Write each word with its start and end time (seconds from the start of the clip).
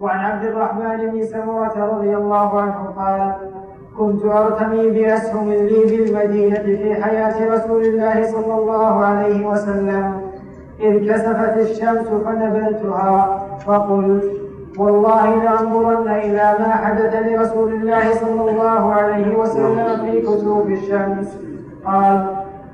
وعن 0.00 0.18
عبد 0.18 0.44
الرحمن 0.44 1.10
بن 1.10 1.22
سمرة 1.22 1.74
رضي 1.76 2.16
الله 2.16 2.60
عنه 2.60 2.94
قال 2.96 3.32
كنت 3.98 4.24
أرتمي 4.24 4.90
بأسهم 4.90 5.52
لي 5.52 5.82
بالمدينة 5.86 6.62
في 6.62 7.02
حياة 7.02 7.54
رسول 7.54 7.82
الله 7.84 8.32
صلى 8.32 8.54
الله 8.54 9.04
عليه 9.04 9.46
وسلم. 9.46 10.20
إذ 10.80 11.12
كسفت 11.12 11.56
الشمس 11.56 12.08
فنبلتها 12.08 13.46
فقلت 13.66 14.24
والله 14.78 15.44
لأنظرن 15.44 16.08
إلى 16.08 16.54
ما 16.58 16.70
حدث 16.70 17.14
لرسول 17.14 17.72
الله 17.72 18.14
صلى 18.14 18.50
الله 18.50 18.92
عليه 18.92 19.38
وسلم 19.38 20.04
في 20.04 20.20
كسوف 20.20 20.66
الشمس. 20.66 21.38
قال 21.84 22.26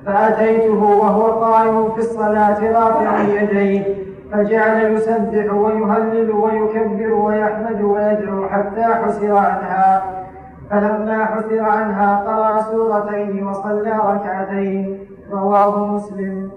فأتيته 0.06 0.82
وهو 0.82 1.22
قائم 1.22 1.92
في 1.92 1.98
الصلاة 1.98 2.72
رافعا 2.72 3.22
يديه. 3.22 4.03
فجعل 4.34 4.94
يسبح 4.94 5.54
ويهلل 5.54 6.30
ويكبر 6.30 7.12
ويحمد 7.14 7.82
ويدعو 7.82 8.48
حتى 8.48 8.84
حسر 8.84 9.36
عنها. 9.36 10.02
فلما 10.70 11.24
حسر 11.24 11.60
عنها 11.60 12.16
قرأ 12.16 12.62
سورتين 12.62 13.46
وصلى 13.46 13.90
ركعتين. 13.90 14.98
رواه 15.32 15.86
مسلم. 15.86 16.50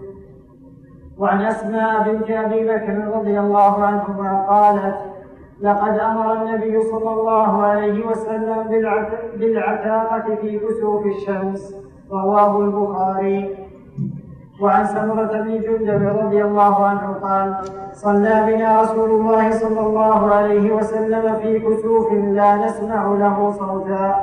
وعن 1.18 1.42
أسماء 1.42 2.04
بنت 2.04 2.32
أبي 2.32 2.64
بكر 2.64 3.18
رضي 3.18 3.40
الله 3.40 3.86
عنهما 3.86 4.46
قالت 4.50 4.98
لقد 5.62 6.00
أمر 6.00 6.34
النبي 6.34 6.82
صلى 6.82 7.12
الله 7.12 7.66
عليه 7.66 8.06
وسلم 8.08 8.64
بالعتاقة 9.38 10.36
في 10.36 10.60
كسوف 10.60 11.06
الشمس. 11.06 11.76
رواه 12.12 12.60
البخاري. 12.60 13.67
وعن 14.62 14.86
سمرة 14.86 15.42
بن 15.42 15.62
جندب 15.62 16.18
رضي 16.20 16.44
الله 16.44 16.86
عنه 16.86 17.14
قال 17.24 17.56
صلى 17.94 18.44
بنا 18.48 18.82
رسول 18.82 19.10
الله 19.10 19.52
صلى 19.52 19.80
الله 19.80 20.34
عليه 20.34 20.72
وسلم 20.72 21.36
في 21.36 21.60
كسوف 21.60 22.14
لا 22.14 22.56
نسمع 22.56 23.06
له 23.06 23.52
صوتا. 23.52 24.16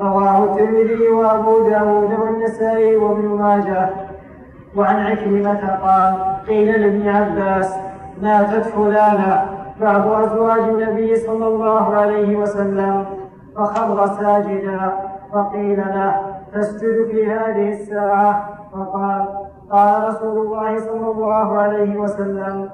رواه 0.00 0.44
الترمذي 0.44 1.08
وأبو 1.08 1.68
داود 1.68 2.12
والنسائي 2.20 2.96
وابن 2.96 3.28
ماجه. 3.28 3.90
وعن 4.76 4.96
عكرمة 5.06 5.78
قال 5.82 6.14
قيل 6.48 6.80
لابن 6.80 7.08
عباس 7.08 7.76
ماتت 8.22 8.66
فلانة 8.66 9.44
بعض 9.80 10.06
أزواج 10.08 10.58
النبي 10.58 11.16
صلى 11.16 11.46
الله 11.46 11.96
عليه 11.96 12.36
وسلم 12.36 13.04
فخر 13.56 14.06
ساجدا 14.06 14.92
فقيل 15.32 15.78
له 15.78 16.14
تسجد 16.54 17.06
في 17.10 17.26
هذه 17.26 17.68
الساعة؟ 17.72 18.48
فقال 18.72 19.41
قال 19.72 20.08
رسول 20.08 20.46
الله 20.46 20.78
صلى 20.78 21.10
الله 21.10 21.58
عليه 21.58 21.96
وسلم 21.96 22.70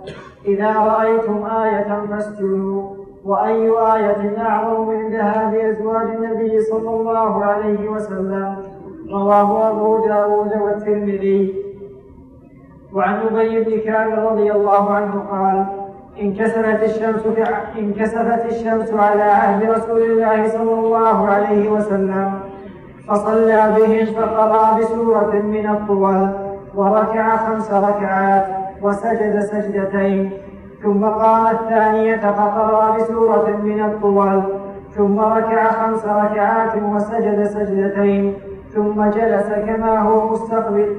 إذا 0.47 0.73
رأيتم 0.73 1.47
آية 1.47 2.07
فاسجدوا 2.11 2.83
وأي 3.25 3.69
آية 3.71 4.39
أعظم 4.39 4.89
من 4.89 5.11
ذهاب 5.11 5.55
أزواج 5.55 6.07
النبي 6.07 6.61
صلى 6.61 6.91
الله 6.91 7.45
عليه 7.45 7.89
وسلم؟ 7.89 8.57
رواه 9.13 9.71
أبو 9.71 10.07
داود 10.07 10.53
والترمذي. 10.63 11.55
وعن 12.95 13.15
أبي 13.15 13.65
بن 13.65 13.81
كعب 13.81 14.11
رضي 14.27 14.53
الله 14.53 14.91
عنه 14.91 15.23
قال 15.31 15.67
انكسفت 16.21 16.83
الشمس 16.83 17.23
انكسفت 17.79 18.47
الشمس 18.47 18.93
على 18.93 19.23
عهد 19.23 19.71
رسول 19.71 20.03
الله 20.03 20.49
صلى 20.49 20.75
الله 20.75 21.29
عليه 21.29 21.71
وسلم 21.71 22.41
فصلى 23.09 23.75
بهم 23.77 24.07
فقرأ 24.07 24.79
بسورة 24.79 25.35
من 25.35 25.69
الطول. 25.69 26.48
وركع 26.79 27.37
خمس 27.37 27.73
ركعات 27.73 28.47
وسجد 28.83 29.41
سجدتين. 29.41 30.31
ثم 30.83 31.05
قام 31.05 31.47
الثانية 31.47 32.17
فقرأ 32.17 32.97
بسورة 32.97 33.49
من 33.63 33.85
الطول. 33.85 34.43
ثم 34.97 35.21
ركع 35.21 35.63
خمس 35.73 36.05
ركعات 36.05 36.75
وسجد 36.83 37.45
سجدتين. 37.45 38.35
ثم 38.75 39.05
جلس 39.11 39.49
كما 39.67 39.99
هو 39.99 40.33
مستقبل 40.33 40.97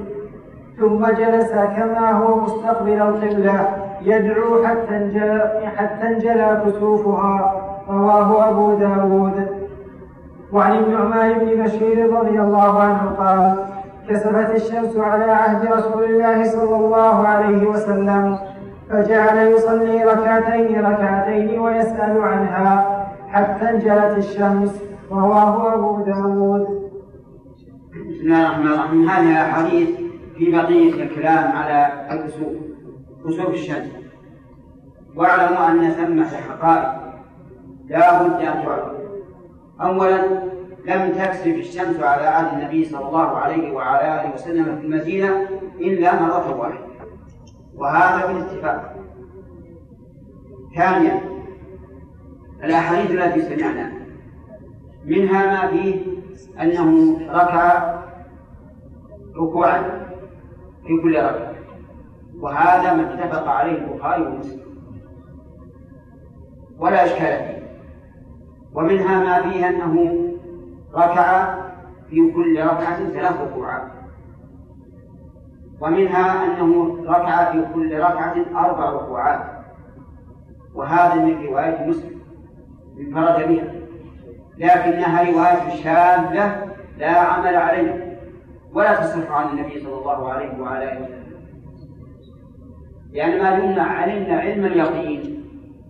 ثم 0.80 1.06
جلس 1.06 1.52
كما 1.76 2.10
هو 2.10 2.40
مستقبل 2.40 3.02
القبلة 3.02 3.68
يدعو 4.02 4.64
حتى 4.64 4.96
انجلى 4.96 5.60
حتى 5.76 6.06
انجلى 6.08 6.62
كسوفها. 6.66 7.54
رواه 7.90 8.48
أبو 8.48 8.74
داود. 8.74 9.36
وعن 10.52 10.74
النعمان 10.74 11.38
بن 11.38 11.62
بشير 11.62 12.12
رضي 12.18 12.40
الله 12.40 12.82
عنه 12.82 13.02
قال 13.18 13.54
كسفت 14.10 14.54
الشمس 14.54 14.96
على 14.96 15.24
عهد 15.24 15.72
رسول 15.72 16.04
الله 16.04 16.44
صلى 16.44 16.76
الله 16.76 17.28
عليه 17.28 17.66
وسلم 17.66 18.38
فجعل 18.90 19.46
يصلي 19.46 20.04
ركعتين 20.04 20.86
ركعتين 20.86 21.60
ويسأل 21.60 22.22
عنها 22.22 23.06
حتى 23.28 23.70
انجلت 23.70 24.18
الشمس 24.18 24.82
رواه 25.10 25.74
أبو 25.74 26.04
داود. 26.04 26.90
بسم 28.10 28.20
الله 28.22 28.46
الرحمن 28.46 28.66
الرحيم. 28.66 29.08
هذه 29.08 29.30
الأحاديث 29.30 29.88
في 30.36 30.52
بقية 30.52 31.02
الكلام 31.02 31.52
على 31.52 31.92
الكسوف 32.10 32.52
كسوف 33.26 33.54
الشمس 33.54 33.90
واعلموا 35.16 35.68
أن 35.68 35.90
ثمة 35.90 36.26
حقائق 36.26 37.00
لا 37.88 38.22
بد 38.22 38.32
أن 38.32 38.64
تعرف 38.64 38.90
أولا 39.80 40.20
لم 40.84 41.12
تكسف 41.12 41.46
الشمس 41.46 42.00
على 42.00 42.26
عهد 42.26 42.58
النبي 42.58 42.84
صلى 42.84 43.08
الله 43.08 43.26
عليه 43.26 43.72
وعلى 43.72 44.20
آله 44.20 44.34
وسلم 44.34 44.64
في 44.64 44.86
المدينة 44.86 45.48
إلا 45.80 46.22
مرة 46.22 46.56
واحدة. 46.56 46.86
وهذا 47.74 48.26
بالاتفاق. 48.26 48.96
ثانيا 50.76 51.20
الأحاديث 52.64 53.10
التي 53.10 53.42
سمعنا. 53.42 53.92
منها 55.04 55.46
ما 55.46 55.70
فيه 55.70 56.04
أنه 56.60 57.18
ركع 57.30 58.00
ركوعا 59.36 59.82
في 60.86 61.02
كل 61.02 61.16
ركعة. 61.16 61.54
وهذا 62.40 62.94
ما 62.94 63.14
اتفق 63.14 63.48
عليه 63.48 63.72
البخاري 63.72 64.22
ومسلم. 64.22 64.60
ولا 66.78 67.04
إشكال 67.04 67.46
فيه. 67.46 67.60
ومنها 68.74 69.24
ما 69.24 69.50
فيه 69.50 69.68
أنه 69.68 70.29
ركع 70.94 71.54
في 72.10 72.32
كل 72.32 72.60
ركعة 72.60 73.08
ثلاث 73.08 73.40
ركوعات 73.40 73.82
ومنها 75.80 76.44
أنه 76.44 76.98
ركع 77.06 77.52
في 77.52 77.64
كل 77.74 77.98
ركعة 77.98 78.36
أربع 78.56 78.90
ركوعات. 78.90 79.40
وهذا 80.74 81.14
من 81.14 81.46
رواية 81.46 81.86
مسلم. 81.86 82.20
انفرد 83.00 83.48
بها. 83.48 83.64
لكنها 84.58 85.22
رواية 85.22 85.82
شاذة 85.82 86.66
لا 86.98 87.18
عمل 87.18 87.56
عليها. 87.56 87.96
ولا 88.72 88.94
تصح 88.94 89.30
عن 89.30 89.48
النبي 89.48 89.80
صلى 89.80 89.98
الله 89.98 90.32
عليه 90.32 90.60
وعلى 90.60 90.92
آله 90.92 91.04
وسلم. 91.04 91.20
لأن 93.12 93.42
ما 93.42 93.58
دمنا 93.58 93.82
علمنا 93.82 94.40
علم 94.40 94.64
اليقين 94.64 95.44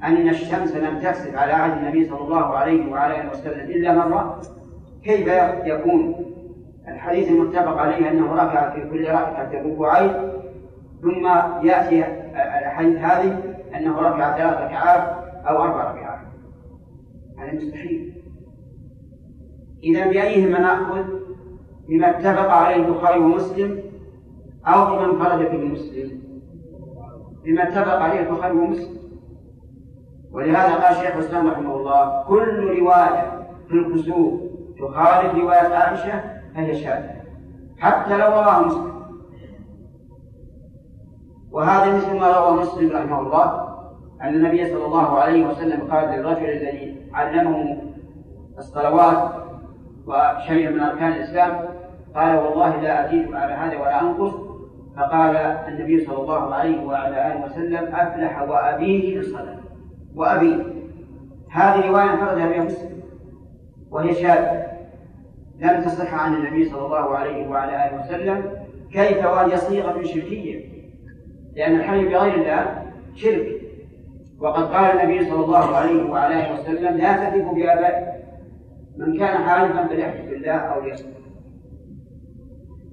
أن 0.04 0.28
الشمس 0.28 0.76
لم 0.76 0.98
تكسف 0.98 1.36
على 1.36 1.52
عهد 1.52 1.78
النبي 1.78 2.08
صلى 2.08 2.20
الله 2.20 2.56
عليه 2.56 2.92
وعلى 2.92 3.20
آله 3.20 3.30
وسلم 3.30 3.70
إلا 3.70 3.94
مرة. 3.94 4.40
كيف 5.04 5.28
يكون؟ 5.64 6.14
الحديث 6.88 7.30
المتفق 7.30 7.76
عليه 7.76 8.10
أنه 8.10 8.32
ركع 8.32 8.70
في 8.70 8.90
كل 8.90 9.02
ركعة 9.02 9.50
ركوعين 9.54 10.12
ثم 11.02 11.26
يأتي 11.66 12.04
الحديث 12.34 12.98
هذه 12.98 13.42
أنه 13.76 13.98
ركع 13.98 14.36
ثلاث 14.36 14.54
ركعات 14.54 15.20
أو 15.48 15.62
أربع 15.62 15.92
ركعات. 15.92 16.20
هذا 17.38 17.54
مستحيل. 17.54 18.14
إذا 19.84 20.06
بأيهما 20.06 20.60
نأخذ؟ 20.60 21.04
بما 21.88 22.10
اتفق 22.10 22.50
عليه 22.50 22.76
البخاري 22.76 23.20
ومسلم 23.20 23.82
أو 24.66 24.84
بما 24.84 25.04
انفرد 25.04 25.50
به 25.50 25.64
مسلم. 25.64 26.20
بما 27.44 27.62
اتفق 27.62 27.98
عليه 27.98 28.20
البخاري 28.20 28.58
ومسلم. 28.58 29.00
ولهذا 30.32 30.74
قال 30.74 30.96
شيخ 30.96 31.16
الإسلام 31.16 31.46
رحمه 31.46 31.76
الله 31.76 32.24
كل 32.28 32.78
رواية 32.78 33.46
في 33.68 33.74
الكسوف 33.74 34.49
تخالف 34.80 35.34
رواية 35.34 35.74
عائشة 35.74 36.22
فهي 36.54 36.74
شاذة. 36.74 37.10
حتى 37.78 38.16
لو 38.16 38.26
رواه 38.26 38.66
مسلم. 38.66 38.90
وهذا 41.52 41.96
مثل 41.96 42.18
ما 42.18 42.38
روى 42.38 42.60
مسلم 42.60 42.96
رحمه 42.96 43.20
الله 43.20 43.68
أن 44.22 44.34
النبي 44.34 44.68
صلى 44.68 44.84
الله 44.86 45.18
عليه 45.18 45.46
وسلم 45.46 45.92
قال 45.92 46.08
للرجل 46.08 46.44
الذي 46.44 46.96
علمه 47.14 47.82
الصلوات 48.58 49.32
وشيئا 50.06 50.70
من 50.70 50.80
أركان 50.80 51.12
الإسلام 51.12 51.68
قال 52.14 52.36
والله 52.36 52.80
لا 52.80 53.06
أزيد 53.06 53.34
على 53.34 53.52
هذا 53.52 53.78
ولا 53.78 54.02
أنقص. 54.02 54.34
فقال 54.96 55.36
النبي 55.36 56.04
صلى 56.04 56.16
الله 56.22 56.54
عليه 56.54 56.86
وعلى 56.86 57.26
آله 57.26 57.44
وسلم 57.44 57.94
أفلح 57.94 58.42
وأبيه 58.42 59.16
للصلاة 59.16 59.56
وأبيه. 60.14 60.64
هذه 61.50 61.88
رواية 61.88 62.12
انفردها 62.12 62.48
بها 62.48 62.64
مسلم. 62.64 62.99
وهي 63.90 64.14
شاذة. 64.14 64.66
لم 65.60 65.82
تصح 65.82 66.14
عن 66.14 66.34
النبي 66.34 66.64
صلى 66.64 66.86
الله 66.86 67.16
عليه 67.16 67.48
وعلى 67.48 67.86
آله 67.86 68.00
وسلم 68.00 68.52
كيف 68.92 69.24
وهي 69.24 69.56
صيغة 69.56 70.02
شركية. 70.02 70.70
لأن 71.56 71.74
الحلف 71.74 72.08
بغير 72.08 72.34
الله 72.34 72.92
شرك. 73.14 73.60
وقد 74.40 74.62
قال 74.62 75.00
النبي 75.00 75.24
صلى 75.24 75.44
الله 75.44 75.76
عليه 75.76 76.10
وعلى 76.10 76.34
آله 76.34 76.60
وسلم 76.60 76.96
لا 76.96 77.16
تهلكوا 77.16 77.54
بآبائكم 77.54 78.10
من 78.96 79.18
كان 79.18 79.38
حالفا 79.38 79.86
فليحلف 79.86 80.30
بالله 80.30 80.52
أو 80.52 80.80
ليصمت 80.80 81.14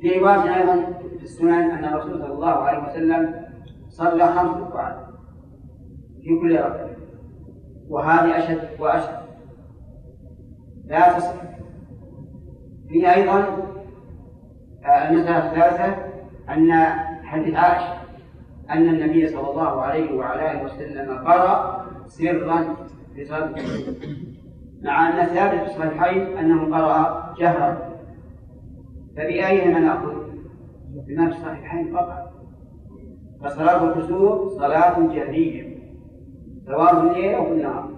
في 0.01 0.19
رواية 0.19 0.55
أيضا 0.55 0.75
في 1.17 1.23
السنن 1.23 1.71
أن 1.71 1.85
الرسول 1.85 2.19
صلى 2.19 2.33
الله 2.33 2.47
عليه 2.47 2.83
وسلم 2.89 3.45
صلى 3.89 4.27
خمس 4.27 4.57
ركعات 4.57 4.97
في 6.21 6.39
كل 6.41 6.55
ركعة. 6.55 6.89
وهذه 7.89 8.37
أشد 8.37 8.67
وأشد. 8.79 9.26
لا 10.87 11.17
تصح 11.17 11.33
في 12.89 13.13
أيضا 13.13 13.39
آه، 14.85 15.09
المسألة 15.09 15.37
الثالثة 15.51 15.95
أن 16.49 16.71
حديث 17.23 17.55
عائشة 17.55 17.97
أن 18.69 18.89
النبي 18.89 19.27
صلى 19.27 19.49
الله 19.49 19.81
عليه 19.81 20.15
وعلى 20.17 20.51
آله 20.51 20.63
وسلم 20.63 21.17
قرأ 21.17 21.85
سرا 22.07 22.75
في 23.15 23.25
صلاة 23.25 23.53
مع 24.81 25.09
أن 25.09 25.25
ثابت 25.25 25.59
في 25.59 25.65
الصحيحين 25.65 26.37
أنه 26.37 26.77
قرأ 26.77 27.33
جهرا. 27.39 27.89
فبأيهما 29.15 29.79
نأخذ؟ 29.79 30.13
بما 31.07 31.29
في 31.29 31.37
الصحيحين 31.37 31.93
فقط. 31.93 32.33
فصلاة 33.43 33.83
الكسوف 33.83 34.51
صلاة 34.51 34.99
جهرية 34.99 35.77
سواء 36.65 37.01
الليل 37.01 37.35
أو 37.35 37.47
النهار. 37.53 37.89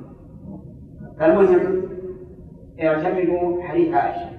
فالمهم 1.19 1.83
اعتمدوا 2.81 3.64
حديث 3.64 3.94
عائشة. 3.94 4.30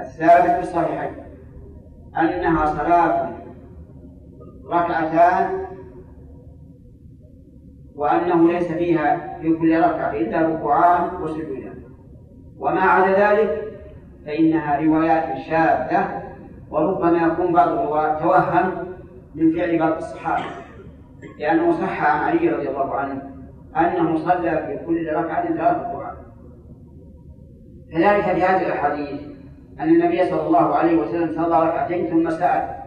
الثابت 0.00 0.50
في 0.50 0.60
الصحيحين 0.60 1.12
أنها 2.18 2.66
صلاة 2.66 3.30
ركعتان 4.66 5.66
وأنه 7.94 8.52
ليس 8.52 8.72
فيها 8.72 9.38
في 9.42 9.52
كل 9.56 9.78
ركعة 9.78 10.12
إلا 10.12 10.48
ركوعان 10.48 11.22
وسجودان. 11.22 11.82
وما 12.58 12.80
عدا 12.80 13.32
ذلك 13.32 13.70
فإنها 14.26 14.80
روايات 14.80 15.38
شاذة 15.38 16.22
وربما 16.70 17.26
يكون 17.26 17.52
بعض 17.52 17.68
الرواة 17.68 18.18
توهم 18.18 18.94
من 19.34 19.52
فعل 19.52 19.78
بعض 19.78 19.96
الصحابة 19.96 20.44
لأنه 21.38 21.72
صح 21.72 22.04
عن 22.04 22.20
علي 22.20 22.48
رضي 22.48 22.68
الله 22.68 22.94
عنه 22.94 23.22
أنه 23.76 24.16
صلى 24.16 24.50
في 24.66 24.86
كل 24.86 25.12
ركعة 25.12 25.46
ثلاث 25.46 25.89
كذلك 27.92 28.24
في 28.24 28.42
هذه 28.42 28.66
الأحاديث 28.66 29.20
أن 29.80 29.88
النبي 29.88 30.24
صلى 30.24 30.46
الله 30.46 30.74
عليه 30.74 30.98
وسلم 30.98 31.32
صلى 31.34 31.68
ركعتين 31.68 32.06
ثم 32.06 32.30
سأل 32.30 32.80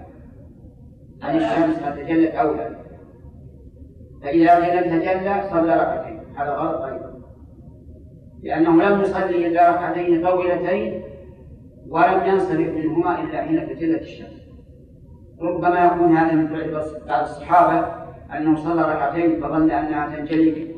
عن 1.21 1.37
الشمس 1.37 1.83
هل 1.83 2.05
تجلت 2.05 2.35
أو 2.35 2.53
لا 2.53 2.83
فإذا 4.23 4.59
لم 4.59 4.99
تجلى 4.99 5.43
صلى 5.51 5.73
ركعتين. 5.73 6.19
هذا 6.35 6.49
غلط 6.49 6.81
أيضا. 6.81 7.13
لأنه 8.43 8.83
لم 8.83 9.01
يصلي 9.01 9.47
إلا 9.47 9.71
ركعتين 9.71 10.27
طويلتين 10.27 11.03
ولم 11.89 12.25
ينصرف 12.25 12.69
منهما 12.69 13.21
إلا 13.21 13.41
حين 13.41 13.67
تجلت 13.67 14.01
الشمس. 14.01 14.43
ربما 15.41 15.85
يكون 15.85 16.17
هذا 16.17 16.35
من 16.35 16.47
فعل 16.47 16.83
بعض 17.07 17.21
الصحابة 17.23 17.87
أنه 18.37 18.55
صلى 18.55 18.81
ركعتين 18.81 19.41
فظن 19.41 19.71
أنها 19.71 20.15
تنجلي. 20.15 20.75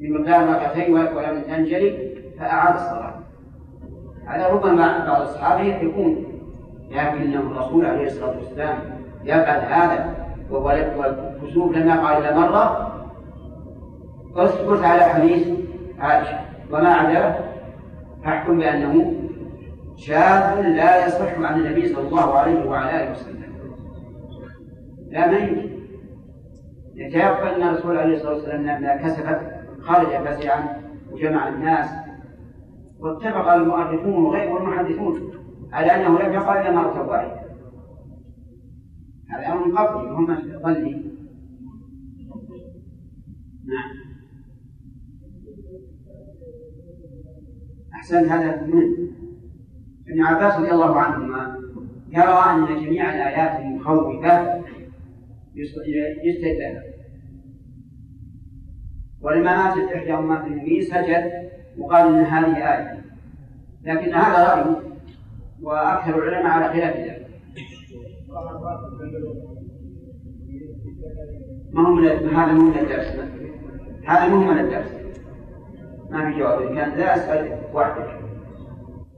بمقدار 0.00 0.48
ركعتين 0.48 0.92
ولم 0.94 1.42
تنجلي. 1.42 2.11
فأعاد 2.42 2.74
الصلاة. 2.74 3.14
هذا 4.26 4.48
ربما 4.48 5.06
بعض 5.06 5.20
الصحابة 5.20 5.62
يحبون 5.62 6.24
لكن 6.90 7.34
الرسول 7.34 7.86
عليه 7.86 8.06
الصلاة 8.06 8.36
والسلام 8.36 8.78
يفعل 9.24 9.60
هذا 9.60 10.14
والكسوف 10.50 11.76
لم 11.76 11.88
يقع 11.88 12.18
إلا 12.18 12.38
مرة. 12.38 12.92
اسكت 14.36 14.84
على 14.84 15.02
حديث 15.02 15.48
عائشة. 15.98 16.40
وما 16.70 16.94
عداه 16.94 17.34
فاحكم 18.24 18.58
بأنه 18.58 19.14
شاذ 19.96 20.60
لا 20.60 21.06
يصح 21.06 21.38
عن 21.38 21.60
النبي 21.60 21.88
صلى 21.88 22.08
الله 22.08 22.38
عليه 22.38 22.68
وعلى 22.70 23.02
آله 23.02 23.10
وسلم. 23.10 23.42
لا 25.10 25.26
ما 25.26 25.38
يمكن. 25.38 25.70
يتيقن 26.94 27.46
أن 27.46 27.68
الرسول 27.68 27.98
عليه 27.98 28.16
الصلاة 28.16 28.32
والسلام 28.32 28.62
لما 28.62 28.96
كسفت 28.96 29.40
خرج 29.82 30.06
فزعا 30.06 30.82
وجمع 31.12 31.48
الناس 31.48 32.01
واتفق 33.02 33.48
المؤرخون 33.48 34.24
وغير 34.24 34.58
المحدثون 34.58 35.30
على 35.72 35.86
أنه 35.86 36.18
لم 36.18 36.32
يقع 36.32 36.60
إلا 36.60 36.70
مرة 36.70 37.08
واحدة 37.08 37.42
هذا 39.30 39.52
أمر 39.52 39.78
قبلي 39.78 40.10
هم 40.10 40.26
ظني 40.62 41.12
نعم. 43.66 44.02
أحسن 47.94 48.28
هذا 48.28 48.66
من 48.66 48.82
ابن 50.08 50.22
عباس 50.22 50.58
رضي 50.58 50.70
الله 50.70 51.00
عنهما. 51.00 51.58
يرى 52.08 52.44
أن 52.50 52.84
جميع 52.84 53.14
الآيات 53.14 53.60
المخوفة 53.60 54.64
يستدل. 56.24 56.82
ولما 59.20 59.56
ماتت 59.56 59.92
إحدى 59.92 60.14
أمهات 60.14 60.46
النبي 60.46 60.82
سجد 60.82 61.51
وقال 61.78 62.06
إن 62.06 62.24
هذه 62.24 62.56
آية 62.56 63.02
لكن 63.84 64.14
هذا 64.14 64.54
رأي 64.54 64.76
وأكثر 65.62 66.18
العلماء 66.18 66.52
على 66.52 66.68
خلاف 66.68 66.96
ذلك. 66.96 67.26
ما 71.72 71.88
هو 71.88 71.94
من 71.94 72.34
هذا 72.34 72.52
مو 72.52 72.62
من 72.62 72.78
الدرس. 72.78 73.16
هذا 74.06 74.28
مو 74.28 74.36
من 74.36 74.58
الدرس. 74.58 74.92
ما 76.10 76.30
في 76.30 76.38
جواب. 76.38 76.62
إن 76.62 76.74
كان 76.74 76.90
لا 76.98 77.16
أسأل 77.16 77.58
وحدك. 77.74 78.20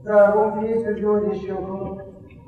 باب 0.04 0.60
في 0.60 0.78
سجود 0.78 1.22
الشكر 1.22 2.02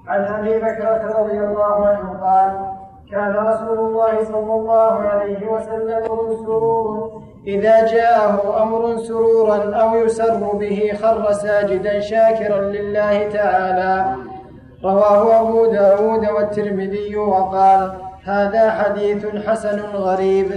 عن 0.07 0.21
أبي 0.21 0.59
بكرة 0.59 1.21
رضي 1.21 1.41
الله 1.41 1.87
عنه 1.87 2.19
قال 2.21 2.77
كان 3.11 3.35
رسول 3.35 3.79
الله 3.79 4.25
صلى 4.25 4.55
الله 4.55 4.93
عليه 4.93 5.49
وسلم 5.49 6.07
سرور 6.47 7.23
إذا 7.47 7.87
جاءه 7.87 8.63
أمر 8.63 8.99
سرورا 8.99 9.75
أو 9.75 9.97
يسر 9.97 10.53
به 10.53 10.93
خر 11.03 11.33
ساجدا 11.33 12.01
شاكرا 12.01 12.61
لله 12.61 13.29
تعالى. 13.29 14.15
رواه 14.85 15.41
أبو 15.41 15.67
داود 15.67 16.29
والترمذي 16.29 17.17
وقال 17.17 17.93
هذا 18.25 18.71
حديث 18.71 19.27
حسن 19.47 19.81
غريب. 19.81 20.49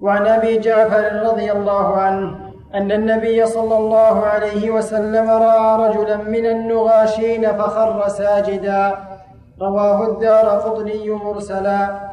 وعن 0.00 0.26
أبي 0.26 0.58
جعفر 0.58 1.22
رضي 1.22 1.52
الله 1.52 1.96
عنه 1.96 2.36
أن 2.74 2.92
النبي 2.92 3.46
صلى 3.46 3.76
الله 3.76 4.26
عليه 4.26 4.70
وسلم 4.70 5.30
رأى 5.30 5.88
رجلا 5.88 6.16
من 6.16 6.46
النغاشين 6.46 7.52
فخر 7.52 8.08
ساجدا. 8.08 8.94
رواه 9.62 10.06
الدار 10.06 10.46
قطني 10.48 11.10
مرسلا. 11.10 12.11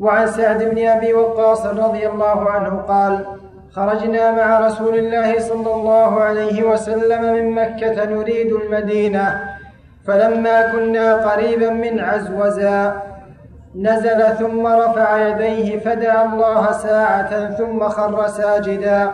وعن 0.00 0.26
سعد 0.26 0.62
بن 0.62 0.86
أبي 0.88 1.14
وقاص 1.14 1.66
رضي 1.66 2.08
الله 2.08 2.50
عنه 2.50 2.76
قال 2.88 3.26
خرجنا 3.72 4.32
مع 4.32 4.60
رسول 4.60 4.98
الله 4.98 5.38
صلى 5.38 5.74
الله 5.74 6.20
عليه 6.20 6.62
وسلم 6.62 7.32
من 7.32 7.50
مكة 7.50 8.04
نريد 8.04 8.52
المدينة 8.52 9.54
فلما 10.06 10.72
كنا 10.72 11.14
قريبا 11.14 11.70
من 11.70 12.00
عزوزا 12.00 13.02
نزل 13.76 14.22
ثم 14.38 14.66
رفع 14.66 15.28
يديه 15.28 15.78
فدعا 15.78 16.24
الله 16.24 16.72
ساعة 16.72 17.50
ثم 17.50 17.88
خر 17.88 18.26
ساجدا 18.26 19.10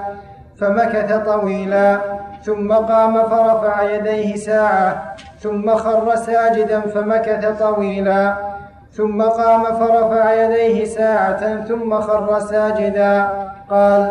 فمكث 0.61 1.13
طويلا 1.27 2.01
ثم 2.43 2.73
قام 2.73 3.23
فرفع 3.23 3.83
يديه 3.83 4.37
ساعة 4.37 5.15
ثم 5.39 5.75
خر 5.75 6.17
ساجدا 6.17 6.81
فمكث 6.81 7.63
طويلا. 7.63 8.50
ثم 8.93 9.23
قام 9.23 9.65
فرفع 9.65 10.25
يديه 10.43 10.85
ساعة 10.85 11.65
ثم 11.65 12.01
خر 12.01 12.39
ساجدا. 12.39 13.29
قال 13.71 14.03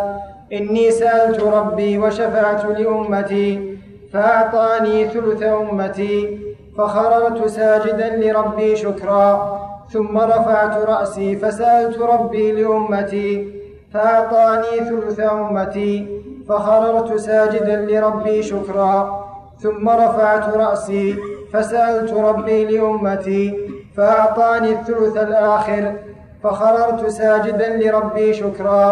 إني 0.53 0.91
سألت 0.91 1.43
ربي 1.43 1.97
وشفعت 1.97 2.65
لأمتي 2.65 3.77
فأعطاني 4.13 5.07
ثلث 5.07 5.43
أمتي 5.43 6.39
فخررت 6.77 7.47
ساجدا 7.47 8.09
لربي 8.15 8.75
شكرا. 8.75 9.59
ثم 9.93 10.17
رفعت 10.17 10.75
رأسي 10.89 11.35
فسألت 11.35 11.97
ربي 11.99 12.51
لأمتي 12.51 13.47
فأعطاني 13.93 14.79
ثلث 14.89 15.19
أمتي 15.19 16.21
فخررت 16.49 17.15
ساجدا 17.15 17.75
لربي 17.75 18.43
شكرا. 18.43 19.25
ثم 19.59 19.89
رفعت 19.89 20.55
رأسي 20.55 21.15
فسألت 21.53 22.13
ربي 22.13 22.65
لأمتي 22.65 23.69
فأعطاني 23.99 24.71
الثلث 24.71 25.17
الآخر 25.17 25.99
فخررت 26.43 27.07
ساجدا 27.07 27.77
لربي 27.77 28.33
شكرا. 28.33 28.85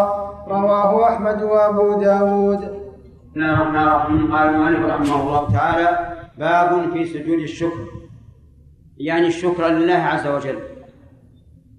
رواه 0.48 1.08
أحمد 1.08 1.42
وأبو 1.42 2.00
داود. 2.00 2.78
الرحمن 3.36 3.76
الرحيم 3.76 4.36
قال 4.36 4.48
المؤلف 4.48 4.86
رحمه 4.86 5.22
الله 5.22 5.52
تعالى 5.52 6.16
باب 6.38 6.92
في 6.92 7.04
سجود 7.04 7.38
الشكر. 7.38 7.86
يعني 8.98 9.26
الشكر 9.26 9.68
لله 9.68 9.94
عز 9.94 10.26
وجل. 10.26 10.58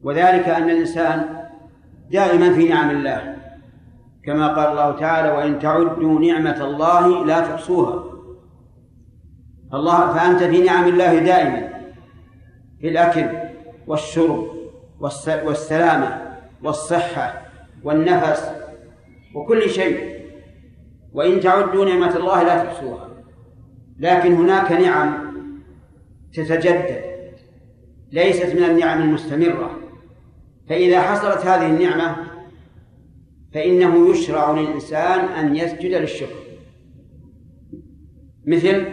وذلك 0.03 0.49
أن 0.49 0.69
الإنسان 0.69 1.25
دائما 2.11 2.53
في 2.53 2.69
نعم 2.69 2.89
الله. 2.89 3.35
كما 4.25 4.47
قال 4.47 4.67
الله 4.67 4.99
تعالى 4.99 5.31
وإن 5.31 5.59
تعدوا 5.59 6.19
نعمة 6.19 6.63
الله 6.63 7.25
لا 7.25 7.39
تحصوها. 7.39 8.03
الله 9.73 10.13
فأنت 10.13 10.43
في 10.43 10.63
نعم 10.63 10.87
الله 10.87 11.19
دائما. 11.19 11.68
في 12.81 12.89
الأكل 12.89 13.27
والشرب 13.87 14.47
والسلامة 15.43 16.37
والصحة 16.63 17.41
والنفس 17.83 18.49
وكل 19.35 19.69
شيء. 19.69 20.19
وإن 21.13 21.39
تعدوا 21.39 21.85
نعمة 21.85 22.15
الله 22.17 22.43
لا 22.43 22.63
تحصوها. 22.63 23.09
لكن 23.99 24.33
هناك 24.33 24.71
نعم 24.71 25.33
تتجدد 26.33 27.01
ليست 28.11 28.55
من 28.55 28.63
النعم 28.63 29.01
المستمرة. 29.01 29.79
فإذا 30.69 31.01
حصلت 31.01 31.45
هذه 31.45 31.67
النعمة 31.67 32.15
فإنه 33.53 34.11
يشرع 34.11 34.51
للإنسان 34.51 35.19
أن 35.19 35.55
يسجد 35.55 35.91
للشكر. 35.91 36.39
مثل 38.45 38.85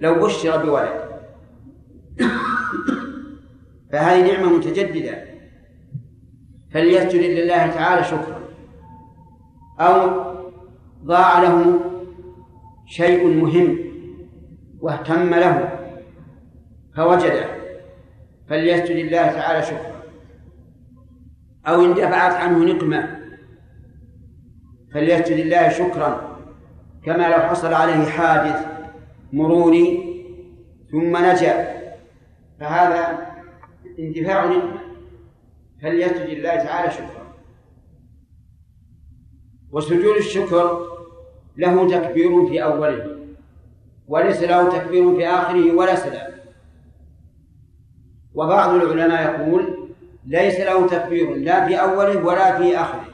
لو 0.00 0.14
بشر 0.14 0.64
بولد. 0.64 1.03
فهذه 3.94 4.32
نعمة 4.32 4.56
متجددة. 4.56 5.24
فليسجد 6.72 7.20
لله 7.20 7.66
تعالى 7.66 8.04
شكرا. 8.04 8.40
أو 9.80 10.24
ضاع 11.04 11.42
له 11.42 11.80
شيء 12.86 13.26
مهم 13.26 13.78
واهتم 14.80 15.34
له 15.34 15.78
فوجده. 16.96 17.46
فليسجد 18.48 18.90
لله 18.90 19.26
تعالى 19.32 19.62
شكرا. 19.62 20.02
أو 21.66 21.84
اندفعت 21.84 22.32
عنه 22.32 22.64
نقمة 22.64 23.18
فليسجد 24.94 25.40
لله 25.40 25.68
شكرا. 25.68 26.38
كما 27.04 27.28
لو 27.28 27.38
حصل 27.38 27.74
عليه 27.74 28.04
حادث 28.04 28.66
مروري 29.32 30.14
ثم 30.92 31.16
نجا 31.16 31.74
فهذا 32.60 33.33
اندفاع 33.98 34.44
نقمة. 34.44 34.80
فليسجد 35.82 36.30
لله 36.30 36.56
تعالى؟ 36.56 36.90
شكرا. 36.90 37.34
وسجود 39.70 40.16
الشكر 40.16 40.86
له 41.56 41.88
تكبير 41.88 42.46
في 42.46 42.64
أوله 42.64 43.18
وليس 44.08 44.42
له 44.42 44.78
تكبير 44.78 45.16
في 45.16 45.26
آخره 45.26 45.74
ولا 45.76 45.94
سلام. 45.94 46.32
وبعض 48.34 48.74
العلماء 48.74 49.40
يقول 49.40 49.88
ليس 50.26 50.60
له 50.60 50.86
تكبير 50.86 51.34
لا 51.34 51.66
في 51.66 51.74
أوله 51.80 52.24
ولا 52.26 52.58
في 52.58 52.76
آخره. 52.76 53.04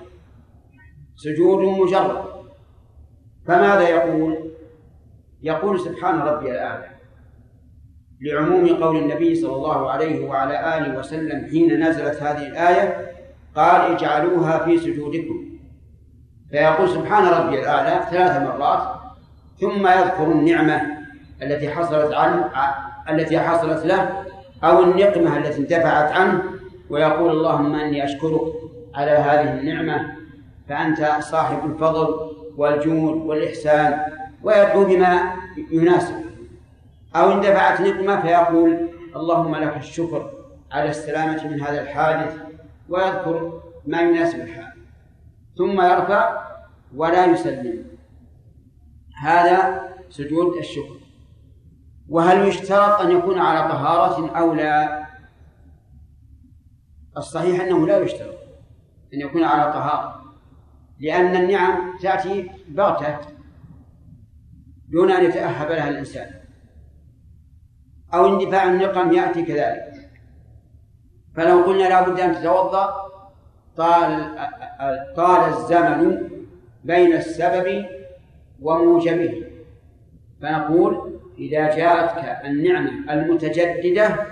سجود 1.16 1.78
مجرد. 1.78 2.24
فماذا 3.46 3.88
يقول؟ 3.88 4.50
يقول 5.42 5.80
سبحان 5.80 6.18
ربي 6.18 6.50
الأعلى. 6.50 6.99
لعموم 8.20 8.68
قول 8.68 8.96
النبي 8.96 9.34
صلى 9.34 9.54
الله 9.54 9.90
عليه 9.90 10.28
وعلى 10.28 10.76
آله 10.78 10.98
وسلم 10.98 11.46
حين 11.50 11.88
نزلت 11.88 12.22
هذه 12.22 12.46
الآية 12.46 13.10
قال 13.56 13.80
اجعلوها 13.80 14.64
في 14.64 14.78
سجودكم. 14.78 15.50
فيقول 16.50 16.88
سبحان 16.88 17.24
ربي 17.26 17.60
الأعلى 17.60 18.00
ثلاث 18.10 18.42
مرات 18.42 18.82
ثم 19.60 19.86
يذكر 19.86 20.32
النعمة 20.32 20.82
التي 21.42 21.70
حصلت 21.70 22.14
عنه 22.14 22.50
التي 23.10 23.40
حصلت 23.40 23.86
له 23.86 24.24
أو 24.64 24.82
النقمة 24.82 25.36
التي 25.36 25.60
انتفعت 25.60 26.12
عنه 26.12 26.42
ويقول 26.90 27.30
اللهم 27.30 27.74
إني 27.74 28.04
أشكرك 28.04 28.52
على 28.94 29.10
هذه 29.10 29.58
النعمة 29.58 30.16
فأنت 30.68 31.16
صاحب 31.20 31.70
الفضل 31.70 32.14
والجود 32.56 33.16
والإحسان 33.26 34.00
ويدعو 34.42 34.84
بما 34.84 35.32
يناسب. 35.72 36.29
أو 37.16 37.32
اندفعت 37.32 37.80
نقمة 37.80 38.20
فيقول 38.20 38.88
اللهم 39.16 39.56
لك 39.56 39.76
الشكر 39.76 40.30
على 40.72 40.90
السلامة 40.90 41.48
من 41.48 41.60
هذا 41.60 41.82
الحادث 41.82 42.36
ويذكر 42.88 43.62
ما 43.86 44.00
يناسب 44.00 44.40
الحال. 44.40 44.72
ثم 45.58 45.80
يرفع 45.80 46.46
ولا 46.96 47.26
يسلم. 47.26 47.84
هذا 49.22 49.88
سجود 50.10 50.56
الشكر. 50.56 51.00
وهل 52.08 52.48
يشترط 52.48 53.00
أن 53.00 53.10
يكون 53.10 53.38
على 53.38 53.68
طهارة 53.68 54.38
أو 54.38 54.54
لا؟ 54.54 55.06
الصحيح 57.16 57.60
أنه 57.60 57.86
لا 57.86 57.98
يشترط 57.98 58.38
أن 59.14 59.20
يكون 59.20 59.44
على 59.44 59.72
طهارة 59.72 60.34
لأن 61.00 61.36
النعم 61.36 61.98
تأتي 62.02 62.50
بغتة 62.68 63.18
دون 64.88 65.10
أن 65.10 65.24
يتأهب 65.24 65.70
لها 65.70 65.88
الإنسان. 65.88 66.39
أو 68.14 68.26
اندفاع 68.26 68.64
النقم 68.64 69.12
يأتي 69.12 69.42
كذلك. 69.42 70.10
فلو 71.34 71.62
قلنا 71.62 71.88
لا 71.88 72.08
بد 72.08 72.20
أن 72.20 72.34
تتوضأ 72.34 72.94
طال 73.76 74.34
طال 75.16 75.40
الزمن 75.48 76.30
بين 76.84 77.12
السبب 77.12 77.86
وموجبه. 78.62 79.44
فنقول 80.42 81.20
إذا 81.38 81.76
جاءتك 81.76 82.46
النعمة 82.46 83.12
المتجددة 83.12 84.26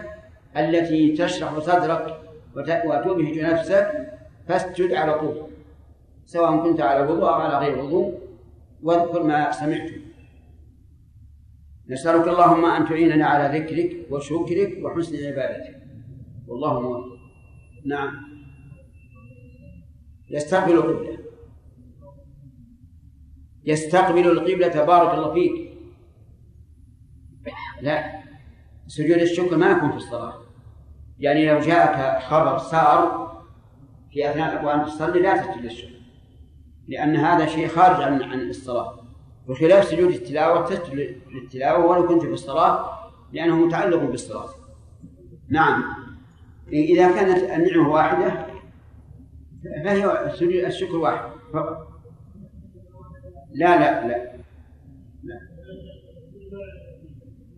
التي 0.56 1.12
تشرح 1.12 1.58
صدرك 1.58 2.20
وتبهج 2.56 3.38
نفسك 3.38 4.08
فاسجد 4.48 4.94
على 4.94 5.18
طول 5.18 5.46
سواء 6.26 6.56
كنت 6.56 6.80
على 6.80 7.02
وضوء 7.02 7.28
أو 7.28 7.34
على 7.34 7.66
غير 7.66 7.78
وضوء 7.78 8.18
واذكر 8.82 9.22
ما 9.22 9.50
سمعت 9.50 9.90
نسألك 11.90 12.28
اللهم 12.28 12.64
أن 12.64 12.88
تعيننا 12.88 13.26
على 13.26 13.58
ذكرك 13.58 14.06
وشكرك 14.10 14.84
وحسن 14.84 15.16
عبادتك. 15.26 15.82
والله 16.46 16.80
موفق. 16.80 17.18
نعم. 17.86 18.10
يستقبل 20.30 20.72
القبلة. 20.72 21.18
يستقبل 23.64 24.26
القبلة 24.26 24.84
بارك 24.84 25.14
الله 25.14 25.34
فيك. 25.34 25.72
لا. 27.82 28.22
سجود 28.86 29.18
الشكر 29.18 29.56
ما 29.56 29.70
يكون 29.70 29.90
في 29.90 29.96
الصلاة. 29.96 30.34
يعني 31.18 31.46
لو 31.50 31.58
جاءك 31.58 32.22
خبر 32.22 32.58
سار 32.58 33.28
في 34.12 34.30
أثناء 34.30 34.64
وأنت 34.64 34.88
تصلي 34.88 35.20
لا 35.20 35.36
تسجد 35.36 35.64
الشكر. 35.64 35.98
لأن 36.88 37.16
هذا 37.16 37.46
شيء 37.46 37.68
خارج 37.68 38.02
عن 38.02 38.22
عن 38.22 38.40
الصلاة. 38.40 38.97
بخلاف 39.48 39.84
سجود 39.84 40.10
التلاوة 40.10 40.66
تسجد 40.66 41.16
للتلاوة 41.34 41.86
ولو 41.86 42.08
كنت 42.08 42.22
في 42.22 42.32
الصلاة 42.32 42.98
لأنه 43.32 43.56
متعلق 43.56 44.02
بالصلاة. 44.02 44.48
نعم. 45.48 45.84
إذا 46.72 47.12
كانت 47.12 47.38
النعمة 47.38 47.88
واحدة 47.88 48.46
فهي 49.84 50.66
الشكر 50.66 50.96
واحد 50.96 51.30
فقط. 51.52 51.88
لا 53.54 53.78
لا 53.78 54.06
لا 54.08 54.32
لا. 55.24 55.40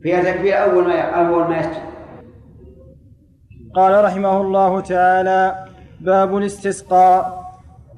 فيها 0.02 0.32
تكبير 0.32 0.62
أول 0.62 0.88
ما 0.88 1.00
أول 1.00 1.49
ما 1.49 1.59
يسجد. 1.59 1.90
قال 3.75 4.04
رحمه 4.04 4.40
الله 4.40 4.80
تعالى 4.80 5.66
باب 6.00 6.37
الاستسقاء. 6.37 7.40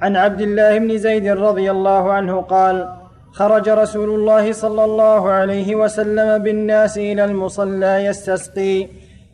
عن 0.03 0.17
عبد 0.17 0.41
الله 0.41 0.79
بن 0.79 0.99
زيد 0.99 1.27
رضي 1.27 1.71
الله 1.71 2.13
عنه 2.13 2.41
قال 2.41 3.02
خرج 3.33 3.69
رسول 3.69 4.11
الله 4.11 4.53
صلى 4.53 4.85
الله 4.85 5.31
عليه 5.31 5.75
وسلم 5.75 6.39
بالناس 6.39 6.99
إلى 6.99 7.25
المصلى 7.25 8.05
يستسقي 8.05 8.89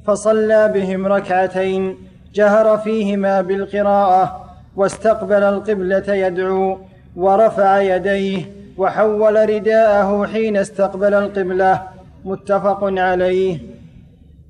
فصلى 0.06 0.68
بهم 0.74 1.06
ركعتين 1.06 1.96
جهر 2.34 2.78
فيهما 2.78 3.40
بالقراءة 3.40 4.44
واستقبل 4.76 5.42
القبلة 5.42 6.14
يدعو 6.14 6.78
ورفع 7.16 7.80
يديه 7.80 8.52
وحول 8.76 9.48
رداءه 9.50 10.26
حين 10.26 10.56
استقبل 10.56 11.14
القبلة 11.14 11.82
متفق 12.24 12.80
عليه. 12.82 13.58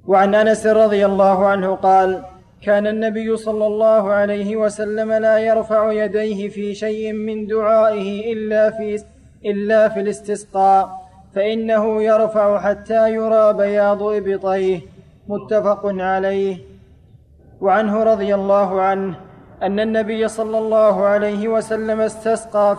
وعن 0.06 0.34
أنس 0.34 0.66
رضي 0.66 1.06
الله 1.06 1.46
عنه 1.46 1.74
قال 1.74 2.22
كان 2.62 2.86
النبي 2.86 3.36
صلى 3.36 3.66
الله 3.66 4.10
عليه 4.10 4.56
وسلم 4.56 5.12
لا 5.12 5.38
يرفع 5.38 5.92
يديه 5.92 6.48
في 6.48 6.74
شيء 6.74 7.12
من 7.12 7.46
دعائه 7.46 8.32
إلا 8.32 8.70
في 8.70 8.94
إلا 9.50 9.88
في 9.88 10.00
الاستسقاء 10.00 11.08
فإنه 11.34 12.02
يرفع 12.02 12.60
حتى 12.60 13.12
يرى 13.12 13.52
بياض 13.52 14.02
إبطيه 14.02 14.80
متفق 15.28 15.82
عليه. 15.84 16.58
وعنه 17.60 18.02
رضي 18.02 18.34
الله 18.34 18.80
عنه 18.82 19.14
أن 19.62 19.80
النبي 19.80 20.28
صلى 20.28 20.58
الله 20.58 21.04
عليه 21.04 21.48
وسلم 21.48 22.00
استسقى 22.00 22.76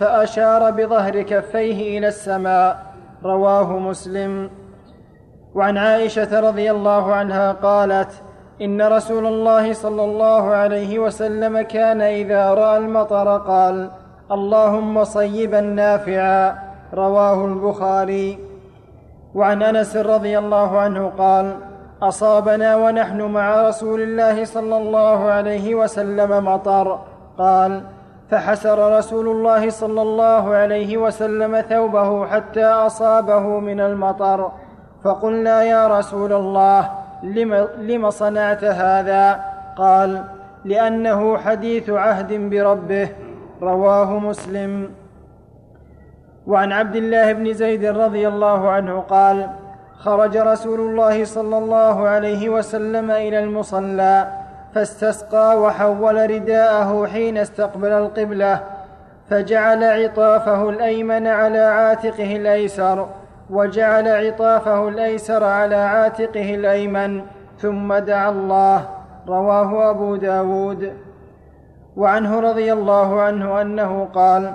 فأشار 0.00 0.70
بظهر 0.70 1.22
كفيه 1.22 1.98
إلى 1.98 2.08
السماء. 2.08 2.86
رواه 3.24 3.78
مسلم. 3.78 4.50
وعن 5.54 5.78
عائشة 5.78 6.40
رضي 6.40 6.70
الله 6.70 7.14
عنها 7.14 7.52
قالت 7.52 8.22
إن 8.62 8.82
رسول 8.82 9.26
الله 9.26 9.72
صلى 9.72 10.04
الله 10.04 10.50
عليه 10.50 10.98
وسلم 10.98 11.60
كان 11.60 12.00
إذا 12.00 12.54
رأى 12.54 12.78
المطر 12.78 13.38
قال 13.38 13.90
اللهم 14.30 15.04
صيبا 15.04 15.60
نافعا 15.60 16.58
رواه 16.94 17.44
البخاري. 17.44 18.38
وعن 19.34 19.62
أنس 19.62 19.96
رضي 19.96 20.38
الله 20.38 20.78
عنه 20.78 21.12
قال 21.18 21.56
أصابنا 22.02 22.76
ونحن 22.76 23.22
مع 23.22 23.68
رسول 23.68 24.00
الله 24.02 24.44
صلى 24.44 24.76
الله 24.76 25.30
عليه 25.30 25.74
وسلم 25.74 26.44
مطر. 26.44 26.98
قال 27.38 27.82
فحسر 28.30 28.98
رسول 28.98 29.28
الله 29.28 29.70
صلى 29.70 30.02
الله 30.02 30.54
عليه 30.54 30.96
وسلم 30.96 31.60
ثوبه 31.60 32.26
حتى 32.26 32.64
أصابه 32.64 33.60
من 33.60 33.80
المطر. 33.80 34.52
فقلنا 35.04 35.62
يا 35.62 35.98
رسول 35.98 36.32
الله 36.32 36.90
لم, 37.22 37.68
لم 37.78 38.10
صنعت 38.10 38.64
هذا؟ 38.64 39.44
قال 39.76 40.24
لأنه 40.64 41.38
حديث 41.38 41.90
عهد 41.90 42.50
بربه. 42.50 43.08
رواه 43.62 44.18
مسلم. 44.18 44.90
وعن 46.46 46.72
عبد 46.72 46.96
الله 46.96 47.32
بن 47.32 47.52
زيد 47.52 47.84
رضي 47.84 48.28
الله 48.28 48.70
عنه 48.70 49.00
قال 49.00 49.50
خرج 49.98 50.36
رسول 50.36 50.80
الله 50.80 51.24
صلى 51.24 51.58
الله 51.58 52.08
عليه 52.08 52.48
وسلم 52.48 53.10
إلى 53.10 53.38
المصلى 53.38 54.28
فاستسقى 54.74 55.60
وحول 55.60 56.30
رداءه 56.30 57.06
حين 57.06 57.38
استقبل 57.38 57.92
القبلة 57.92 58.60
فجعل 59.30 59.84
عطافه 59.84 60.68
الأيمن 60.68 61.26
على 61.26 61.58
عاتقه 61.58 62.36
الأيسر 62.36 63.06
وجعل 63.50 64.08
عطافه 64.08 64.88
الأيسر 64.88 65.44
على 65.44 65.76
عاتقه 65.76 66.54
الأيمن 66.54 67.22
ثم 67.58 67.94
دعا 67.94 68.30
الله. 68.30 68.88
رواه 69.28 69.90
أبو 69.90 70.16
داود. 70.16 70.92
وعنه 71.96 72.40
رضي 72.40 72.72
الله 72.72 73.20
عنه 73.20 73.60
أنه 73.60 74.08
قال 74.14 74.54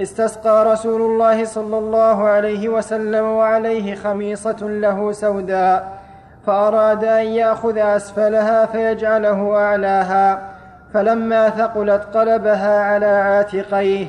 استسقى 0.00 0.72
رسول 0.72 1.02
الله 1.02 1.44
صلى 1.44 1.78
الله 1.78 2.24
عليه 2.24 2.68
وسلم 2.68 3.24
وعليه 3.24 3.94
خميصة 3.94 4.56
له 4.62 5.12
سوداء 5.12 5.98
فأراد 6.46 7.04
أن 7.04 7.26
يأخذ 7.26 7.78
أسفلها 7.78 8.66
فيجعله 8.66 9.56
أعلاها 9.56 10.50
فلما 10.94 11.50
ثقلت 11.50 12.16
قلبها 12.16 12.80
على 12.80 13.06
عاتقيه 13.06 14.06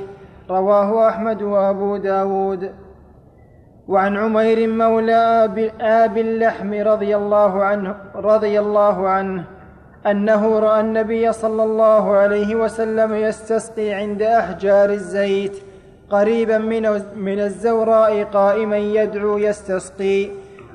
رواه 0.50 1.08
أحمد 1.08 1.42
وأبو 1.42 1.98
داود. 1.98 2.72
وعن 3.88 4.18
عمير 4.18 4.68
مولى 4.70 5.50
آب 5.82 6.18
اللحم 6.18 6.74
رضي 6.74 7.16
الله 7.16 7.64
عنه 7.64 7.96
رضي 8.16 8.60
الله 8.60 9.10
عنه 9.10 9.44
أنه 10.08 10.60
رأى 10.60 10.80
النبي 10.80 11.32
صلى 11.32 11.64
الله 11.64 12.12
عليه 12.12 12.56
وسلم 12.56 13.16
يستسقي 13.16 13.94
عند 13.94 14.22
أحجار 14.22 14.90
الزيت 14.90 15.64
قريبا 16.10 16.58
من 16.58 17.02
من 17.16 17.40
الزوراء 17.40 18.24
قائما 18.24 18.78
يدعو 18.78 19.38
يستسقي 19.38 20.30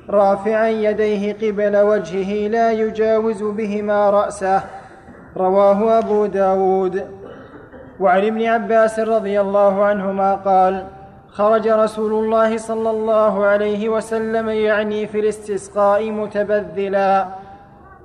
رافعا 0.09 0.67
يديه 0.67 1.33
قبل 1.33 1.77
وجهه 1.77 2.47
لا 2.47 2.71
يجاوز 2.71 3.43
بهما 3.43 4.09
رأسه. 4.09 4.63
رواه 5.37 5.99
أبو 5.99 6.25
داود. 6.25 7.07
وعن 7.99 8.25
ابن 8.25 8.43
عباس 8.45 8.99
رضي 8.99 9.41
الله 9.41 9.85
عنهما 9.85 10.35
قال 10.35 10.85
خرج 11.29 11.67
رسول 11.67 12.13
الله 12.23 12.57
صلى 12.57 12.89
الله 12.89 13.45
عليه 13.45 13.89
وسلم 13.89 14.49
يعني 14.49 15.07
في 15.07 15.19
الاستسقاء 15.19 16.11
متبذلا. 16.11 17.27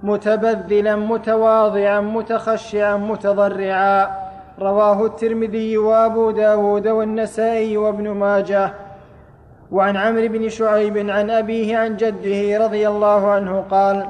متبذلا 0.02 0.97
متواضعا 0.97 2.00
متخشعا 2.00 2.97
متضرعا. 2.97 4.11
رواه 4.59 5.07
الترمذي 5.07 5.78
وأبو 5.78 6.30
داود 6.30 6.88
والنسائي 6.88 7.76
وابن 7.76 8.09
ماجه. 8.09 8.73
وعن 9.73 9.97
عمرو 9.97 10.28
بن 10.28 10.49
شعيب 10.49 11.11
عن 11.11 11.30
أبيه 11.30 11.79
عن 11.79 11.96
جده 11.96 12.64
رضي 12.64 12.88
الله 12.88 13.31
عنه 13.31 13.64
قال 13.70 14.07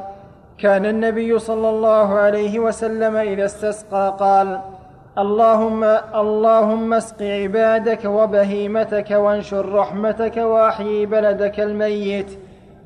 كان 0.59 0.87
النبي 0.87 1.39
صلى 1.39 1.69
الله 1.69 2.15
عليه 2.15 2.59
وسلم 2.59 3.17
إذا 3.17 3.45
استسقى 3.45 4.17
قال 4.21 4.61
اللهم 5.19 5.85
اللهم 6.15 6.95
اسق 6.95 7.23
عبادك 7.23 8.05
وبهيمتك 8.05 9.11
وانشر 9.11 9.73
رحمتك 9.73 10.37
وأحيي 10.37 11.07
بلدك 11.07 11.61
الميت. 11.61 12.39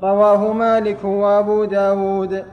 رواه 0.03 0.53
مالك 0.53 1.05
وأبو 1.05 1.65
داود. 1.65 2.45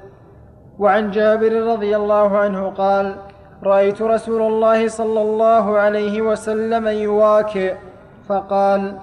وعن 0.79 1.11
جابر 1.11 1.53
رضي 1.53 1.97
الله 1.97 2.39
عنه 2.39 2.71
قال 2.71 3.17
رأيت 3.65 4.03
رسول 4.03 4.43
الله 4.43 4.89
صلى 4.89 5.23
الله 5.23 5.79
عليه 5.79 6.23
وسلم 6.23 6.89
يواكئ 6.89 7.75
فقال 8.29 8.99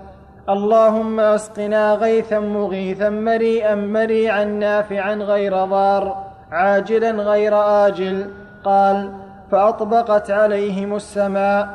اللهم 0.49 1.19
أسقنا 1.19 1.93
غيثا 1.93 2.39
مغيثا 2.39 3.09
مريئا 3.09 3.75
مريعا 3.75 4.43
نافعا 4.43 5.13
غير 5.13 5.65
ضار 5.65 6.29
عاجلا 6.51 7.11
غير 7.11 7.53
آجل. 7.87 8.31
قال 8.63 9.11
فأطبقت 9.51 10.31
عليهم 10.31 10.95
السماء. 10.95 11.69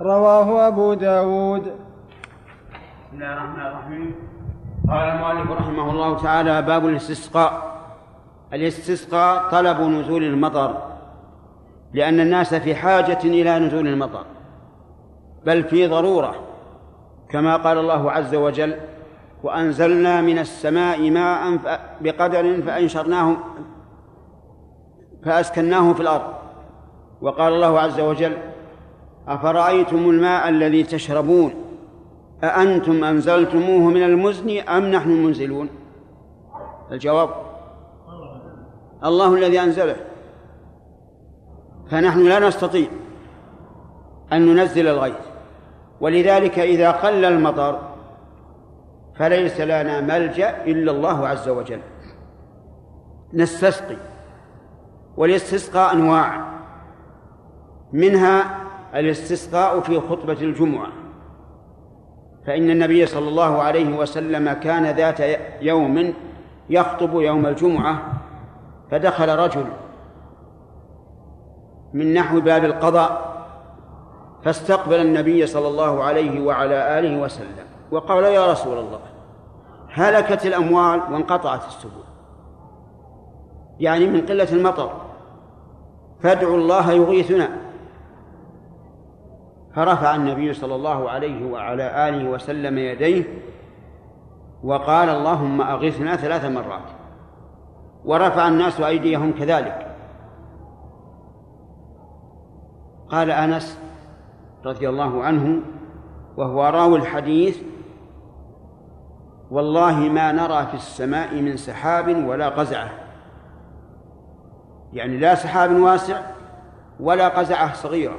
رواه 0.00 0.66
أبو 0.66 0.94
داود. 0.94 1.62
بسم 1.62 1.72
الله 3.12 3.32
الرحمن 3.32 3.66
الرحيم. 3.66 4.14
قال 4.90 5.08
المؤلف 5.08 5.50
رحمه 5.50 5.90
الله 5.90 6.22
تعالى 6.22 6.62
باب 6.62 6.86
الاستسقاء. 6.86 7.77
الاستسقاء 8.52 9.50
طلب 9.50 9.80
نزول 9.80 10.24
المطر 10.24 10.82
لأن 11.94 12.20
الناس 12.20 12.54
في 12.54 12.74
حاجة 12.74 13.18
إلى 13.24 13.58
نزول 13.58 13.88
المطر 13.88 14.24
بل 15.46 15.64
في 15.64 15.86
ضرورة 15.86 16.34
كما 17.28 17.56
قال 17.56 17.78
الله 17.78 18.12
عز 18.12 18.34
وجل 18.34 18.74
وأنزلنا 19.42 20.20
من 20.20 20.38
السماء 20.38 21.10
ماء 21.10 21.60
بقدر 22.00 22.62
فأنشرناه 22.62 23.36
فأسكناه 25.24 25.92
في 25.92 26.00
الأرض. 26.00 26.32
وقال 27.20 27.52
الله 27.52 27.80
عز 27.80 28.00
وجل 28.00 28.36
أفرأيتم 29.28 30.10
الماء 30.10 30.48
الذي 30.48 30.82
تشربون؟ 30.82 31.54
أأنتم 32.44 33.04
أنزلتموه 33.04 33.90
من 33.90 34.02
المزن 34.02 34.58
أم 34.58 34.84
نحن 34.84 35.10
المنزلون 35.10 35.68
الجواب 36.92 37.47
الله 39.04 39.34
الذي 39.34 39.60
أنزله. 39.60 39.96
فنحن 41.90 42.28
لا 42.28 42.38
نستطيع 42.38 42.88
أن 44.32 44.46
ننزل 44.46 44.88
الغيث. 44.88 45.14
ولذلك 46.00 46.58
إذا 46.58 46.90
قل 46.90 47.24
المطر 47.24 47.80
فليس 49.16 49.60
لنا 49.60 50.00
ملجأ 50.00 50.64
إلا 50.64 50.92
الله 50.92 51.28
عز 51.28 51.48
وجل. 51.48 51.80
نستسقي. 53.32 53.96
والاستسقاء 55.16 55.94
أنواع. 55.94 56.48
منها 57.92 58.58
الاستسقاء 58.94 59.80
في 59.80 60.00
خطبة 60.00 60.32
الجمعة. 60.32 60.88
فإن 62.46 62.70
النبي 62.70 63.06
صلى 63.06 63.28
الله 63.28 63.62
عليه 63.62 63.98
وسلم 63.98 64.52
كان 64.52 64.86
ذات 64.86 65.40
يوم 65.62 66.14
يخطب 66.70 67.20
يوم 67.20 67.46
الجمعة 67.46 68.17
فدخل 68.90 69.38
رجل 69.38 69.66
من 71.92 72.14
نحو 72.14 72.40
باب 72.40 72.64
القضاء 72.64 73.38
فاستقبل 74.44 75.00
النبي 75.00 75.46
صلى 75.46 75.68
الله 75.68 76.02
عليه 76.02 76.40
وعلى 76.40 76.98
آله 76.98 77.20
وسلم 77.20 77.66
وقال 77.90 78.24
يا 78.24 78.52
رسول 78.52 78.78
الله 78.78 79.00
هلكت 79.92 80.46
الأموال 80.46 81.00
وانقطعت 81.12 81.66
السبل. 81.66 81.90
يعني 83.80 84.06
من 84.06 84.26
قلة 84.26 84.52
المطر. 84.52 84.92
فادعوا 86.20 86.56
الله 86.56 86.92
يغيثنا. 86.92 87.48
فرفع 89.74 90.14
النبي 90.14 90.54
صلى 90.54 90.74
الله 90.74 91.10
عليه 91.10 91.52
وعلى 91.52 92.08
آله 92.08 92.28
وسلم 92.28 92.78
يديه 92.78 93.24
وقال 94.64 95.08
اللهم 95.08 95.60
أغثنا 95.60 96.16
ثلاث 96.16 96.44
مرات. 96.44 96.97
ورفع 98.04 98.48
الناس 98.48 98.80
أيديهم 98.80 99.32
كذلك. 99.32 99.96
قال 103.08 103.30
أنس 103.30 103.80
رضي 104.64 104.88
الله 104.88 105.22
عنه 105.22 105.62
وهو 106.36 106.64
راوي 106.66 106.98
الحديث 106.98 107.58
والله 109.50 109.98
ما 109.98 110.32
نرى 110.32 110.66
في 110.66 110.74
السماء 110.74 111.34
من 111.34 111.56
سحاب 111.56 112.26
ولا 112.26 112.48
قزعة. 112.48 112.90
يعني 114.92 115.18
لا 115.18 115.34
سحاب 115.34 115.72
واسع 115.72 116.20
ولا 117.00 117.28
قزعة 117.28 117.74
صغيرة. 117.74 118.16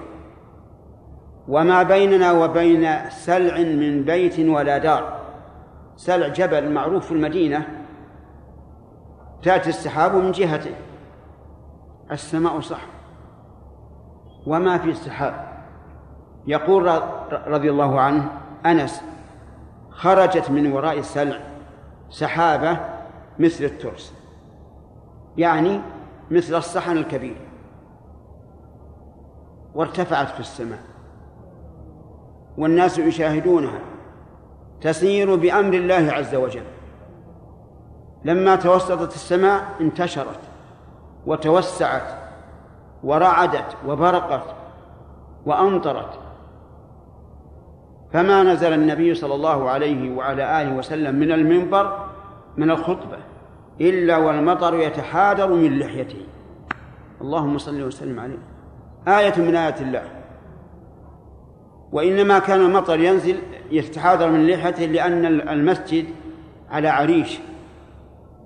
وما 1.48 1.84
بيننا 1.84 2.32
وبين 2.32 3.10
سلع 3.10 3.58
من 3.58 4.04
بيت 4.04 4.40
ولا 4.40 4.78
دار. 4.78 5.20
سلع 5.96 6.28
جبل 6.28 6.72
معروف 6.72 7.06
في 7.06 7.12
المدينة 7.12 7.79
تأتي 9.44 9.70
السحاب 9.70 10.16
من 10.16 10.32
جهته. 10.32 10.76
السماء 12.12 12.60
صح. 12.60 12.82
وما 14.48 14.78
في 14.78 14.90
السحاب. 14.90 15.50
يقول 16.48 17.02
رضي 17.32 17.70
الله 17.70 18.00
عنه 18.00 18.32
أنس 18.66 19.04
خرجت 19.90 20.50
من 20.50 20.72
وراء 20.72 21.00
السلع 21.00 21.40
سحابة 22.10 22.80
مثل 23.40 23.64
الترس. 23.64 24.14
يعني 25.38 25.82
مثل 26.32 26.56
الصحن 26.56 26.98
الكبير. 26.98 27.38
وارتفعت 29.76 30.28
في 30.28 30.40
السماء. 30.40 30.80
والناس 32.58 32.98
يشاهدونها. 32.98 33.80
تسير 34.82 35.36
بأمر 35.36 35.74
الله 35.74 36.12
عز 36.14 36.36
وجل. 36.36 36.64
لما 38.26 38.56
توسطت 38.56 39.14
السماء 39.14 39.64
انتشرت 39.82 40.40
وتوسعت 41.26 42.20
ورعدت 43.04 43.76
وبرقت 43.88 44.56
وأمطرت. 45.46 46.20
فما 48.14 48.44
نزل 48.44 48.74
النبي 48.74 49.14
صلى 49.14 49.36
الله 49.36 49.70
عليه 49.70 50.16
وعلى 50.16 50.62
آله 50.62 50.76
وسلم 50.76 51.16
من 51.16 51.32
المنبر 51.32 52.06
من 52.58 52.72
الخطبة 52.72 53.18
إلا 53.82 54.18
والمطر 54.18 54.76
يتحادر 54.76 55.54
من 55.54 55.80
لحيته. 55.80 56.26
اللهم 57.22 57.58
صل 57.58 57.82
وسلم 57.82 58.20
عليه. 58.20 58.40
آية 59.08 59.34
من 59.38 59.56
آيات 59.56 59.82
الله. 59.82 60.04
وإنما 61.92 62.40
كان 62.40 62.62
المطر 62.62 63.00
ينزل 63.00 63.40
يتحاضر 63.72 64.30
من 64.30 64.48
لحيته 64.48 64.86
لأن 64.86 65.26
المسجد 65.26 66.06
على 66.72 66.88
عريش. 66.88 67.40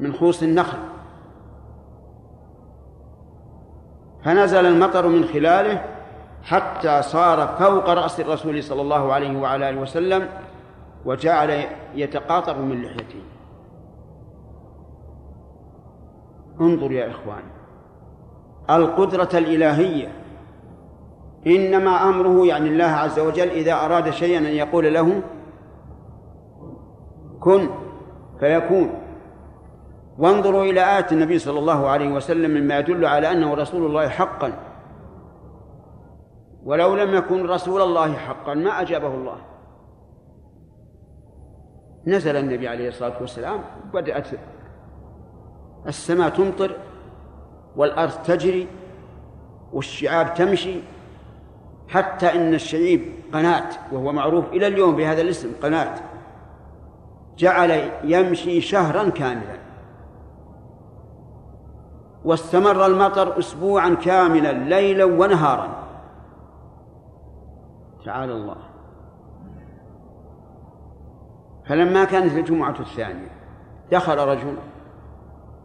من 0.04 0.14
خوص 0.14 0.44
النخل. 0.44 0.78
فنزل 4.24 4.66
المطر 4.66 5.08
من 5.08 5.24
خلاله 5.24 5.86
حتى 6.44 7.02
صار 7.02 7.48
فوق 7.48 7.90
رأس 7.90 8.20
الرسول 8.20 8.64
صلى 8.64 8.82
الله 8.82 9.14
عليه 9.14 9.42
وعلى 9.42 9.70
آله 9.70 9.82
وسلم 9.82 10.30
وجعل 11.06 11.66
يتقاطر 11.96 12.62
من 12.62 12.82
لحيته. 12.82 13.24
انظر 16.62 16.92
يا 16.92 17.12
إخوان 17.12 17.44
القدرة 18.70 19.30
الإلهية 19.34 20.12
إنما 21.48 22.10
أمره 22.10 22.46
يعني 22.46 22.70
الله 22.70 22.86
عز 22.86 23.20
وجل 23.20 23.50
إذا 23.50 23.74
أراد 23.74 24.10
شيئا 24.10 24.40
أن 24.40 24.46
يقول 24.46 24.94
له 24.94 25.22
كن 27.40 27.70
فيكون. 28.40 29.03
وانظروا 30.18 30.64
إلى 30.64 30.98
آية 30.98 31.08
النبي 31.12 31.40
صلى 31.40 31.60
الله 31.60 31.88
عليه 31.88 32.10
وسلم 32.10 32.52
مما 32.52 32.80
يدل 32.80 33.06
على 33.06 33.32
أنه 33.32 33.54
رسول 33.54 33.86
الله 33.86 34.10
حقا. 34.10 34.54
ولو 36.64 36.96
لم 36.96 37.14
يكن 37.14 37.46
رسول 37.46 37.82
الله 37.82 38.14
حقا 38.14 38.54
ما 38.54 38.82
أجابه 38.82 39.08
الله. 39.08 39.38
نزل 42.08 42.36
النبي 42.36 42.68
عليه 42.68 42.88
الصلاة 42.88 43.14
والسلام 43.22 43.64
بدأت 43.94 44.28
السماء 45.88 46.30
تمطر 46.30 46.76
والأرض 47.76 48.12
تجري 48.12 48.68
والشعاب 49.74 50.34
تمشي 50.34 50.80
حتى 51.88 52.36
إن 52.36 52.54
الشعيب 52.54 53.02
قناة 53.34 53.70
وهو 53.92 54.12
معروف 54.12 54.50
إلى 54.50 54.68
اليوم 54.68 54.96
بهذا 54.96 55.22
الاسم 55.22 55.52
قناة 55.64 55.96
جعل 57.38 57.92
يمشي 58.04 58.62
شهرا 58.62 59.10
كاملا. 59.10 59.63
واستمر 62.26 62.86
المطر 62.86 63.40
أسبوعا 63.40 63.90
كاملا 63.90 64.52
ليلا 64.52 65.06
ونهارا. 65.06 65.84
تعالى 68.06 68.34
الله. 68.34 68.56
فلما 71.68 72.04
كانت 72.04 72.34
الجمعة 72.38 72.76
الثانية 72.80 73.32
دخل 73.92 74.18
رجل 74.18 74.58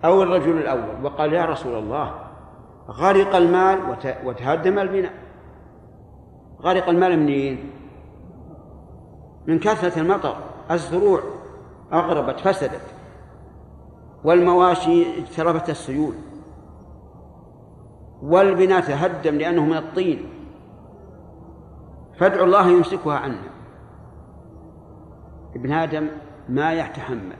أو 0.04 0.22
الرجل 0.22 0.58
الأول 0.58 1.04
وقال 1.04 1.32
يا 1.32 1.44
رسول 1.44 1.78
الله 1.78 2.14
غرق 2.90 3.36
المال 3.36 3.78
وتهدم 4.24 4.78
البناء. 4.78 5.12
غرق 6.62 6.88
المال 6.88 7.18
منين؟ 7.18 7.70
من 9.46 9.58
كثرة 9.58 9.98
المطر. 9.98 10.36
الزروع 10.70 11.20
أغربت 11.92 12.40
فسدت 12.40 12.94
والمواشي 14.24 15.18
اجترفت 15.18 15.70
السيول. 15.70 16.14
والبناء 18.22 18.80
تهدم 18.80 19.34
لأنه 19.34 19.64
من 19.64 19.76
الطين. 19.76 20.28
فادعوا 22.18 22.46
الله 22.46 22.68
يمسكها 22.68 23.14
عنا. 23.18 23.50
ابن 25.56 25.72
آدم 25.72 26.08
ما 26.48 26.72
يتحمل. 26.72 27.36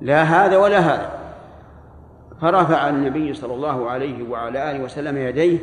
لا 0.00 0.22
هذا 0.22 0.56
ولا 0.56 0.78
هذا. 0.78 1.20
فرفع 2.40 2.88
النبي 2.88 3.34
صلى 3.34 3.54
الله 3.54 3.90
عليه 3.90 4.30
وعلى 4.30 4.70
آله 4.70 4.84
وسلم 4.84 5.16
يديه 5.16 5.58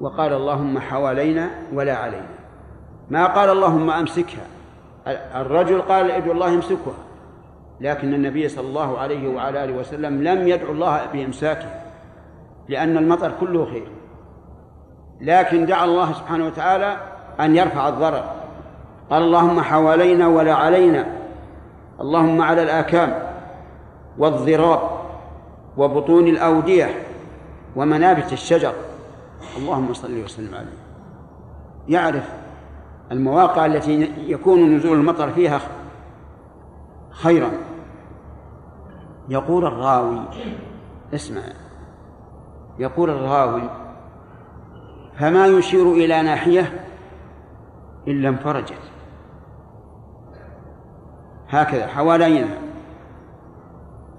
وقال 0.00 0.32
اللهم 0.32 0.78
حوالينا 0.78 1.50
ولا 1.72 1.96
علينا. 1.96 2.34
ما 3.10 3.26
قال 3.26 3.50
اللهم 3.50 3.90
أمسكها. 3.90 4.46
الرجل 5.34 5.82
قال 5.82 6.10
ادعو 6.10 6.32
الله 6.32 6.50
يمسكها. 6.50 6.94
لكن 7.80 8.14
النبي 8.14 8.48
صلى 8.48 8.68
الله 8.68 8.98
عليه 8.98 9.34
وعلى 9.34 9.64
آله 9.64 9.72
وسلم 9.72 10.22
لم 10.22 10.48
يدعو 10.48 10.72
الله 10.72 11.06
بإمساكها 11.12 11.82
لأن 12.68 12.96
المطر 12.96 13.32
كله 13.40 13.64
خير. 13.64 13.88
لكن 15.20 15.66
دعا 15.66 15.84
الله 15.84 16.12
سبحانه 16.12 16.46
وتعالى 16.46 16.96
أن 17.40 17.56
يرفع 17.56 17.88
الضرر. 17.88 18.24
قال 19.10 19.22
اللهم 19.22 19.60
حوالينا 19.60 20.28
ولا 20.28 20.54
علينا. 20.54 21.06
اللهم 22.00 22.42
على 22.42 22.62
الآكام 22.62 23.22
والضراب 24.18 24.80
وبطون 25.76 26.28
الأودية 26.28 26.88
ومنابت 27.76 28.32
الشجر. 28.32 28.72
اللهم 29.56 29.94
صل 29.94 30.24
وسلم 30.24 30.54
عليه. 30.54 30.80
يعرف 31.88 32.32
المواقع 33.12 33.66
التي 33.66 34.12
يكون 34.26 34.76
نزول 34.76 34.98
المطر 34.98 35.30
فيها 35.30 35.60
خيرا. 37.10 37.50
يقول 39.30 39.66
الراوي 39.66 40.20
اسمع 41.14 41.42
يقول 42.78 43.10
الراوي 43.10 43.70
فما 45.18 45.46
يشير 45.46 45.92
إلى 45.92 46.22
ناحية 46.22 46.86
إلا 48.08 48.28
انفرجت. 48.28 48.82
هكذا 51.48 51.86
حوالينا 51.86 52.58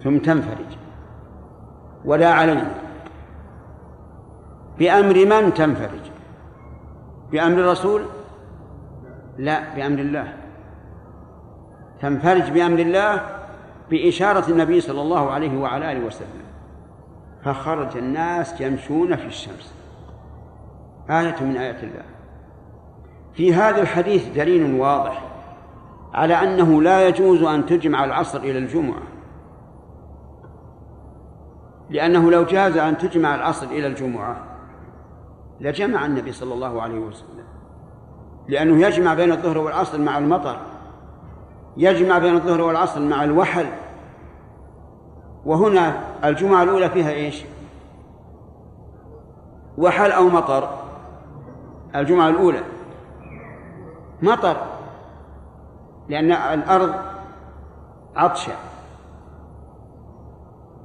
ثم 0.04 0.18
تنفرج. 0.18 0.78
ولا 2.06 2.34
علينا. 2.34 2.72
بأمر 4.80 5.26
من 5.26 5.54
تنفرج؟ 5.54 6.12
بأمر 7.32 7.60
الرسول؟ 7.60 8.02
لا 9.38 9.76
بأمر 9.76 10.00
الله. 10.00 10.34
تنفرج 12.02 12.52
بأمر 12.52 12.80
الله؟ 12.80 13.41
بإشارة 13.92 14.52
النبي 14.52 14.82
صلى 14.82 15.02
الله 15.02 15.32
عليه 15.32 15.60
وعلى 15.60 15.92
آله 15.92 16.06
وسلم. 16.06 16.44
فخرج 17.44 17.98
الناس 17.98 18.62
يمشون 18.62 19.16
في 19.16 19.26
الشمس. 19.26 19.74
آية 21.10 21.36
من 21.42 21.58
آيات 21.58 21.84
الله. 21.84 22.04
في 23.34 23.54
هذا 23.54 23.82
الحديث 23.82 24.28
دليل 24.36 24.80
واضح 24.80 25.24
على 26.14 26.34
أنه 26.34 26.82
لا 26.82 27.08
يجوز 27.08 27.44
أن 27.44 27.66
تجمع 27.66 28.06
العصر 28.06 28.40
إلى 28.40 28.58
الجمعة. 28.58 29.02
لأنه 31.90 32.32
لو 32.32 32.44
جاز 32.44 32.78
أن 32.78 32.98
تجمع 32.98 33.36
العصر 33.36 33.68
إلى 33.68 33.88
الجمعة 33.88 34.36
لجمع 35.60 36.06
النبي 36.06 36.32
صلى 36.32 36.54
الله 36.54 36.82
عليه 36.82 37.00
وسلم. 37.00 37.46
لأنه 38.48 38.88
يجمع 38.88 39.14
بين 39.14 39.32
الظهر 39.32 39.58
والعصر 39.58 40.00
مع 40.00 40.18
المطر. 40.18 40.58
يجمع 41.78 42.18
بين 42.18 42.34
الظهر 42.34 42.62
والعصر 42.62 43.02
مع 43.02 43.24
الوحل. 43.24 43.66
وهنا 45.46 46.02
الجمعة 46.24 46.64
الأولى 46.64 46.90
فيها 46.90 47.10
إيش؟ 47.10 47.44
وحل 49.78 50.12
أو 50.12 50.30
مطر. 50.30 50.70
الجمعة 51.96 52.30
الأولى. 52.30 52.64
مطر. 54.22 54.58
لأن 56.10 56.32
الأرض 56.32 56.96
عطشة. 58.16 58.54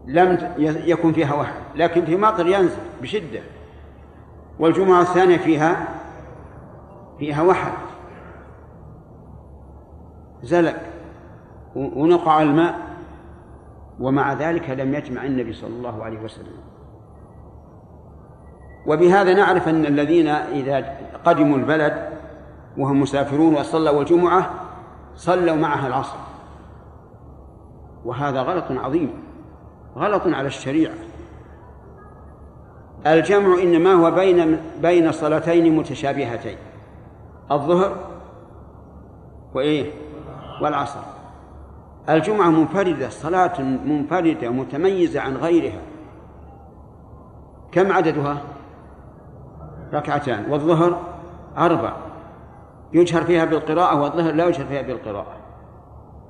لم 0.07 0.55
يكن 0.59 1.13
فيها 1.13 1.35
وحل. 1.35 1.61
لكن 1.75 2.05
في 2.05 2.17
مطر 2.17 2.47
ينزل 2.47 2.77
بشدة. 3.03 3.41
والجمعة 4.59 5.01
الثانية 5.01 5.37
فيها 5.37 5.89
فيها 7.19 7.43
وحل. 7.43 7.73
زلق. 10.43 10.77
ونقع 11.77 12.43
الماء. 12.43 12.86
ومع 14.01 14.33
ذلك 14.33 14.71
لم 14.71 14.95
يجمع 14.95 15.25
النبي 15.25 15.53
صلى 15.53 15.71
الله 15.71 16.05
عليه 16.05 16.19
وسلم. 16.21 16.57
وبهذا 18.87 19.35
نعرف 19.35 19.69
أن 19.69 19.87
الذين 19.87 20.29
إذا 20.29 20.99
قدموا 21.25 21.59
البلد 21.59 22.09
وهم 22.79 23.01
مسافرون 23.01 23.55
وصلوا 23.55 24.01
الجمعة 24.01 24.51
صلوا 25.15 25.57
معها 25.57 25.87
العصر. 25.87 26.17
وهذا 28.05 28.43
غلط 28.43 28.65
عظيم 28.71 29.11
غلط 29.97 30.23
على 30.27 30.47
الشريعة. 30.47 30.95
الجمع 33.07 33.63
إنما 33.63 33.93
هو 33.93 34.11
بين 34.11 34.61
بين 34.83 35.13
صلاتين 35.13 35.77
متشابهتين 35.77 36.59
الظهر 37.51 37.97
وإيه؟ 39.55 39.91
والعصر. 40.63 41.01
الجمعة 42.09 42.51
منفردة 42.51 43.09
صلاة 43.09 43.63
منفردة 43.63 44.51
متميزة 44.51 45.21
عن 45.21 45.37
غيرها. 45.37 45.81
كم 47.73 47.93
عددها؟ 47.93 48.43
ركعتان. 49.93 50.51
والظهر 50.51 51.01
أربع. 51.59 51.97
يجهر 52.93 53.23
فيها 53.23 53.45
بالقراءة 53.45 54.03
والظهر 54.03 54.33
لا 54.33 54.47
يجهر 54.47 54.67
فيها 54.67 54.83
بالقراءة. 54.83 55.37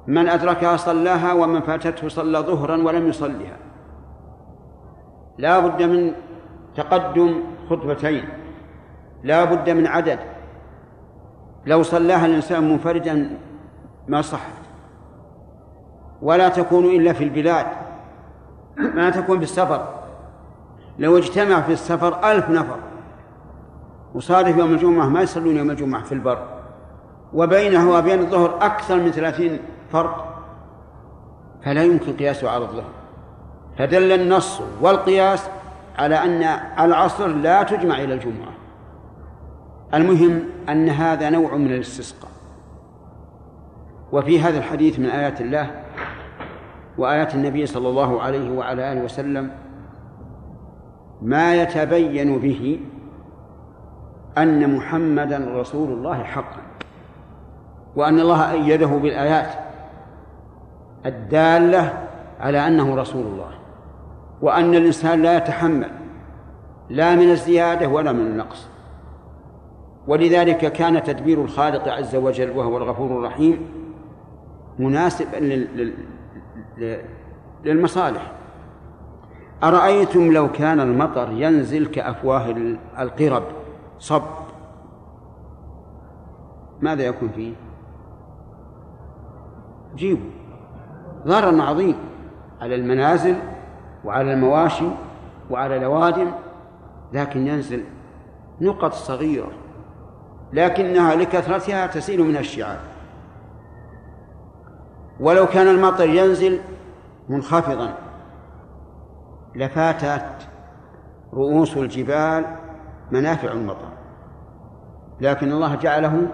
من 0.07 0.29
أدركها 0.29 0.77
صلاها 0.77 1.33
ومن 1.33 1.61
فاتته 1.61 2.09
صلى 2.09 2.39
ظهرا 2.39 2.77
ولم 2.83 3.09
يصلها. 3.09 3.57
لا 5.39 5.59
بد 5.59 5.83
من 5.83 6.13
تقدم 6.77 7.41
خطبتين. 7.71 8.25
لا 9.23 9.45
بد 9.45 9.71
من 9.71 9.87
عدد. 9.87 10.19
لو 11.67 11.83
صلاها 11.83 12.27
الإنسان 12.27 12.71
منفردا 12.71 13.39
ما 14.09 14.23
صحت. 14.23 14.66
ولا 16.27 16.49
تكون 16.49 16.85
إلا 16.85 17.13
في 17.13 17.25
البلاد. 17.25 17.67
ما 18.77 19.11
تكون 19.11 19.39
في 19.39 19.45
السفر 19.45 19.89
لو 20.99 21.19
اجتمع 21.19 21.61
في 21.61 21.73
السفر 21.73 22.31
ألف 22.31 22.51
نفر. 22.51 22.79
وصادف 24.15 24.57
يوم 24.57 24.73
الجمعة 24.73 25.07
ما 25.07 25.23
يصلون 25.23 25.57
يوم 25.57 25.71
الجمعة 25.71 26.03
في 26.03 26.13
البر. 26.13 26.39
وبينه 27.33 27.91
وبين 27.91 28.19
الظهر 28.19 28.57
أكثر 28.61 28.97
من 28.97 29.11
ثلاثين 29.11 29.59
فرد. 29.93 30.15
فلا 31.65 31.83
يمكن 31.83 32.13
قياسه 32.13 32.51
على 32.51 32.65
الظهر. 32.65 32.91
فدل 33.79 34.13
النص 34.13 34.61
والقياس 34.81 35.49
على 35.99 36.15
أن 36.15 36.43
العصر 36.85 37.27
لا 37.27 37.63
تجمع 37.63 37.99
إلى 37.99 38.15
الجمعة. 38.15 38.53
المهم 39.95 40.43
أن 40.69 40.89
هذا 40.89 41.31
نوع 41.31 41.55
من 41.57 41.73
الاستسقاء. 41.73 42.31
وفي 44.13 44.41
هذا 44.41 44.59
الحديث 44.59 44.99
من 44.99 45.07
آيات 45.07 45.41
الله 45.41 45.86
وآيات 46.99 47.35
النبي 47.35 47.67
صلى 47.67 47.89
الله 47.89 48.23
عليه 48.23 48.51
وعلى 48.51 48.93
آله 48.93 49.05
وسلم 49.05 49.51
ما 51.23 51.55
يتبين 51.55 52.39
به 52.39 52.81
أن 54.39 54.77
محمدا 54.77 55.39
رسول 55.39 55.93
الله 55.93 56.23
حقا 56.23 56.63
وأن 57.97 58.21
الله 58.21 58.53
أيده 58.53 58.87
بالآيات 58.87 59.49
الدالة 61.07 61.93
على 62.41 62.67
أنه 62.67 62.97
رسول 62.97 63.27
الله 63.27 63.51
وأن 64.43 64.75
الإنسان 64.75 65.23
لا 65.23 65.37
يتحمل 65.37 65.91
لا 66.91 67.15
من 67.15 67.31
الزيادة 67.31 67.89
ولا 67.89 68.13
من 68.13 68.21
النقص. 68.21 68.69
ولذلك 70.09 70.73
كان 70.73 71.03
تدبير 71.03 71.43
الخالق 71.43 71.89
عز 71.89 72.17
وجل 72.17 72.51
وهو 72.51 72.77
الغفور 72.77 73.19
الرحيم 73.19 73.69
مناسبا 74.79 75.39
للمصالح. 77.65 78.33
أرأيتم 79.65 80.33
لو 80.33 80.53
كان 80.53 80.81
المطر 80.81 81.29
ينزل 81.33 81.87
كأفواه 81.87 82.55
القرب 82.99 83.43
صب. 83.99 84.23
ماذا 86.81 87.03
يكون 87.03 87.29
فيه؟ 87.29 87.53
جيبوا 89.97 90.31
ضرر 91.27 91.61
عظيم 91.63 91.97
على 92.61 92.75
المنازل 92.75 93.35
وعلى 94.05 94.33
المواشي 94.33 94.89
وعلى 95.51 95.77
الأوادم 95.77 96.31
لكن 97.13 97.47
ينزل 97.47 97.85
نقط 98.61 98.93
صغيرة 98.93 99.51
لكنها 100.53 101.15
لكثرتها 101.15 101.87
تسيل 101.87 102.23
من 102.23 102.37
الشعاب 102.37 102.79
ولو 105.21 105.47
كان 105.47 105.69
المطر 105.69 106.09
ينزل 106.09 106.61
منخفضا. 107.29 107.95
لفاتت 109.55 110.49
رؤوس 111.35 111.77
الجبال 111.77 112.45
منافع 113.11 113.53
المطر. 113.53 113.89
لكن 115.21 115.53
الله 115.53 115.75
جعله 115.75 116.29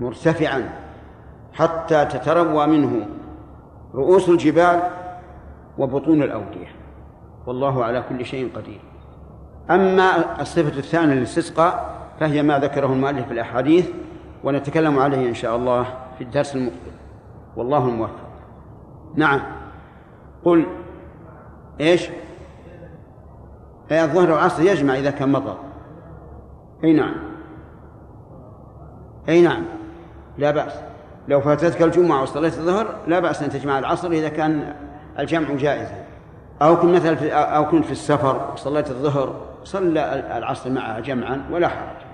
مرتفعا 0.00 0.70
حتى 1.52 2.04
تتروى 2.04 2.66
منه 2.66 3.06
رؤوس 3.94 4.28
الجبال 4.28 4.82
وبطون 5.78 6.22
الأودية. 6.22 6.68
والله 7.46 7.84
على 7.84 8.04
كل 8.08 8.24
شيء 8.24 8.50
قدير. 8.56 8.80
أما 9.70 10.40
الصفة 10.40 10.78
الثانية 10.78 11.14
للاستسقاء 11.14 11.98
فهي 12.20 12.42
ما 12.42 12.58
ذكره 12.58 12.86
المؤلف 12.86 13.26
في 13.26 13.32
الأحاديث 13.32 13.90
ونتكلم 14.44 14.98
عليه 14.98 15.28
إن 15.28 15.34
شاء 15.34 15.56
الله 15.56 15.86
في 16.18 16.24
الدرس 16.24 16.56
المقبل. 16.56 16.97
والله 17.58 17.88
الموفق 17.88 18.28
نعم. 19.14 19.40
قل 20.44 20.66
إيش؟ 21.80 22.08
الظهر 23.92 24.30
والعصر 24.30 24.62
يجمع 24.62 24.94
إذا 24.94 25.10
كان 25.10 25.32
مطر 25.32 25.58
أي 26.84 26.92
نعم. 26.92 27.14
أي 29.28 29.42
نعم. 29.42 29.64
لا 30.38 30.50
بأس. 30.50 30.72
لو 31.28 31.40
فاتتك 31.40 31.82
الجمعة 31.82 32.22
وصليت 32.22 32.58
الظهر 32.58 32.96
لا 33.06 33.20
بأس 33.20 33.42
أن 33.42 33.50
تجمع 33.50 33.78
العصر 33.78 34.10
إذا 34.10 34.28
كان 34.28 34.74
الجمع 35.18 35.54
جائزا 35.54 36.04
أو 36.62 36.76
كنت 36.76 36.94
مثلا 36.94 37.14
في 37.14 37.32
أو 37.32 37.66
كنت 37.66 37.84
في 37.84 37.92
السفر 37.92 38.50
وصليت 38.52 38.90
الظهر 38.90 39.34
صلى 39.64 40.36
العصر 40.38 40.70
معها 40.70 41.00
جمعا 41.00 41.44
ولا 41.52 41.68
حرج. 41.68 42.08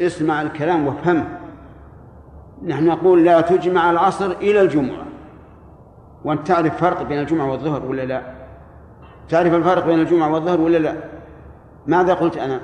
اسمع 0.00 0.42
الكلام 0.42 0.86
وافهمه 0.86 1.45
نحن 2.62 2.86
نقول 2.86 3.24
لا 3.24 3.40
تجمع 3.40 3.90
العصر 3.90 4.30
إلى 4.30 4.60
الجمعة. 4.60 5.04
وأنت 6.24 6.46
تعرف 6.46 6.80
فرق 6.80 7.02
بين 7.02 7.18
الجمعة 7.18 7.50
والظهر 7.50 7.86
ولا 7.86 8.02
لا؟ 8.02 8.22
تعرف 9.28 9.54
الفرق 9.54 9.86
بين 9.86 10.00
الجمعة 10.00 10.32
والظهر 10.32 10.60
ولا 10.60 10.78
لا؟ 10.78 10.94
ماذا 11.86 12.14
قلت 12.14 12.36
أنا؟ 12.36 12.60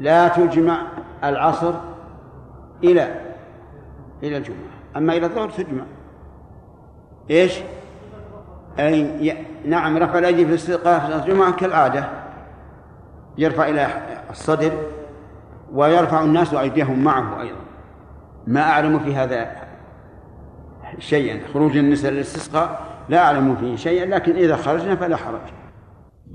لا 0.00 0.28
تجمع 0.28 0.82
العصر 1.24 1.74
إلى 2.84 3.20
إلى 4.22 4.36
الجمعة. 4.36 4.72
أما 4.96 5.12
إلى 5.12 5.26
الظهر 5.26 5.50
تجمع. 5.50 5.82
إيش؟ 7.30 7.60
أي 8.78 9.36
نعم 9.66 9.96
رفع 9.96 10.18
الأيدي 10.18 10.44
في 10.44 10.50
الاستسقاء 10.50 11.00
في 11.00 11.16
الجمعة 11.16 11.52
كالعادة. 11.52 12.08
يرفع 13.38 13.68
إلى 13.68 13.88
الصدر 14.30 14.72
ويرفع 15.72 16.24
الناس 16.24 16.54
أيديهم 16.54 17.04
معه 17.04 17.40
أيضا. 17.40 17.56
ما 18.46 18.60
أعلم 18.60 18.98
في 18.98 19.14
هذا 19.14 19.46
شيئا. 20.98 21.40
خروج 21.54 21.76
النساء 21.76 22.12
للاستسقاء 22.12 22.80
لا 23.08 23.18
أعلم 23.18 23.56
فيه 23.56 23.76
شيئا 23.76 24.06
لكن 24.06 24.36
إذا 24.36 24.56
خرجنا 24.56 24.96
فلا 24.96 25.16
حرج. 25.16 25.40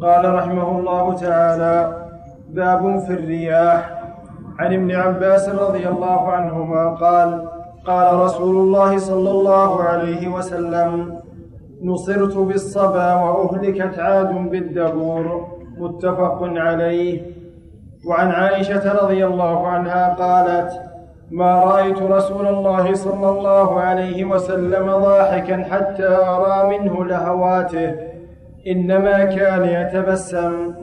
قال 0.01 0.33
رحمه 0.33 0.79
الله 0.79 1.13
تعالى 1.13 2.07
باب 2.49 2.99
في 2.99 3.13
الرياح. 3.13 4.03
عن 4.59 4.73
ابن 4.73 4.91
عباس 4.91 5.49
رضي 5.49 5.87
الله 5.87 6.31
عنهما 6.31 6.89
قال 6.89 7.49
قال 7.85 8.19
رسول 8.19 8.55
الله 8.55 8.97
صلى 8.97 9.31
الله 9.31 9.83
عليه 9.83 10.27
وسلم 10.27 11.19
نصرت 11.83 12.37
بالصبا 12.37 13.13
وأهلكت 13.13 13.99
عاد 13.99 14.33
بالدبور. 14.33 15.47
متفق 15.77 16.39
عليه. 16.41 17.21
وعن 18.07 18.31
عائشة 18.31 19.03
رضي 19.03 19.25
الله 19.25 19.67
عنها 19.67 20.13
قالت 20.13 20.86
ما 21.31 21.63
رأيت 21.63 22.01
رسول 22.01 22.47
الله 22.47 22.93
صلى 22.93 23.29
الله 23.29 23.79
عليه 23.79 24.25
وسلم 24.25 24.91
ضاحكا 24.91 25.57
حتى 25.57 26.07
أرى 26.07 26.79
منه 26.79 27.05
لهواته. 27.05 27.95
إنما 28.67 29.25
كان 29.25 29.65
يتبسم. 29.65 30.73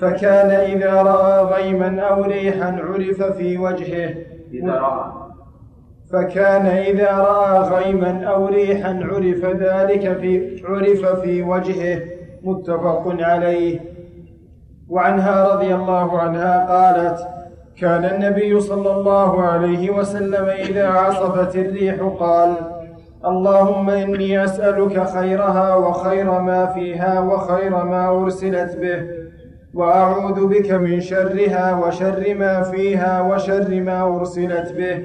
فكان 0.00 0.50
إذا 0.50 1.02
رأى 1.02 1.44
غيما 1.44 2.00
أو 2.00 2.22
ريحا 2.22 2.78
عرف 2.82 3.22
في 3.22 3.58
وجهه. 3.58 4.14
فكان 6.12 6.66
إذا 6.66 7.12
رأى 7.18 7.58
غيما 7.58 8.24
أو 8.24 8.46
ريحا 8.46 9.00
عرف 9.02 9.44
ذلك 9.44 10.18
في 10.18 10.62
عرف 10.64 11.20
في 11.20 11.42
وجهه. 11.42 12.02
متفق 12.42 13.16
عليه. 13.20 13.80
وعنها 14.88 15.54
رضي 15.54 15.74
الله 15.74 16.18
عنها 16.18 16.66
قالت 16.66 17.35
كان 17.80 18.04
النبي 18.04 18.60
صلى 18.60 18.90
الله 18.90 19.42
عليه 19.42 19.90
وسلم 19.90 20.44
إذا 20.44 20.88
عصفت 20.88 21.56
الريح 21.56 21.94
قال 22.20 22.54
اللهم 23.26 23.90
إني 23.90 24.44
أسألك 24.44 25.08
خيرها 25.08 25.74
وخير 25.74 26.40
ما 26.40 26.66
فيها 26.66 27.20
وخير 27.20 27.84
ما 27.84 28.08
أرسلت 28.08 28.76
به 28.76 29.02
وأعوذ 29.74 30.46
بك 30.46 30.70
من 30.72 31.00
شرها 31.00 31.74
وشر 31.86 32.34
ما 32.34 32.62
فيها 32.62 33.20
وشر 33.20 33.80
ما 33.80 34.16
أرسلت 34.16 34.72
به 34.72 35.04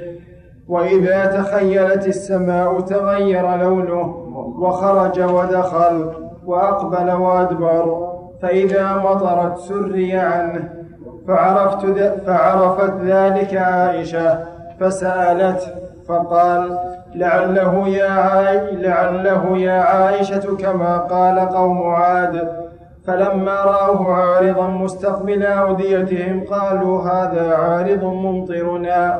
وإذا 0.67 1.25
تخيلت 1.25 2.07
السماء 2.07 2.79
تغير 2.79 3.55
لونه 3.55 4.15
وخرج 4.60 5.19
ودخل 5.19 6.12
وأقبل 6.45 7.12
وأدبر 7.12 8.12
فإذا 8.41 8.93
مطرت 8.97 9.57
سري 9.57 10.13
عنه 10.13 10.81
فعرفت 11.27 11.86
فعرفت 12.25 12.93
ذلك 13.01 13.55
عائشة 13.57 14.39
فسألت 14.79 15.73
فقال 16.07 16.79
لعله 17.15 17.88
يا 17.88 18.71
لعله 18.71 19.57
يا 19.57 19.81
عائشة 19.81 20.55
كما 20.55 20.97
قال 20.97 21.39
قوم 21.39 21.89
عاد. 21.89 22.62
فلما 23.07 23.62
رأوه 23.62 24.13
عارضا 24.13 24.67
مستقبل 24.67 25.45
أوديتهم 25.45 26.43
قالوا 26.43 27.01
هذا 27.01 27.55
عارض 27.55 28.03
ممطرنا. 28.03 29.19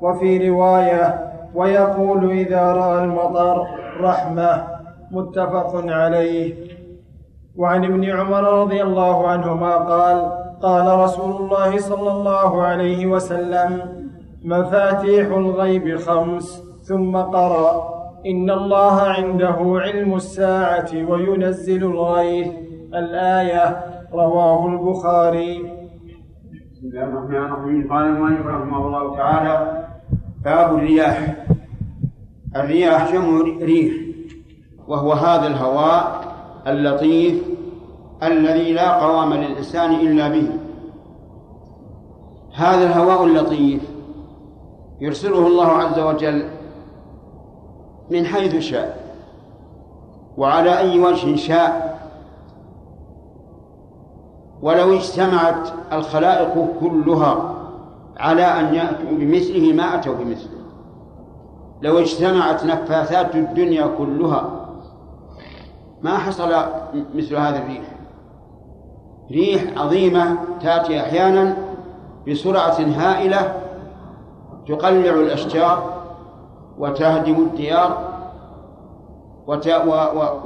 وفي 0.00 0.50
رواية 0.50 1.30
ويقول 1.54 2.30
إذا 2.30 2.72
رأى 2.72 3.04
المطر 3.04 3.66
رحمة. 4.00 4.64
متفق 5.10 5.82
عليه. 5.86 6.54
وعن 7.56 7.84
ابن 7.84 8.10
عمر 8.10 8.42
رضي 8.42 8.82
الله 8.82 9.28
عنهما 9.28 9.76
قال 9.76 10.39
قال 10.62 10.98
رسول 10.98 11.36
الله 11.36 11.78
صلى 11.78 12.10
الله 12.12 12.62
عليه 12.62 13.06
وسلم 13.06 13.70
مفاتيح 14.44 15.26
الغيب 15.26 15.96
خمس. 15.96 16.62
ثم 16.82 17.16
قرأ 17.16 17.70
إن 18.26 18.50
الله 18.50 19.00
عنده 19.00 19.56
علم 19.58 20.14
الساعة 20.14 20.90
وينزل 21.08 21.84
الغيث. 21.84 22.48
الآية 22.94 23.84
رواه 24.12 24.66
البخاري. 24.66 25.58
بسم 26.72 26.86
الله 26.86 27.04
الرحمن 27.04 27.36
الرحيم. 27.36 27.92
قال 27.92 28.04
المؤلف 28.04 28.46
رحمه 28.46 28.86
الله 28.86 29.16
تعالى 29.16 29.84
باب 30.44 30.74
الرياح. 30.74 31.36
الرياح 32.56 33.12
جمع 33.12 33.40
ريح 33.62 33.92
وهو 34.88 35.12
هذا 35.12 35.46
الهواء 35.46 36.20
اللطيف 36.66 37.34
الذي 38.22 38.72
لا 38.72 39.04
قوام 39.04 39.34
للإنسان 39.34 39.90
إلا 39.90 40.28
به. 40.28 40.50
هذا 42.54 42.86
الهواء 42.86 43.24
اللطيف 43.24 43.82
يرسله 45.00 45.46
الله 45.46 45.66
عز 45.66 45.98
وجل 45.98 46.48
من 48.10 48.26
حيث 48.26 48.58
شاء 48.58 49.14
وعلى 50.36 50.78
أي 50.78 51.00
وجه 51.00 51.36
شاء. 51.36 52.00
ولو 54.62 54.94
اجتمعت 54.94 55.68
الخلائق 55.92 56.66
كلها 56.80 57.54
على 58.16 58.42
أن 58.44 58.74
يأتوا 58.74 59.10
بمثله 59.10 59.72
ما 59.72 59.94
أتوا 59.94 60.14
بمثله. 60.14 60.60
لو 61.82 61.98
اجتمعت 61.98 62.64
نفاثات 62.64 63.36
الدنيا 63.36 63.86
كلها 63.86 64.66
ما 66.02 66.18
حصل 66.18 66.64
مثل 67.14 67.36
هذا 67.36 67.58
الريح. 67.58 67.99
ريح 69.30 69.64
عظيمة 69.76 70.36
تأتي 70.62 71.00
أحيانا 71.00 71.56
بسرعة 72.28 72.80
هائلة 72.80 73.52
تقلع 74.68 75.14
الأشجار 75.14 76.00
وتهدم 76.78 77.34
الديار. 77.34 78.10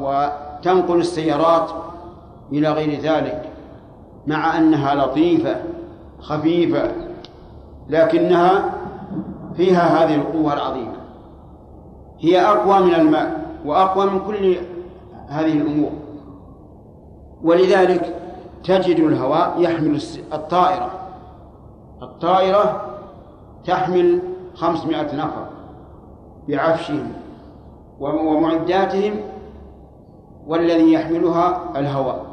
وتنقل 0.00 0.96
السيارات 1.00 1.70
إلى 2.52 2.68
غير 2.72 3.00
ذلك 3.00 3.42
مع 4.26 4.58
أنها 4.58 4.94
لطيفة 4.94 5.56
خفيفة 6.20 6.90
لكنها 7.88 8.64
فيها 9.56 10.04
هذه 10.04 10.14
القوة 10.14 10.52
العظيمة 10.52 10.94
هي 12.20 12.40
أقوى 12.40 12.80
من 12.80 12.94
الماء 12.94 13.44
وأقوى 13.64 14.06
من 14.10 14.20
كل 14.26 14.56
هذه 15.28 15.52
الأمور 15.52 15.90
ولذلك 17.44 18.14
تجد 18.64 19.00
الهواء 19.00 19.60
يحمل 19.60 20.02
الطائرة. 20.32 20.90
الطائرة 22.02 22.80
تحمل 23.66 24.18
خمسمائة 24.54 25.16
نفر 25.16 25.46
بعفشهم 26.48 27.12
ومعداتهم 28.00 29.14
والذي 30.46 30.92
يحملها 30.92 31.62
الهواء 31.76 32.24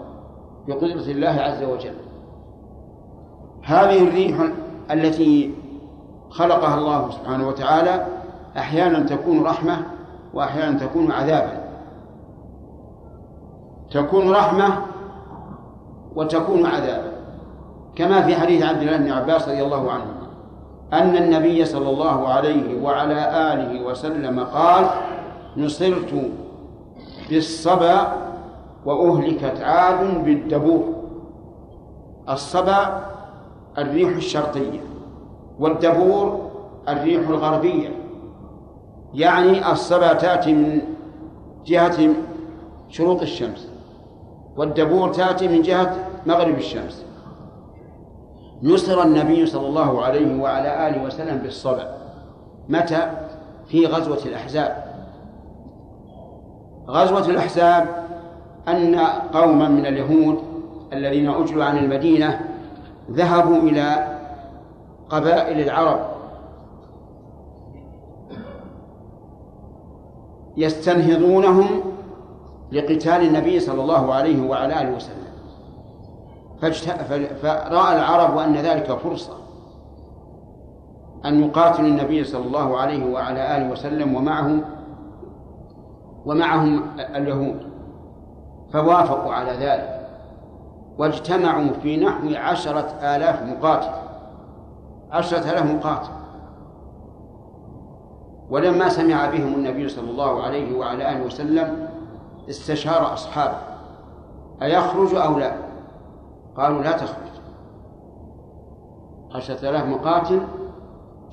بقدرة 0.68 1.12
الله 1.12 1.42
عز 1.42 1.64
وجل. 1.64 1.96
هذه 3.64 4.08
الريح 4.08 4.38
التي 4.92 5.54
خلقها 6.30 6.78
الله 6.78 7.12
سبحانه 7.12 7.48
وتعالى 7.48 8.06
أحيانا 8.58 9.00
تكون 9.00 9.44
رحمة 9.44 9.78
وأحيانا 10.34 10.80
تكون 10.80 11.12
عذابا. 11.12 11.62
تكون 13.92 14.32
رحمة 14.32 14.91
وتكون 16.16 16.66
عذابا 16.66 17.12
كما 17.96 18.22
في 18.22 18.36
حديث 18.36 18.64
عبد 18.64 18.82
الله 18.82 18.98
بن 18.98 19.12
عباس 19.12 19.50
رضي 19.50 19.64
الله 19.64 19.92
عنه 19.92 20.06
أن 20.94 21.18
النبي 21.18 21.66
صلى 21.66 21.90
الله 21.90 22.28
عليه 22.28 22.82
وعلى 22.82 23.54
آله 23.54 23.86
وسلم 23.86 24.40
قال 24.40 24.86
نصرت 25.58 26.14
بالصبا 27.30 28.14
وأهلكت 28.86 29.62
عاد 29.62 30.26
بالدبور. 30.26 30.84
الصبا 32.30 33.06
الريح 33.78 34.16
الشرقية 34.16 34.80
والدبور 35.60 36.52
الريح 36.90 37.30
الغربية. 37.30 37.90
يعني 39.14 39.72
الصبا 39.72 40.14
تأتي 40.14 40.54
من 40.54 40.82
جهة 41.66 42.10
شروق 42.90 43.22
الشمس. 43.22 43.71
والدبور 44.58 45.14
تأتي 45.14 45.48
من 45.48 45.62
جهة 45.62 45.96
مغرب 46.26 46.58
الشمس. 46.58 47.06
نصر 48.64 49.02
النبي 49.02 49.46
صلى 49.46 49.68
الله 49.68 50.02
عليه 50.04 50.42
وعلى 50.42 50.88
آله 50.88 51.04
وسلم 51.04 51.38
بالصبا 51.38 51.98
متى؟ 52.70 53.12
في 53.68 53.86
غزوة 53.86 54.20
الأحزاب. 54.26 54.84
غزوة 56.88 57.26
الأحزاب 57.26 57.88
أن 58.68 58.96
قوما 59.34 59.68
من 59.68 59.86
اليهود 59.86 60.38
الذين 60.94 61.30
أجلوا 61.30 61.64
عن 61.64 61.78
المدينة 61.78 62.40
ذهبوا 63.12 63.58
إلى 63.58 64.18
قبائل 65.10 65.60
العرب. 65.60 66.00
يستنهضونهم 70.58 71.82
لقتال 72.72 73.22
النبي 73.28 73.60
صلى 73.60 73.82
الله 73.82 74.14
عليه 74.14 74.50
وعلى 74.50 74.82
آله 74.82 74.96
وسلم. 74.96 75.22
فرأى 77.42 77.96
العرب 77.96 78.38
أن 78.38 78.56
ذلك 78.56 78.92
فرصة. 78.92 79.34
أن 81.26 81.44
يقاتلوا 81.44 81.88
النبي 81.88 82.24
صلى 82.24 82.46
الله 82.46 82.78
عليه 82.78 83.14
وعلى 83.14 83.58
آله 83.58 83.72
وسلم 83.72 84.16
ومعهم 84.16 84.62
ومعهم 86.26 86.84
اليهود. 87.00 87.72
فوافقوا 88.74 89.34
على 89.34 89.52
ذلك. 89.52 90.10
واجتمعوا 90.98 91.74
في 91.84 91.98
نحو 91.98 92.36
عشرة 92.36 92.88
آلاف 93.02 93.44
مقاتل. 93.44 93.92
عشرة 95.12 95.52
آلاف 95.52 95.72
مقاتل. 95.72 96.12
ولما 98.50 98.90
سمع 98.90 99.30
بهم 99.30 99.54
النبي 99.54 99.90
صلى 99.90 100.10
الله 100.10 100.44
عليه 100.44 100.78
وعلى 100.78 101.12
آله 101.12 101.26
وسلم 101.26 101.88
استشار 102.50 103.14
أصحابه 103.14 103.58
أيخرج 104.62 105.16
أو 105.16 105.40
لا؟ 105.40 105.54
قالوا 106.58 106.84
لا 106.84 106.92
تخرج. 106.92 107.32
عشرة 109.36 109.70
آلاف 109.70 109.86
مقاتل 109.86 110.42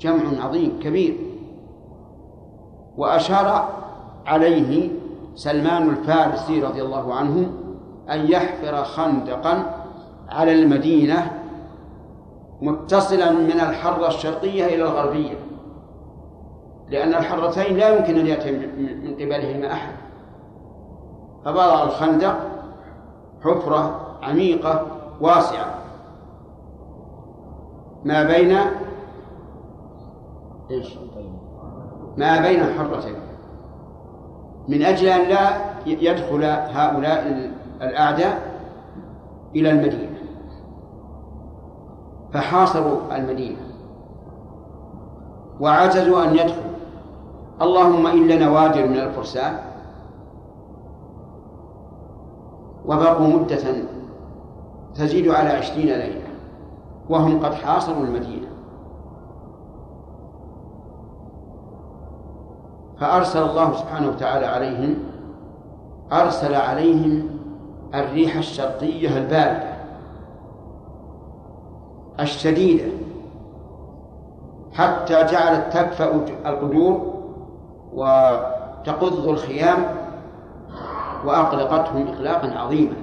جمع 0.01 0.45
عظيم 0.45 0.81
كبير 0.83 1.17
وأشار 2.97 3.69
عليه 4.27 4.91
سلمان 5.35 5.89
الفارسي 5.89 6.63
رضي 6.63 6.83
الله 6.83 7.15
عنه 7.15 7.51
أن 8.11 8.31
يحفر 8.31 8.85
خندقا 8.85 9.75
على 10.29 10.53
المدينة 10.53 11.31
متصلا 12.63 13.33
من 13.33 13.61
الحرة 13.61 14.09
الشرقية 14.09 14.67
إلى 14.67 14.83
الغربية 14.83 15.39
لأن 16.91 17.15
الحرتين 17.15 17.77
لا 17.77 17.99
يمكن 17.99 18.19
أن 18.19 18.27
يأتي 18.27 18.53
من 18.53 19.15
قبلهما 19.15 19.73
أحد. 19.73 19.93
فبرع 21.45 21.83
الخندق 21.83 22.39
حفرة 23.45 24.01
عميقة 24.23 24.87
واسعة 25.21 25.75
ما 28.05 28.23
بين 28.23 28.57
إيش؟ 30.71 30.99
ما 32.17 32.41
بين 32.41 32.61
الحرتين. 32.61 33.15
من 34.69 34.83
أجل 34.83 35.07
أن 35.07 35.29
لا 35.29 35.51
يدخل 35.87 36.45
هؤلاء 36.45 37.51
الأعداء 37.83 38.43
إلى 39.57 39.71
المدينة. 39.71 40.19
فحاصروا 42.33 43.17
المدينة. 43.17 43.61
وعجزوا 45.61 46.25
أن 46.25 46.35
يدخلوا. 46.35 46.79
اللهم 47.63 48.07
إلا 48.07 48.47
نوادر 48.47 48.87
من 48.87 48.99
الفرسان. 48.99 49.68
وبقوا 52.89 53.27
مدة 53.27 53.59
تزيد 54.95 55.29
على 55.29 55.49
عشرين 55.49 55.87
ليلة 55.87 56.29
وهم 57.09 57.45
قد 57.45 57.55
حاصروا 57.55 58.05
المدينة. 58.05 58.49
فأرسل 63.01 63.43
الله 63.43 63.73
سبحانه 63.73 64.09
وتعالى 64.09 64.47
عليهم 64.47 64.95
أرسل 66.13 66.55
عليهم 66.55 67.29
الريح 67.95 68.37
الشرقية 68.37 69.19
الباردة 69.19 69.79
الشديدة 72.21 72.85
حتى 74.73 75.25
جعلت 75.25 75.73
تكفأ 75.73 76.21
القدور 76.47 77.15
وتقض 77.95 79.29
الخيام 79.29 79.98
وأقلقتهم 81.27 82.09
إقلاقا 82.09 82.59
عظيما. 82.59 82.97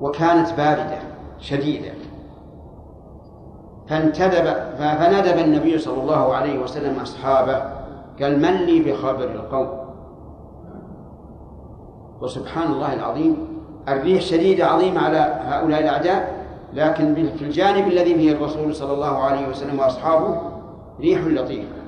وكانت 0.00 0.52
باردة 0.56 0.98
شديدة. 1.38 1.92
فانتدب 3.88 4.44
فندب 4.78 5.38
النبي 5.38 5.78
صلى 5.78 6.02
الله 6.02 6.34
عليه 6.34 6.58
وسلم 6.58 7.00
أصحابه 7.00 7.62
قال 8.20 8.38
من 8.42 8.54
لي 8.66 8.82
بخبر 8.82 9.24
القوم؟ 9.24 9.86
وسبحان 12.20 12.72
الله 12.72 12.92
العظيم 12.92 13.48
الريح 13.88 14.22
شديدة 14.22 14.66
عظيمة 14.66 15.00
على 15.00 15.42
هؤلاء 15.44 15.80
الأعداء 15.80 16.46
لكن 16.72 17.14
في 17.38 17.44
الجانب 17.44 17.88
الذي 17.88 18.14
فيه 18.14 18.32
الرسول 18.32 18.74
صلى 18.74 18.92
الله 18.92 19.18
عليه 19.18 19.48
وسلم 19.48 19.78
وأصحابه 19.78 20.40
ريح 21.00 21.24
لطيفة. 21.26 21.85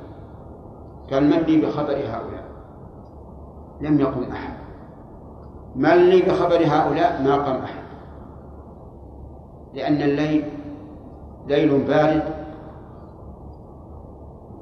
قال 1.13 1.25
من 1.25 1.39
لي 1.39 1.67
بخبر 1.67 1.93
هؤلاء. 1.93 2.45
لم 3.81 4.01
يقم 4.01 4.23
أحد. 4.23 4.55
من 5.77 5.97
لي 5.97 6.23
بخبر 6.23 6.67
هؤلاء 6.67 7.23
ما 7.23 7.37
قام 7.37 7.63
أحد. 7.63 7.83
لأن 9.75 10.03
الليل 10.03 10.45
ليل 11.47 11.85
بارد. 11.85 12.23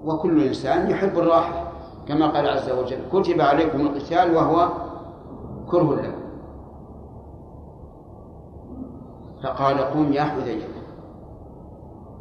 وكل 0.04 0.42
إنسان 0.46 0.90
يحب 0.90 1.18
الراحة 1.18 1.72
كما 2.08 2.26
قال 2.26 2.48
عز 2.48 2.70
وجل 2.70 2.98
كتب 3.12 3.40
عليكم 3.40 3.80
القتال 3.80 4.36
وهو 4.36 4.68
كره 5.70 5.94
لكم. 5.94 6.26
فقال 9.42 9.78
قم 9.78 10.12
يا 10.12 10.22
حذيفة. 10.22 10.68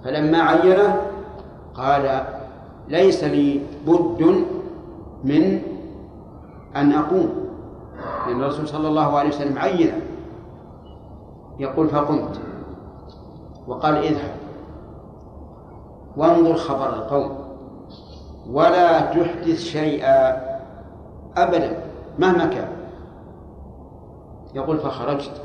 فلما 0.03 0.37
عينه 0.37 1.01
قال 1.75 2.34
ليس 2.87 3.23
لي 3.23 3.61
بد 3.87 4.45
من 5.23 5.61
أن 6.75 6.91
أقوم. 6.91 7.29
لأن 8.27 8.41
الرسول 8.41 8.67
صلى 8.67 8.87
الله 8.87 9.17
عليه 9.17 9.29
وسلم 9.29 9.57
عينه 9.57 10.01
يقول 11.59 11.89
فقمت. 11.89 12.39
وقال 13.67 13.95
اذهب. 13.95 14.35
وانظر 16.17 16.55
خبر 16.55 16.89
القوم. 16.93 17.37
ولا 18.49 19.01
تحدث 19.01 19.59
شيئا 19.59 20.45
أبدا 21.37 21.83
مهما 22.19 22.45
كان. 22.45 22.69
يقول 24.55 24.79
فخرجت. 24.79 25.41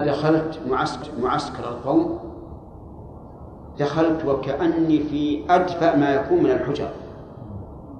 دخلت 0.00 0.60
معسكر, 0.70 1.10
معسكر 1.22 1.68
القوم. 1.68 2.18
دخلت 3.78 4.24
وكأني 4.24 4.98
في 4.98 5.42
أدفأ 5.50 5.96
ما 5.96 6.14
يكون 6.14 6.42
من 6.42 6.50
الحجر. 6.50 6.88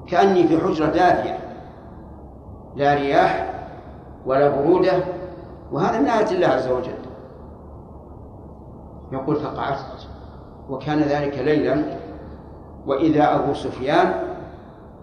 كأني 0.06 0.48
في 0.48 0.58
حجرة 0.58 0.86
دافية. 0.86 1.38
لا 2.76 2.94
رياح 2.94 3.54
ولا 4.26 4.48
برودة 4.48 4.92
وهذا 5.72 6.00
من 6.00 6.06
آية 6.06 6.30
الله 6.30 6.46
عز 6.46 6.68
وجل. 6.68 6.94
يقول 9.12 9.36
فقعدت 9.36 10.08
وكان 10.70 10.98
ذلك 10.98 11.38
ليلا 11.38 11.82
وإذا 12.86 13.34
أبو 13.34 13.54
سفيان 13.54 14.12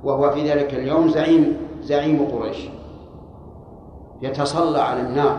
وهو 0.03 0.29
في 0.29 0.51
ذلك 0.51 0.73
اليوم 0.73 1.07
زعيم 1.09 1.57
زعيم 1.81 2.27
قريش. 2.31 2.69
يتصلى 4.21 4.79
على 4.79 5.01
النار. 5.01 5.37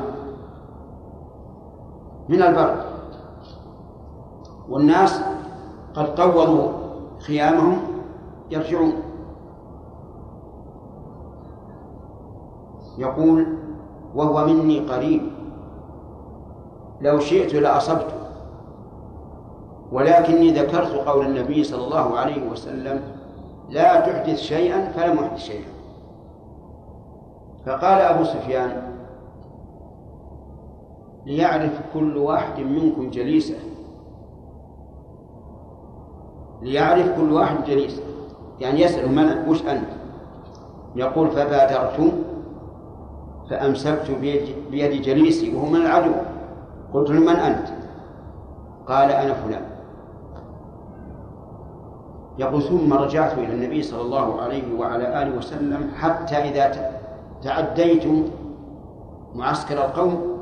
من 2.29 2.43
البرد 2.43 2.92
والناس 4.69 5.21
قد 5.95 6.15
طولوا 6.15 6.69
خيامهم 7.19 7.79
يرجعون. 8.51 8.93
يقول 12.99 13.47
وهو 14.15 14.47
مني 14.47 14.79
قريب 14.81 15.23
لو 17.01 17.19
شئت 17.19 17.55
لأصبته 17.55 18.23
ولكني 19.93 20.51
ذكرت 20.51 20.93
قول 21.09 21.27
النبي 21.27 21.65
صلى 21.65 21.85
الله 21.85 22.19
عليه 22.19 22.51
وسلم 22.51 23.01
لا 23.71 24.01
تحدث 24.01 24.39
شيئا 24.39 24.89
فلم 24.89 25.19
أحدث 25.19 25.39
شيئا 25.39 25.73
فقال 27.67 28.01
أبو 28.01 28.25
سفيان 28.25 28.83
ليعرف 31.27 31.81
كل 31.95 32.17
واحد 32.17 32.61
منكم 32.61 33.11
جليسه 33.11 33.55
ليعرف 36.63 37.17
كل 37.17 37.33
واحد 37.33 37.65
جليسه 37.65 38.03
يعني 38.61 38.81
يسأل 38.81 39.13
من 39.13 39.49
وش 39.49 39.63
أنت؟ 39.63 39.89
يقول 40.97 41.31
فبادرت 41.31 42.13
فأمسكت 43.51 44.11
بيد, 44.71 45.03
جليسي 45.03 45.55
وهو 45.55 45.67
من 45.67 45.77
العدو. 45.77 46.13
قلت 46.95 47.11
له 47.11 47.21
من 47.21 47.37
أنت؟ 47.37 47.69
قال 48.87 49.11
أنا 49.11 49.35
فلان. 49.35 49.63
يقول 52.39 52.63
ثم 52.63 52.93
رجعت 52.93 53.39
إلى 53.39 53.55
النبي 53.55 53.83
صلى 53.83 54.03
الله 54.03 54.41
عليه 54.41 54.79
وعلى 54.79 55.23
آله 55.23 55.37
وسلم 55.37 55.91
حتى 55.97 56.37
إذا 56.37 56.91
تعديت 57.43 58.05
معسكر 59.35 59.85
القوم 59.85 60.39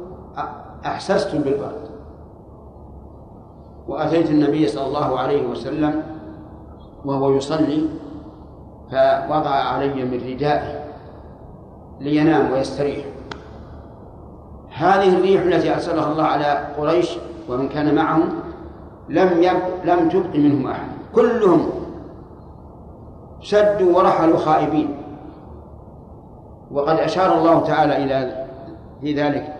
أحسست 0.86 1.36
بالبرد. 1.36 1.89
وأتيت 3.90 4.30
النبي 4.30 4.68
صلى 4.68 4.86
الله 4.86 5.18
عليه 5.18 5.46
وسلم 5.46 6.02
وهو 7.04 7.36
يصلي 7.36 7.86
فوضع 8.90 9.50
علي 9.50 10.04
من 10.04 10.20
ردائه 10.26 10.84
لينام 12.00 12.52
ويستريح. 12.52 13.04
هذه 14.76 15.16
الريح 15.16 15.42
التي 15.42 15.74
أرسلها 15.74 16.12
الله 16.12 16.22
على 16.22 16.66
قريش 16.78 17.18
ومن 17.48 17.68
كان 17.68 17.94
معهم 17.94 18.28
لم 19.08 19.42
يب... 19.42 19.56
لم 19.84 20.08
تبق 20.08 20.36
منهم 20.36 20.66
أحد. 20.66 20.88
كلهم 21.14 21.70
شدوا 23.40 23.98
ورحلوا 23.98 24.38
خائبين. 24.38 24.96
وقد 26.70 26.98
أشار 26.98 27.38
الله 27.38 27.60
تعالى 27.60 28.04
إلى 28.04 28.46
في 29.00 29.14
ذلك 29.14 29.56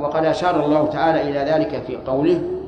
وقد 0.00 0.24
أشار 0.24 0.64
الله 0.64 0.86
تعالى 0.86 1.22
إلى 1.22 1.50
ذلك 1.52 1.82
في 1.86 1.96
قوله 1.96 2.61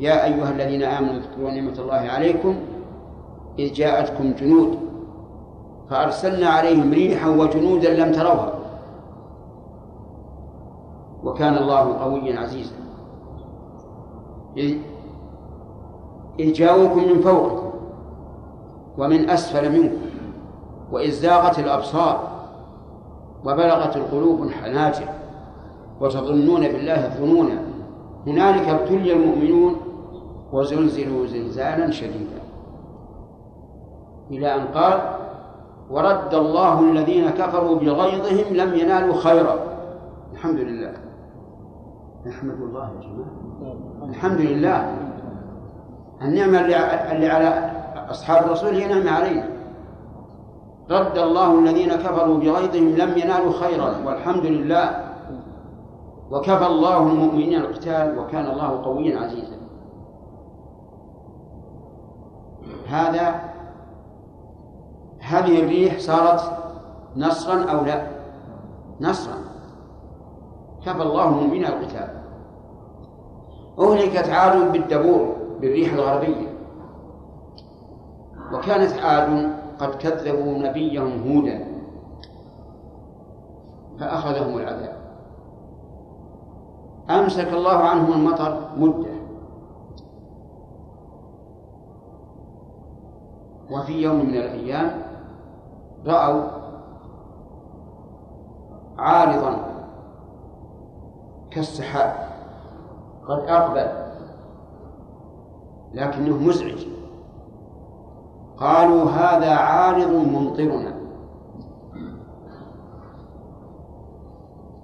يا 0.00 0.24
أيها 0.24 0.50
الذين 0.50 0.82
آمنوا 0.82 1.14
اذكروا 1.14 1.50
نعمة 1.50 1.78
الله 1.78 1.94
عليكم 2.10 2.54
إذ 3.58 3.72
جاءتكم 3.72 4.32
جنود 4.32 4.78
فأرسلنا 5.90 6.48
عليهم 6.48 6.92
ريحا 6.92 7.28
وجنودا 7.28 7.94
لم 7.94 8.12
تروها 8.12 8.52
وكان 11.24 11.56
الله 11.56 11.98
قويا 11.98 12.40
عزيزا. 12.40 12.74
إذ 16.40 16.52
جاءوكم 16.52 17.08
من 17.08 17.20
فوقكم 17.20 17.70
ومن 18.98 19.30
أسفل 19.30 19.72
منكم 19.72 20.10
وإذ 20.92 21.10
زاغت 21.10 21.58
الأبصار 21.58 22.28
وبلغت 23.44 23.96
القلوب 23.96 24.42
الحناجر 24.42 25.08
وتظنون 26.00 26.60
بالله 26.60 27.06
الظنون 27.06 27.48
هنالك 28.26 28.68
ابتلي 28.68 29.12
المؤمنون 29.12 29.76
وزلزلوا 30.52 31.26
زلزالا 31.26 31.90
شديدا. 31.90 32.40
إلى 34.30 34.54
أن 34.54 34.66
قال 34.66 35.00
ورد 35.90 36.34
الله 36.34 36.80
الذين 36.80 37.30
كفروا 37.30 37.74
بغيظهم 37.78 38.56
لم 38.56 38.74
ينالوا 38.74 39.14
خيرا. 39.14 39.54
الحمد 40.32 40.58
لله. 40.58 40.92
نحمد 42.26 42.54
الله 42.54 42.88
يا 42.88 43.00
جماعة. 43.00 44.08
الحمد 44.08 44.40
لله. 44.40 44.96
النعمة 46.22 46.60
اللي 47.12 47.28
على 47.28 47.70
أصحاب 48.10 48.44
الرسول 48.44 48.74
هي 48.74 48.88
نعمة 48.88 49.10
علينا. 49.10 49.48
رد 50.90 51.18
الله 51.18 51.58
الذين 51.58 51.92
كفروا 51.92 52.38
بغيظهم 52.38 52.88
لم 52.88 53.18
ينالوا 53.18 53.52
خيرا 53.52 53.94
والحمد 54.06 54.46
لله. 54.46 55.10
وكفى 56.30 56.66
الله 56.66 56.98
المؤمنين 56.98 57.60
القتال 57.60 58.18
وكان 58.18 58.46
الله 58.46 58.84
قويا 58.84 59.18
عزيزا. 59.20 59.59
هذا 62.88 63.40
هذه 65.20 65.60
الريح 65.60 65.98
صارت 65.98 66.40
نصرا 67.16 67.70
أو 67.70 67.84
لا؟ 67.84 68.06
نصرا. 69.00 69.34
كفى 70.86 71.02
الله 71.02 71.28
المؤمنين 71.28 71.66
القتال. 71.66 72.20
أهلكت 73.78 74.28
عاد 74.28 74.72
بالدبور 74.72 75.36
بالريح 75.60 75.92
الغربية. 75.92 76.48
وكانت 78.52 78.92
عاد 78.92 79.52
قد 79.78 79.94
كذبوا 79.94 80.58
نبيهم 80.58 81.32
هودا. 81.32 81.64
فأخذهم 84.00 84.58
العذاب. 84.58 84.96
أمسك 87.10 87.48
الله 87.52 87.76
عنهم 87.76 88.12
المطر 88.12 88.68
مدة. 88.76 89.19
وفي 93.70 94.02
يوم 94.02 94.16
من 94.16 94.34
الأيام 94.34 95.02
رأوا 96.06 96.42
عارضا 98.98 99.70
كالسحاب 101.50 102.14
قد 103.28 103.38
أقبل 103.38 104.10
لكنه 105.94 106.36
مزعج. 106.36 106.86
قالوا 108.58 109.04
هذا 109.10 109.54
عارض 109.54 110.10
ممطرنا. 110.10 111.00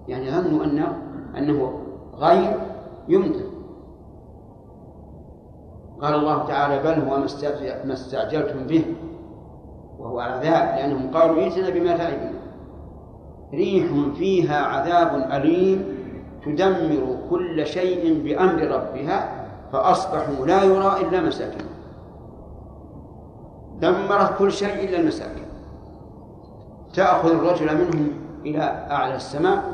يعني 0.08 0.30
ظنوا 0.30 0.64
أنه 0.64 0.96
أنه 1.38 1.72
غير 2.14 2.60
يمطر. 3.08 3.45
قال 6.02 6.14
الله 6.14 6.46
تعالى 6.46 6.82
بل 6.82 7.08
هو 7.08 7.18
ما 7.84 7.92
استعجلتم 7.92 8.66
به 8.66 8.84
وهو 9.98 10.20
عذاب 10.20 10.68
لأنهم 10.76 11.10
قالوا 11.10 11.42
ائتنا 11.42 11.70
بما 11.70 11.96
تعدنا. 11.96 12.32
ريح 13.54 13.86
فيها 14.18 14.62
عذاب 14.62 15.28
أليم 15.32 15.96
تدمر 16.44 17.16
كل 17.30 17.66
شيء 17.66 18.22
بأمر 18.24 18.62
ربها 18.62 19.46
فأصبحوا 19.72 20.46
لا 20.46 20.64
يرى 20.64 20.96
إلا 21.00 21.20
مساكنهم. 21.20 21.70
دمرت 23.80 24.38
كل 24.38 24.52
شيء 24.52 24.88
إلا 24.88 25.00
المساكن. 25.00 25.46
تأخذ 26.94 27.30
الرجل 27.30 27.74
منهم 27.74 28.10
إلى 28.44 28.86
أعلى 28.90 29.14
السماء 29.14 29.64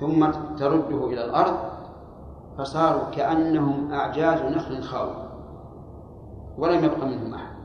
ثم 0.00 0.26
ترده 0.58 1.06
إلى 1.06 1.24
الأرض 1.24 1.56
فصاروا 2.58 3.10
كأنهم 3.16 3.92
أعجاز 3.92 4.42
نخل 4.42 4.82
خاوي. 4.82 5.21
ولم 6.58 6.84
يبق 6.84 7.04
منهم 7.04 7.34
أحد. 7.34 7.56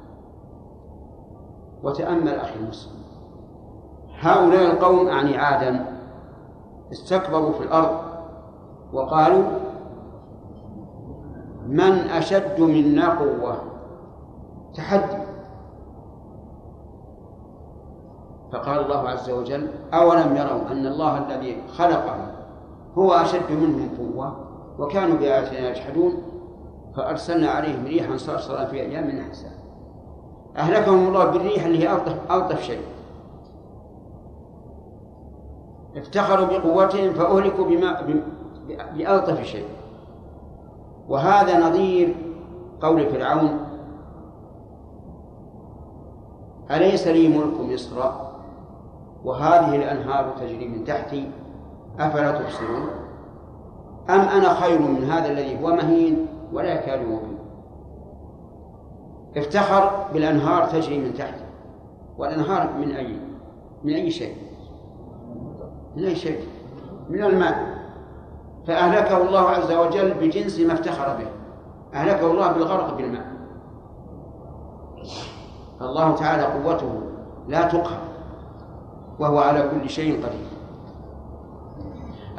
وتأمل 1.84 2.36
أخي 2.36 2.60
المسلم. 2.60 2.98
هؤلاء 4.20 4.72
القوم 4.74 5.08
أعني 5.08 5.38
عادا. 5.38 5.98
استكبروا 6.92 7.52
في 7.52 7.64
الأرض 7.64 7.98
وقالوا 8.94 9.44
من 11.68 11.92
أشد 11.92 12.62
منا 12.62 13.20
قوة؟ 13.20 13.58
تحدي. 14.76 15.24
فقال 18.54 18.80
الله 18.86 19.10
عز 19.10 19.30
وجل 19.30 19.68
أولم 19.94 20.36
يروا 20.36 20.72
أن 20.72 20.86
الله 20.86 21.18
الذي 21.18 21.62
خلقهم 21.68 22.28
هو 22.98 23.14
أشد 23.14 23.52
منهم 23.52 23.90
قوة؟ 23.98 24.36
وكانوا 24.80 25.18
بآياتنا 25.18 25.70
يجحدون. 25.70 26.14
فأرسلنا 26.98 27.50
عليهم 27.50 27.86
ريحا 27.86 28.18
صرصرا 28.18 28.66
في 28.66 28.82
أيام 28.82 29.10
نحسها 29.10 29.52
أهلكهم 30.58 31.08
الله 31.08 31.26
بالريح 31.26 31.66
اللي 31.66 31.80
هي 31.84 31.94
ألطف, 31.94 32.32
ألطف 32.32 32.62
شيء. 32.62 32.82
افتخروا 35.98 36.46
بقوتهم 36.46 37.14
فأهلكوا 37.14 37.66
بما 37.66 38.02
بألطف 38.96 39.44
شيء. 39.44 39.66
وهذا 41.10 41.70
نظير 41.70 42.16
قول 42.82 43.10
فرعون. 43.10 43.60
أليس 46.72 47.08
لي 47.08 47.28
ملك 47.28 47.60
مصر؟ 47.74 48.12
وهذه 49.24 49.76
الأنهار 49.76 50.34
تجري 50.40 50.68
من 50.68 50.84
تحتي. 50.84 51.32
أفلا 52.00 52.32
تبصرون؟ 52.32 52.88
أم 54.10 54.20
أنا 54.20 54.54
خير 54.54 54.82
من 54.82 55.04
هذا 55.04 55.32
الذي 55.32 55.64
هو 55.64 55.68
مهين؟ 55.68 56.37
ولا 56.54 56.74
يكاد 56.74 57.02
يبين 57.02 57.38
افتخر 59.38 60.08
بالأنهار 60.14 60.66
تجري 60.66 60.98
من 60.98 61.14
تحته 61.14 61.46
والأنهار 62.18 62.74
من 62.80 62.92
أي؟ 62.92 63.20
من 63.84 63.94
أي 63.94 64.12
شيء؟ 64.12 64.36
من 65.96 66.04
أي 66.04 66.16
شيء؟ 66.16 66.40
من 67.10 67.24
الماء. 67.24 67.78
فأهلكه 68.68 69.22
الله 69.22 69.50
عز 69.50 69.72
وجل 69.72 70.14
بجنس 70.14 70.60
ما 70.60 70.74
افتخر 70.74 71.16
به. 71.16 71.28
أهلكه 71.94 72.32
الله 72.32 72.52
بالغرق 72.52 72.98
بالماء. 72.98 73.26
فالله 75.80 76.16
تعالى 76.16 76.44
قوته 76.44 77.02
لا 77.48 77.68
تقهر 77.68 78.02
وهو 79.20 79.38
على 79.38 79.70
كل 79.70 79.90
شيء 79.90 80.26
قدير. 80.26 80.48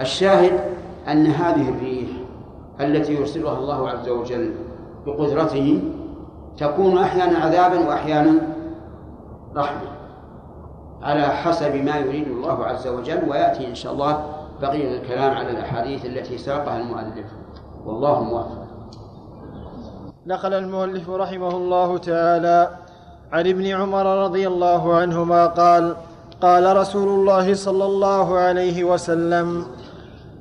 الشاهد 0.01 0.61
أن 1.09 1.27
هذه 1.27 1.69
الريح 1.69 1.98
التي 2.81 3.15
يرسلها 3.15 3.59
الله 3.59 3.89
عز 3.89 4.09
وجل 4.09 4.55
بقدرته 5.07 5.83
تكون 6.57 6.99
أحيانا 6.99 7.39
عذابا 7.39 7.89
وأحيانا 7.89 8.33
رحمة 9.57 9.89
على 11.03 11.23
حسب 11.23 11.75
ما 11.75 11.97
يريد 11.97 12.29
الله 12.29 12.65
عز 12.65 12.89
وجل 12.89 13.29
ويأتي 13.29 13.67
إن 13.67 13.75
شاء 13.75 13.93
الله 13.93 14.27
بقية 14.63 14.99
الكلام 14.99 15.35
على 15.35 15.51
الأحاديث 15.51 16.07
التي 16.07 16.39
ساقها 16.39 16.81
المؤلف. 16.81 17.27
والله 17.87 18.23
موفق. 18.23 18.69
نقل 20.27 20.55
المؤلف 20.55 21.11
رحمه 21.11 21.49
الله 21.49 21.99
تعالى 21.99 22.71
عن 23.33 23.47
ابن 23.47 23.67
عمر 23.67 24.25
رضي 24.25 24.49
الله 24.49 24.95
عنهما 24.97 25.47
قال 25.47 25.97
قال 26.41 26.77
رسول 26.77 27.09
الله 27.09 27.55
صلى 27.55 27.85
الله 27.85 28.39
عليه 28.39 28.85
وسلم 28.85 29.67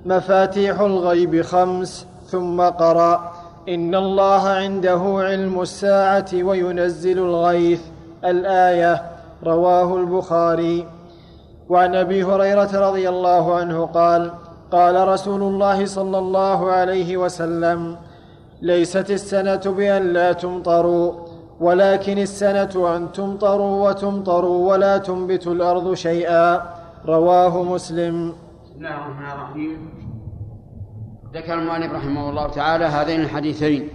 مفاتيح 0.06 0.80
الغيب 0.80 1.42
خمس 1.42 2.08
ثم 2.28 2.62
قرأ 2.62 3.32
إن 3.70 3.96
الله 3.96 4.44
عنده 4.48 5.02
علم 5.28 5.62
الساعة 5.62 6.32
وينزل 6.34 7.18
الغيث. 7.18 7.82
الآية 8.26 9.02
رواه 9.44 9.98
البخاري. 9.98 10.88
وعن 11.70 11.96
أبي 11.96 12.24
هريرة 12.24 12.90
رضي 12.90 13.10
الله 13.10 13.56
عنه 13.56 13.86
قال 13.86 14.32
قال 14.72 15.08
رسول 15.08 15.42
الله 15.42 15.86
صلى 15.86 16.18
الله 16.18 16.72
عليه 16.72 17.18
وسلم 17.18 17.96
ليست 18.62 19.12
السنة 19.12 19.64
بأن 19.78 20.14
لا 20.14 20.32
تمطروا 20.32 21.14
ولكن 21.60 22.18
السنة 22.18 22.96
أن 22.96 23.12
تمطروا 23.12 23.90
وتمطروا 23.90 24.72
ولا 24.72 24.98
تنبت 24.98 25.48
الأرض 25.48 25.94
شيئا. 25.94 26.62
رواه 27.06 27.64
مسلم. 27.64 28.34
بسم 28.64 28.76
الله 28.76 28.96
الرحمن 28.96 29.32
الرحيم. 29.32 30.07
ذكر 31.38 31.54
المؤلف 31.54 31.94
رحمه 31.94 32.30
الله 32.30 32.48
تعالى 32.48 32.86
هذين 32.86 33.22
الحديثين 33.22 33.90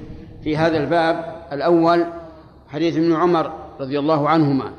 في 0.45 0.57
هذا 0.57 0.77
الباب. 0.79 1.45
الأول 1.53 2.05
حديث 2.69 2.97
ابن 2.97 3.15
عمر 3.15 3.53
رضي 3.81 3.99
الله 3.99 4.29
عنهما 4.29 4.73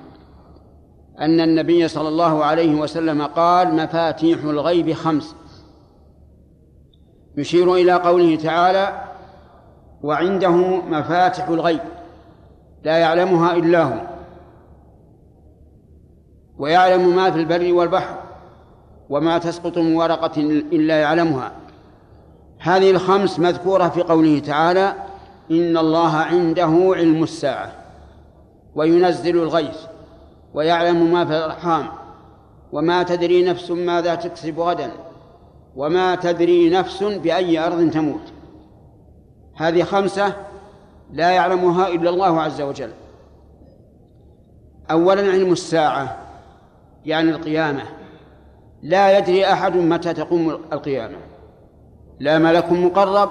أن 1.19 1.39
النبي 1.39 1.87
صلى 1.87 2.07
الله 2.07 2.45
عليه 2.45 2.75
وسلم 2.75 3.21
قال 3.21 3.75
مفاتيح 3.75 4.43
الغيب 4.43 4.93
خمس. 4.93 5.35
يشير 7.37 7.73
إلى 7.73 7.93
قوله 7.93 8.35
تعالى 8.35 9.03
وعنده 10.03 10.51
مفاتح 10.77 11.47
الغيب 11.47 11.79
لا 12.83 12.97
يعلمها 12.97 13.55
إلا 13.55 13.83
هو 13.83 14.01
ويعلم 16.57 17.15
ما 17.15 17.31
في 17.31 17.39
البر 17.39 17.73
والبحر 17.73 18.15
وما 19.09 19.37
تسقط 19.37 19.77
من 19.77 19.95
ورقة 19.95 20.41
إلا 20.71 20.95
يعلمها. 21.01 21.51
هذه 22.63 22.91
الخمس 22.91 23.39
مذكورة 23.39 23.89
في 23.89 24.01
قوله 24.01 24.39
تعالى 24.39 24.93
إن 25.51 25.77
الله 25.77 26.15
عنده 26.15 26.93
علم 26.95 27.23
الساعة 27.23 27.71
وينزل 28.75 29.37
الغيث 29.37 29.77
ويعلم 30.53 31.13
ما 31.13 31.25
في 31.25 31.31
الأرحام 31.31 31.87
وما 32.71 33.03
تدري 33.03 33.43
نفس 33.43 33.71
ماذا 33.71 34.15
تكسب 34.15 34.59
غدا 34.59 34.91
وما 35.75 36.15
تدري 36.15 36.69
نفس 36.69 37.03
بأي 37.03 37.59
أرض 37.59 37.91
تموت. 37.91 38.33
هذه 39.55 39.83
خمسة 39.83 40.33
لا 41.11 41.31
يعلمها 41.31 41.87
إلا 41.87 42.09
الله 42.09 42.41
عز 42.41 42.61
وجل. 42.61 42.91
أولا 44.91 45.31
علم 45.31 45.51
الساعة 45.51 46.17
يعني 47.05 47.29
القيامة. 47.29 47.83
لا 48.83 49.17
يدري 49.17 49.45
أحد 49.45 49.75
متى 49.75 50.13
تقوم 50.13 50.49
القيامة. 50.49 51.32
لا 52.19 52.37
ملك 52.39 52.71
مقرب 52.71 53.29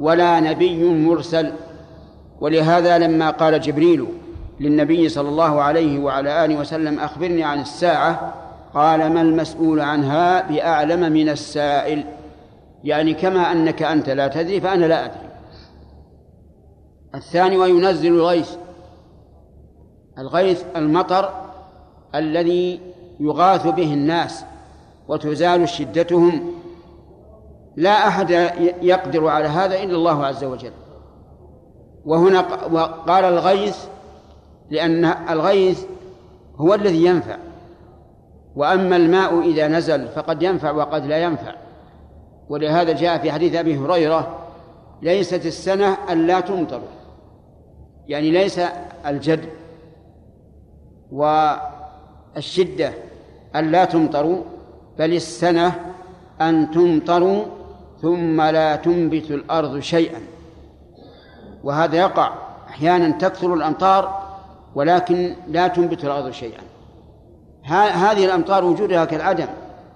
ولا 0.00 0.40
نبي 0.40 0.84
مرسل. 0.84 1.52
ولهذا 2.40 2.98
لما 2.98 3.30
قال 3.30 3.60
جبريل 3.60 4.06
للنبي 4.60 5.08
صلى 5.08 5.28
الله 5.28 5.62
عليه 5.62 5.98
وعلى 5.98 6.44
آله 6.44 6.60
وسلم 6.60 7.00
أخبرني 7.00 7.44
عن 7.44 7.60
الساعة 7.60 8.34
قال 8.74 9.12
ما 9.12 9.20
المسؤول 9.22 9.80
عنها 9.80 10.48
بأعلم 10.48 11.12
من 11.12 11.28
السائل؟ 11.28 12.04
يعني 12.84 13.14
كما 13.14 13.52
أنك 13.52 13.82
أنت 13.82 14.10
لا 14.10 14.28
تدري 14.28 14.60
فأنا 14.60 14.86
لا 14.86 15.04
أدري. 15.04 15.28
الثاني 17.14 17.56
وينزل 17.56 18.08
الغيث. 18.14 18.50
الغيث 20.18 20.64
المطر 20.76 21.30
الذي 22.14 22.80
يغاث 23.20 23.66
به 23.66 23.92
الناس 23.92 24.44
وتزال 25.08 25.68
شدتهم 25.68 26.50
لا 27.76 28.08
أحد 28.08 28.30
يقدر 28.82 29.28
على 29.28 29.48
هذا 29.48 29.82
إلا 29.82 29.96
الله 29.96 30.26
عز 30.26 30.44
وجل. 30.44 30.72
وهنا 32.04 32.40
قال 33.06 33.24
الغيث 33.24 33.84
لأن 34.70 35.04
الغيث 35.04 35.84
هو 36.56 36.74
الذي 36.74 37.04
ينفع. 37.04 37.36
وأما 38.56 38.96
الماء 38.96 39.40
إذا 39.40 39.68
نزل 39.68 40.08
فقد 40.08 40.42
ينفع 40.42 40.70
وقد 40.70 41.06
لا 41.06 41.18
ينفع. 41.18 41.54
ولهذا 42.48 42.92
جاء 42.92 43.18
في 43.18 43.32
حديث 43.32 43.54
أبي 43.54 43.78
هريرة 43.78 44.38
ليست 45.02 45.46
السنة 45.46 45.96
أن 46.10 46.26
لا 46.26 46.40
تمطر. 46.40 46.80
يعني 48.08 48.30
ليس 48.30 48.60
الجد 49.06 49.48
والشدة 51.12 52.92
أن 53.56 53.70
لا 53.70 53.84
تمطروا 53.84 54.42
بل 54.98 55.12
السنة 55.12 55.94
أن 56.40 56.70
تمطروا 56.70 57.44
ثم 58.02 58.40
لا 58.42 58.76
تنبت 58.76 59.30
الأرض 59.30 59.78
شيئا. 59.78 60.20
وهذا 61.64 61.96
يقع. 61.96 62.32
أحيانا 62.68 63.18
تكثر 63.18 63.54
الأمطار 63.54 64.22
ولكن 64.74 65.36
لا 65.48 65.68
تنبت 65.68 66.04
الأرض 66.04 66.30
شيئا. 66.30 66.60
هذه 67.92 68.24
الأمطار 68.24 68.64
وجودها 68.64 69.04
كالعدم 69.04 69.46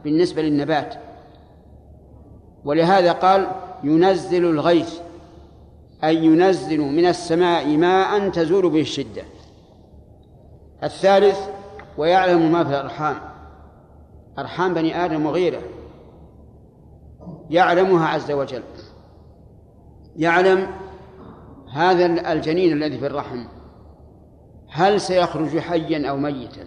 بالنسبة 0.05 0.43
للنبات. 0.43 0.95
ولهذا 2.65 3.13
قال 3.13 3.49
ينزل 3.85 4.45
الغيث 4.45 4.99
أي 6.05 6.17
ينزل 6.17 6.81
من 6.81 7.07
السماء 7.07 7.77
ماء 7.77 8.29
تزول 8.29 8.71
به 8.71 8.81
الشدة. 8.81 9.23
الثالث 10.83 11.39
ويعلم 11.99 12.53
ما 12.53 12.65
في 12.65 12.71
الأرحام. 12.71 13.17
أرحام 14.39 14.75
بني 14.75 15.05
آدم 15.05 15.27
وغيره 15.27 15.63
يعلمها 17.51 18.09
عز 18.09 18.31
وجل. 18.31 18.63
يعلم 20.17 20.67
هذا 21.73 22.33
الجنين 22.33 22.73
الذي 22.73 22.99
في 22.99 23.07
الرحم. 23.07 23.45
هل 24.71 25.01
سيخرج 25.01 25.59
حيا 25.59 26.11
أو 26.11 26.17
ميتا؟ 26.17 26.67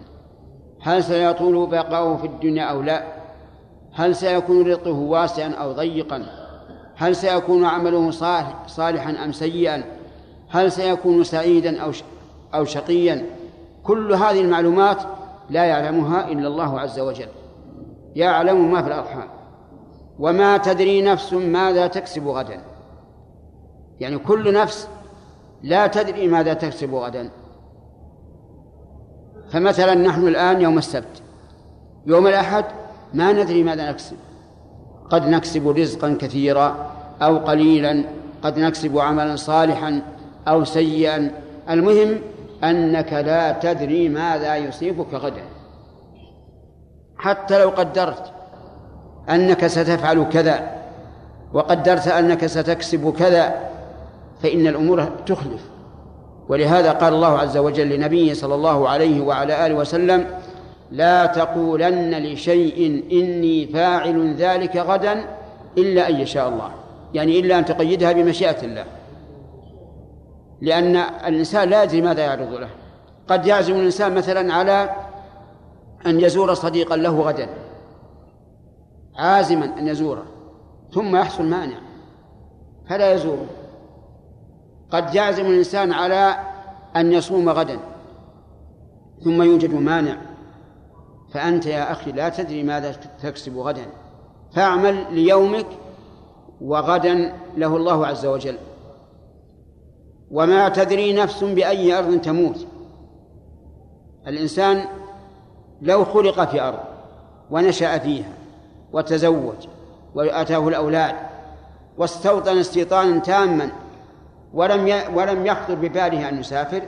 هل 0.80 1.04
سيطول 1.04 1.66
بقاؤه 1.66 2.16
في 2.16 2.26
الدنيا 2.26 2.64
أو 2.64 2.82
لا؟ 2.82 3.04
هل 3.92 4.16
سيكون 4.16 4.70
رزقه 4.70 4.90
واسعا 4.90 5.48
أو 5.48 5.72
ضيقا؟ 5.72 6.26
هل 6.96 7.16
سيكون 7.16 7.64
عمله 7.64 8.10
صالحا 8.66 9.24
أم 9.24 9.32
سيئا؟ 9.32 9.84
هل 10.48 10.72
سيكون 10.72 11.24
سعيدا 11.24 11.80
أو 11.82 11.92
أو 12.54 12.64
شقيا؟ 12.64 13.26
كل 13.82 14.12
هذه 14.14 14.40
المعلومات 14.40 15.02
لا 15.50 15.64
يعلمها 15.64 16.28
إلا 16.28 16.48
الله 16.48 16.80
عز 16.80 17.00
وجل. 17.00 17.28
يعلم 18.16 18.72
ما 18.72 18.82
في 18.82 18.88
الأرحام. 18.88 19.28
وما 20.18 20.56
تدري 20.56 21.02
نفس 21.02 21.32
ماذا 21.32 21.86
تكسب 21.86 22.28
غدا. 22.28 22.60
يعني 24.00 24.18
كل 24.18 24.54
نفس 24.54 24.88
لا 25.62 25.86
تدري 25.86 26.28
ماذا 26.28 26.54
تكسب 26.54 26.94
غدا. 26.94 27.30
فمثلا 29.50 29.94
نحن 29.94 30.28
الآن 30.28 30.60
يوم 30.60 30.78
السبت 30.78 31.22
يوم 32.06 32.26
الأحد 32.26 32.64
ما 33.14 33.32
ندري 33.32 33.62
ماذا 33.62 33.90
نكسب. 33.90 34.16
قد 35.10 35.28
نكسب 35.28 35.68
رزقا 35.68 36.16
كثيرا 36.20 36.92
أو 37.22 37.38
قليلا 37.38 38.04
قد 38.42 38.58
نكسب 38.58 38.98
عملا 38.98 39.36
صالحا 39.36 40.02
أو 40.48 40.64
سيئا. 40.64 41.30
المهم 41.70 42.18
أنك 42.64 43.12
لا 43.12 43.52
تدري 43.52 44.08
ماذا 44.08 44.56
يصيبك 44.56 45.14
غدا. 45.14 45.42
حتى 47.16 47.58
لو 47.58 47.70
قدرت 47.70 48.32
أنك 49.30 49.66
ستفعل 49.66 50.26
كذا 50.32 50.70
وقدرت 51.52 52.08
أنك 52.08 52.46
ستكسب 52.46 53.14
كذا 53.18 53.54
فإن 54.42 54.66
الأمور 54.66 55.04
تخلف. 55.26 55.60
ولهذا 56.48 56.92
قال 56.92 57.14
الله 57.14 57.38
عز 57.38 57.56
وجل 57.56 57.88
لنبيه 57.88 58.34
صلى 58.34 58.54
الله 58.54 58.88
عليه 58.88 59.20
وعلى 59.20 59.66
آله 59.66 59.74
وسلم 59.74 60.26
لا 60.90 61.26
تقولن 61.26 62.14
لشيء 62.14 63.04
إني 63.12 63.66
فاعل 63.66 64.34
ذلك 64.34 64.76
غدا 64.76 65.24
إلا 65.78 66.08
أن 66.08 66.20
يشاء 66.20 66.48
الله. 66.48 66.70
يعني 67.14 67.40
إلا 67.40 67.58
أن 67.58 67.64
تقيدها 67.64 68.12
بمشيئة 68.12 68.62
الله. 68.62 68.84
لأن 70.60 70.96
الإنسان 71.26 71.68
لا 71.68 71.82
يدري 71.82 72.02
ماذا 72.02 72.24
يعرض 72.24 72.52
له. 72.52 72.68
قد 73.28 73.46
يعزم 73.46 73.74
الإنسان 73.74 74.14
مثلا 74.14 74.54
على 74.54 74.90
أن 76.06 76.20
يزور 76.20 76.54
صديقا 76.54 76.96
له 76.96 77.20
غدا. 77.20 77.48
عازما 79.16 79.78
أن 79.78 79.88
يزوره 79.88 80.24
ثم 80.94 81.16
يحصل 81.16 81.44
مانع 81.44 81.76
فلا 82.88 83.12
يزوره. 83.12 83.46
قد 84.90 85.14
يعزم 85.14 85.46
الإنسان 85.46 85.92
على 85.92 86.36
أن 86.96 87.12
يصوم 87.12 87.48
غدا 87.48 87.78
ثم 89.24 89.42
يوجد 89.42 89.74
مانع 89.74 90.16
فأنت 91.32 91.66
يا 91.66 91.92
أخي 91.92 92.12
لا 92.12 92.28
تدري 92.28 92.62
ماذا 92.62 92.92
تكسب 93.22 93.58
غدا. 93.58 93.86
فاعمل 94.54 95.14
ليومك 95.14 95.66
وغدا 96.60 97.34
له 97.56 97.76
الله 97.76 98.06
عز 98.06 98.26
وجل. 98.26 98.56
وما 100.30 100.68
تدري 100.68 101.12
نفس 101.12 101.44
بأي 101.44 101.98
أرض 101.98 102.20
تموت. 102.20 102.66
الإنسان 104.26 104.84
لو 105.82 106.04
خلق 106.04 106.44
في 106.44 106.60
أرض 106.60 106.78
ونشأ 107.50 107.98
فيها 107.98 108.41
وتزوج 108.92 109.68
وآتاه 110.14 110.68
الأولاد 110.68 111.14
واستوطن 111.98 112.58
استيطانا 112.58 113.18
تاما 113.18 113.70
ولم 114.54 114.94
ولم 115.14 115.46
يخطر 115.46 115.74
بباله 115.74 116.28
أن 116.28 116.40
يسافر 116.40 116.82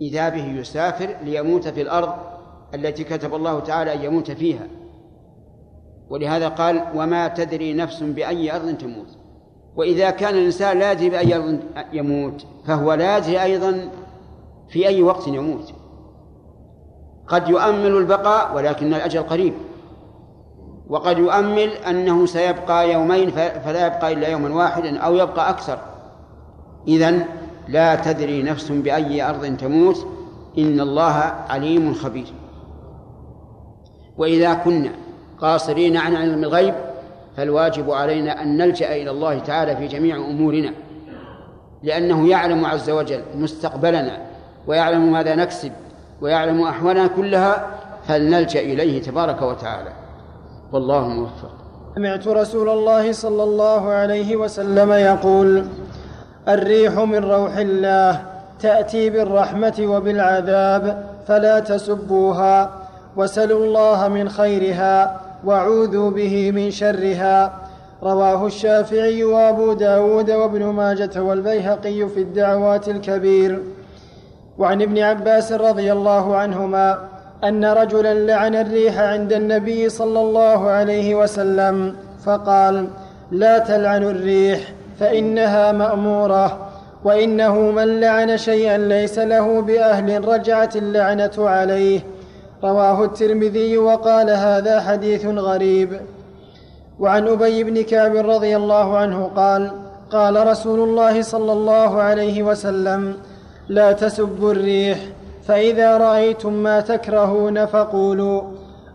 إذا 0.00 0.28
به 0.28 0.44
يسافر 0.44 1.16
ليموت 1.22 1.68
في 1.68 1.82
الأرض 1.82 2.12
التي 2.74 3.04
كتب 3.04 3.34
الله 3.34 3.60
تعالى 3.60 3.94
أن 3.94 4.04
يموت 4.04 4.30
فيها. 4.30 4.66
ولهذا 6.10 6.48
قال 6.48 6.84
وما 6.94 7.28
تدري 7.28 7.74
نفس 7.74 8.02
بأي 8.02 8.56
أرض 8.56 8.78
تموت. 8.78 9.18
وإذا 9.76 10.10
كان 10.10 10.34
الإنسان 10.34 10.78
لا 10.78 10.92
يدري 10.92 11.10
بأي 11.10 11.36
أرض 11.36 11.60
يموت 11.92 12.46
فهو 12.66 12.94
لا 12.94 13.18
يدري 13.18 13.42
أيضا 13.42 13.90
في 14.68 14.88
أي 14.88 15.02
وقت 15.02 15.28
يموت. 15.28 15.72
قد 17.26 17.48
يؤمل 17.48 17.96
البقاء 17.96 18.56
ولكن 18.56 18.94
الأجل 18.94 19.22
قريب. 19.22 19.54
وقد 20.88 21.18
يؤمل 21.18 21.68
أنه 21.68 22.26
سيبقى 22.26 22.92
يومين 22.92 23.30
فلا 23.64 23.86
يبقى 23.86 24.12
إلا 24.12 24.28
يوما 24.28 24.54
واحدا 24.54 24.98
أو 24.98 25.14
يبقى 25.14 25.50
أكثر. 25.50 25.78
إذن 26.88 27.24
لا 27.68 27.94
تدري 27.94 28.42
نفس 28.42 28.72
بأي 28.72 29.22
أرض 29.22 29.56
تموت. 29.56 30.06
إن 30.58 30.80
الله 30.80 31.34
عليم 31.48 31.94
خبير. 31.94 32.26
وإذا 34.16 34.54
كنا 34.54 34.92
قاصرين 35.40 35.96
عن 35.96 36.16
علم 36.16 36.44
الغيب 36.44 36.74
فالواجب 37.36 37.90
علينا 37.90 38.42
أن 38.42 38.56
نلجأ 38.56 38.96
إلى 38.96 39.10
الله 39.10 39.38
تعالى 39.38 39.76
في 39.76 39.86
جميع 39.86 40.16
أمورنا. 40.16 40.72
لأنه 41.82 42.28
يعلم 42.28 42.64
عز 42.64 42.90
وجل 42.90 43.22
مستقبلنا 43.34 44.18
ويعلم 44.66 45.12
ماذا 45.12 45.34
نكسب 45.34 45.72
ويعلم 46.20 46.62
أحوالنا 46.62 47.06
كلها 47.06 47.66
فلنلجأ 48.08 48.60
إليه 48.60 49.02
تبارك 49.02 49.42
وتعالى. 49.42 50.01
والله 50.72 51.08
موفق. 51.08 51.50
سمعت 51.94 52.28
رسول 52.28 52.68
الله 52.68 53.12
صلى 53.12 53.42
الله 53.42 53.88
عليه 53.88 54.36
وسلم 54.36 54.92
يقول 54.92 55.64
الريح 56.48 56.98
من 56.98 57.24
روح 57.24 57.56
الله 57.56 58.22
تأتي 58.60 59.10
بالرحمة 59.10 59.74
وبالعذاب 59.80 61.06
فلا 61.28 61.60
تسبوها 61.60 62.70
وسلوا 63.16 63.64
الله 63.64 64.08
من 64.08 64.28
خيرها 64.28 65.20
واعوذوا 65.44 66.10
به 66.10 66.50
من 66.50 66.70
شرها. 66.70 67.52
رواه 68.02 68.46
الشافعي 68.46 69.24
وأبو 69.24 69.72
داود 69.72 70.30
وابن 70.30 70.64
ماجة 70.64 71.22
والبيهقي 71.22 72.08
في 72.08 72.20
الدعوات 72.20 72.88
الكبير. 72.88 73.62
وعن 74.58 74.82
ابن 74.82 74.98
عباس 74.98 75.52
رضي 75.52 75.92
الله 75.92 76.36
عنهما 76.36 76.98
أن 77.44 77.64
رجلا 77.64 78.14
لعن 78.14 78.54
الريح 78.54 78.98
عند 78.98 79.32
النبي 79.32 79.88
صلى 79.88 80.20
الله 80.20 80.70
عليه 80.70 81.14
وسلم 81.14 81.96
فقال 82.24 82.88
لا 83.30 83.58
تلعنوا 83.58 84.10
الريح 84.10 84.72
فإنها 85.00 85.72
مأمورة 85.72 86.70
وإنه 87.04 87.60
من 87.60 88.00
لعن 88.00 88.36
شيئا 88.36 88.78
ليس 88.78 89.18
له 89.18 89.62
بأهل 89.62 90.28
رجعت 90.28 90.76
اللعنة 90.76 91.32
عليه. 91.38 92.00
رواه 92.64 93.04
الترمذي 93.04 93.78
وقال 93.78 94.30
هذا 94.30 94.80
حديث 94.80 95.26
غريب. 95.26 96.00
وعن 97.00 97.28
أبي 97.28 97.64
بن 97.64 97.82
كعب 97.82 98.16
رضي 98.16 98.56
الله 98.56 98.96
عنه 98.96 99.30
قال 99.36 99.70
قال 100.12 100.46
رسول 100.46 100.80
الله 100.88 101.22
صلى 101.22 101.52
الله 101.52 102.02
عليه 102.02 102.42
وسلم 102.42 103.14
لا 103.68 103.92
تسبوا 103.92 104.52
الريح 104.52 104.98
فإذا 105.46 105.96
رأيتم 105.96 106.52
ما 106.52 106.80
تكرهون 106.80 107.66
فقولوا 107.66 108.42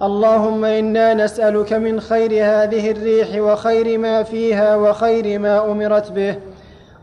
اللهم 0.02 0.66
إنا 0.66 1.14
نسألك 1.14 1.74
من 1.74 2.00
خير 2.00 2.32
هذه 2.32 2.92
الريح 2.92 3.42
وخير 3.42 3.98
ما 3.98 4.24
فيها 4.24 4.76
وخير 4.76 5.40
ما 5.40 5.72
أمرت 5.72 6.12
به 6.12 6.36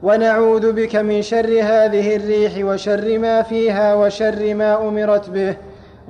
ونعوذ 0.03 0.73
بك 0.73 0.97
من 0.97 1.23
شر 1.23 1.61
هذه 1.63 2.17
الريح 2.17 2.65
وشر 2.65 3.19
ما 3.19 3.43
فيها 3.43 3.95
وشر 3.95 4.55
ما 4.55 4.89
أمرت 4.89 5.31
به. 5.31 5.57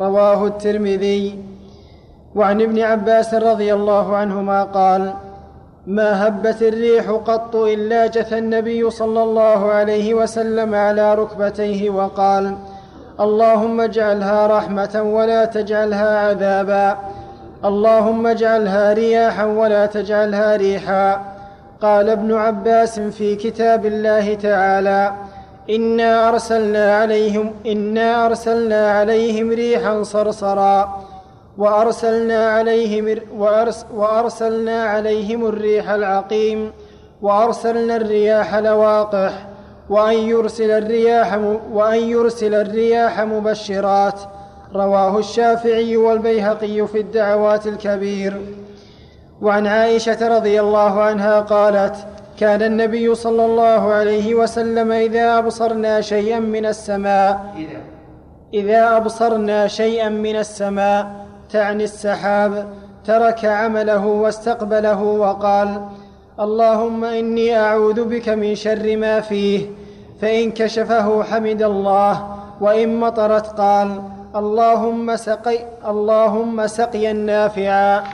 رواه 0.00 0.46
الترمذي. 0.46 1.38
وعن 2.34 2.62
ابن 2.62 2.80
عباس 2.80 3.34
رضي 3.34 3.74
الله 3.74 4.16
عنهما 4.16 4.64
قال 4.64 5.14
ما 5.86 6.26
هبت 6.26 6.62
الريح 6.62 7.10
قط 7.10 7.56
إلا 7.56 8.06
جثى 8.06 8.38
النبي 8.38 8.90
صلى 8.90 9.22
الله 9.22 9.72
عليه 9.72 10.14
وسلم 10.14 10.74
على 10.74 11.14
ركبتيه 11.14 11.90
وقال 11.90 12.56
اللهم 13.20 13.80
اجعلها 13.80 14.46
رحمة 14.46 15.02
ولا 15.02 15.44
تجعلها 15.44 16.18
عذابا. 16.18 16.98
اللهم 17.64 18.26
اجعلها 18.26 18.92
رياحا 18.92 19.44
ولا 19.44 19.86
تجعلها 19.86 20.56
ريحا. 20.56 21.34
قال 21.82 22.10
ابن 22.10 22.34
عباس 22.34 23.00
في 23.00 23.36
كتاب 23.36 23.86
الله 23.86 24.34
تعالى 24.34 25.12
إنا 25.70 26.28
أرسلنا 26.28 26.96
عليهم 26.96 27.52
إنا 27.66 28.26
أرسلنا 28.26 28.90
عليهم 28.90 29.50
ريحا 29.50 30.02
صرصرا. 30.02 31.02
وأرسلنا 31.58 32.48
عليهم 32.50 33.18
وأرس 33.36 33.86
وأرسلنا 33.94 34.82
عليهم 34.84 35.46
الريح 35.46 35.90
العقيم. 35.90 36.72
وأرسلنا 37.22 37.96
الرياح 37.96 38.54
لواقح. 38.54 39.53
وأن 39.90 40.14
يرسل 40.14 40.70
الرياح 40.70 41.38
وأن 41.72 41.98
يرسل 41.98 42.54
الرياح 42.54 43.20
مبشرات. 43.20 44.20
رواه 44.74 45.18
الشافعي 45.18 45.96
والبيهقي 45.96 46.86
في 46.86 47.00
الدعوات 47.00 47.66
الكبير. 47.66 48.40
وعن 49.42 49.66
عائشة 49.66 50.28
رضي 50.36 50.60
الله 50.60 51.02
عنها 51.02 51.40
قالت 51.40 51.96
كان 52.40 52.62
النبي 52.62 53.14
صلى 53.14 53.44
الله 53.44 53.92
عليه 53.92 54.34
وسلم 54.34 54.92
إذا 54.92 55.38
أبصرنا 55.38 56.00
شيئا 56.00 56.38
من 56.38 56.66
السماء 56.66 57.40
إذا 58.54 58.96
أبصرنا 58.96 59.66
شيئا 59.66 60.08
من 60.08 60.36
السماء 60.36 61.26
تعني 61.50 61.84
السحاب 61.84 62.66
ترك 63.04 63.44
عمله 63.44 64.06
واستقبله 64.06 65.02
وقال 65.02 65.80
اللهم 66.40 67.04
إني 67.04 67.58
أعوذ 67.58 68.04
بك 68.04 68.28
من 68.28 68.54
شر 68.54 68.96
ما 68.96 69.20
فيه 69.20 69.70
فإن 70.20 70.50
كشفه 70.50 71.22
حمد 71.22 71.62
الله 71.62 72.28
وإن 72.60 73.00
مطرت 73.00 73.46
قال 73.60 74.02
اللهم 74.36 75.16
سقي 75.16 75.58
اللهم 75.86 76.66
سقيا 76.66 77.12
نافعا. 77.12 78.04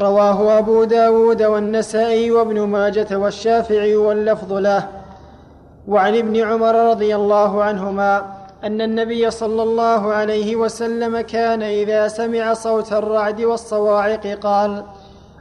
رواه 0.00 0.58
أبو 0.58 0.84
داود 0.84 1.42
والنسائي 1.42 2.30
وابن 2.30 2.60
ماجة 2.60 3.16
والشافعي 3.16 3.96
واللفظ 3.96 4.52
له. 4.52 4.88
وعن 5.88 6.16
ابن 6.16 6.36
عمر 6.36 6.90
رضي 6.90 7.16
الله 7.16 7.64
عنهما 7.64 8.26
أن 8.64 8.80
النبي 8.80 9.30
صلى 9.30 9.62
الله 9.62 10.12
عليه 10.12 10.56
وسلم 10.56 11.20
كان 11.20 11.62
إذا 11.62 12.08
سمع 12.08 12.54
صوت 12.54 12.92
الرعد 12.92 13.40
والصواعق 13.40 14.26
قال 14.26 14.84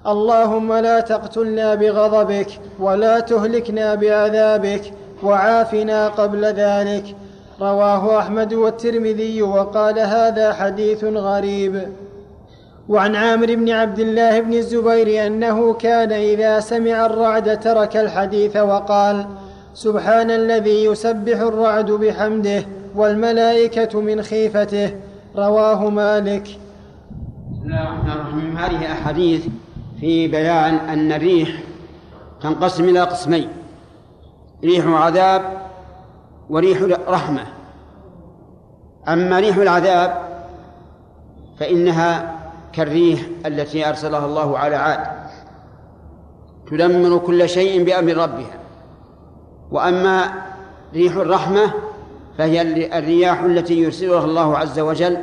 اللهم 0.08 0.74
لا 0.74 1.00
تقتلنا 1.00 1.76
بغضبك 1.76 2.48
ولا 2.80 3.20
تهلكنا 3.20 3.96
بعذابك 3.96 4.94
وعافنا 5.24 6.08
قبل 6.08 6.46
ذلك. 6.46 7.16
رواه 7.62 8.20
أحمد 8.20 8.54
والترمذي 8.54 9.42
وقال 9.42 10.00
هذا 10.00 10.54
حديث 10.54 11.04
غريب. 11.04 11.88
وعن 12.90 13.16
عامر 13.16 13.56
بن 13.56 13.70
عبد 13.70 14.00
الله 14.00 14.40
بن 14.40 14.54
الزبير 14.54 15.28
أنه 15.28 15.74
كان 15.74 16.12
إذا 16.12 16.60
سمع 16.60 17.06
الرعد 17.06 17.60
ترك 17.60 17.98
الحديث 17.98 18.58
وقال 18.58 19.26
سبحان 19.74 20.32
الذي 20.32 20.86
يسبح 20.86 21.40
الرعد 21.40 21.92
بحمده 21.92 22.64
والملائكة 22.96 24.02
من 24.02 24.22
خيفته. 24.22 24.96
رواه 25.36 25.90
مالك. 25.90 26.44
بسم 26.44 27.64
الله 27.66 27.84
الرحمن 27.84 28.12
الرحيم. 28.12 28.58
هذه 28.58 28.92
أحاديث 28.92 29.48
في 30.00 30.28
بيان 30.28 30.76
أن 30.76 31.12
الريح 31.12 31.50
تنقسم 32.42 32.84
إلى 32.84 33.02
قسمين 33.02 33.50
ريح 34.64 34.86
عذاب 34.86 35.42
وريح 36.50 36.82
رحمة 37.08 37.44
أما 39.08 39.40
ريح 39.40 39.58
العذاب 39.58 40.18
فإنها 41.60 42.36
كالريح 42.74 43.22
التي 43.46 43.90
أرسلها 43.90 44.26
الله 44.26 44.58
على 44.58 44.76
عاد 44.76 45.00
تدمر 46.68 47.18
كل 47.18 47.50
شيء 47.50 47.84
بأمر 47.84 48.14
ربها. 48.14 48.60
وأما 49.72 50.34
ريح 50.94 51.16
الرحمة 51.16 51.74
فهي 52.38 52.62
الرياح 52.98 53.42
التي 53.42 53.74
يرسلها 53.74 54.26
الله 54.26 54.58
عز 54.58 54.80
وجل 54.80 55.18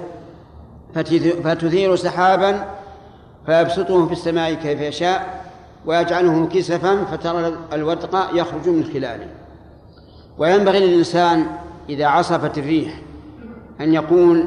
فتثير 1.45 1.97
سحابا 1.97 2.65
فيبسطه 3.47 4.07
في 4.07 4.13
السماء 4.13 4.55
كيف 4.55 4.81
يشاء 4.81 5.45
ويجعله 5.87 6.47
كسفا 6.47 7.05
فترى 7.05 7.57
الودق 7.73 8.31
يخرج 8.35 8.69
من 8.69 8.85
خلاله. 8.85 9.27
وينبغي 10.39 10.79
للإنسان 10.87 11.47
إذا 11.89 12.07
عصفت 12.07 12.59
الريح 12.59 13.01
أن 13.81 13.95
يقول 13.95 14.45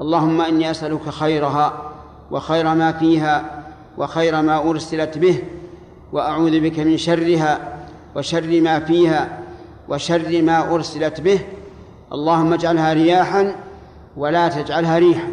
اللهم 0.00 0.40
إني 0.40 0.70
أسألك 0.70 1.08
خيرها 1.08 1.92
وخير 2.30 2.74
ما 2.74 2.92
فيها 2.92 3.64
وخير 3.98 4.42
ما 4.42 4.70
أرسلت 4.70 5.18
به 5.18 5.42
وأعوذ 6.12 6.60
بك 6.60 6.78
من 6.78 6.96
شرها 6.96 7.58
وشر 8.16 8.60
ما 8.60 8.80
فيها 8.80 9.38
وشر 9.88 10.42
ما 10.42 10.74
أرسلت 10.74 11.20
به. 11.20 11.40
اللهم 12.12 12.52
اجعلها 12.52 12.92
رياحا 12.92 13.54
ولا 14.16 14.48
تجعلها 14.48 14.98
ريحا. 14.98 15.28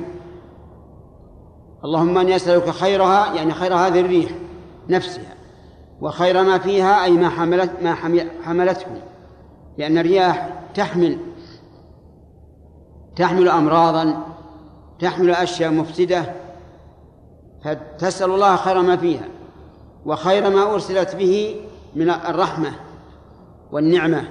اللهم 1.86 2.18
إني 2.18 2.36
أسألك 2.36 2.70
خيرها 2.70 3.34
يعني 3.34 3.54
خير 3.54 3.76
هذه 3.76 4.00
الريح 4.00 4.32
نفسها 4.90 5.36
وخير 6.02 6.44
ما 6.44 6.58
فيها 6.58 7.04
أي 7.04 7.12
ما 7.12 7.30
حملت 7.30 7.72
ما 7.82 7.96
حملته 8.44 8.86
لأن 9.78 9.98
الرياح 9.98 10.50
تحمل 10.76 11.18
تحمل 13.16 13.50
امراضا 13.50 14.24
تحمل 15.00 15.32
أشياء 15.32 15.72
مفسدة 15.72 16.34
فتسأل 17.64 18.32
الله 18.32 18.56
خير 18.56 18.82
ما 18.82 18.98
فيها 18.98 19.28
وخير 20.06 20.50
ما 20.50 20.74
أرسلت 20.74 21.16
به 21.16 21.56
من 21.96 22.10
الرحمة 22.10 22.72
والنعمة 23.72 24.30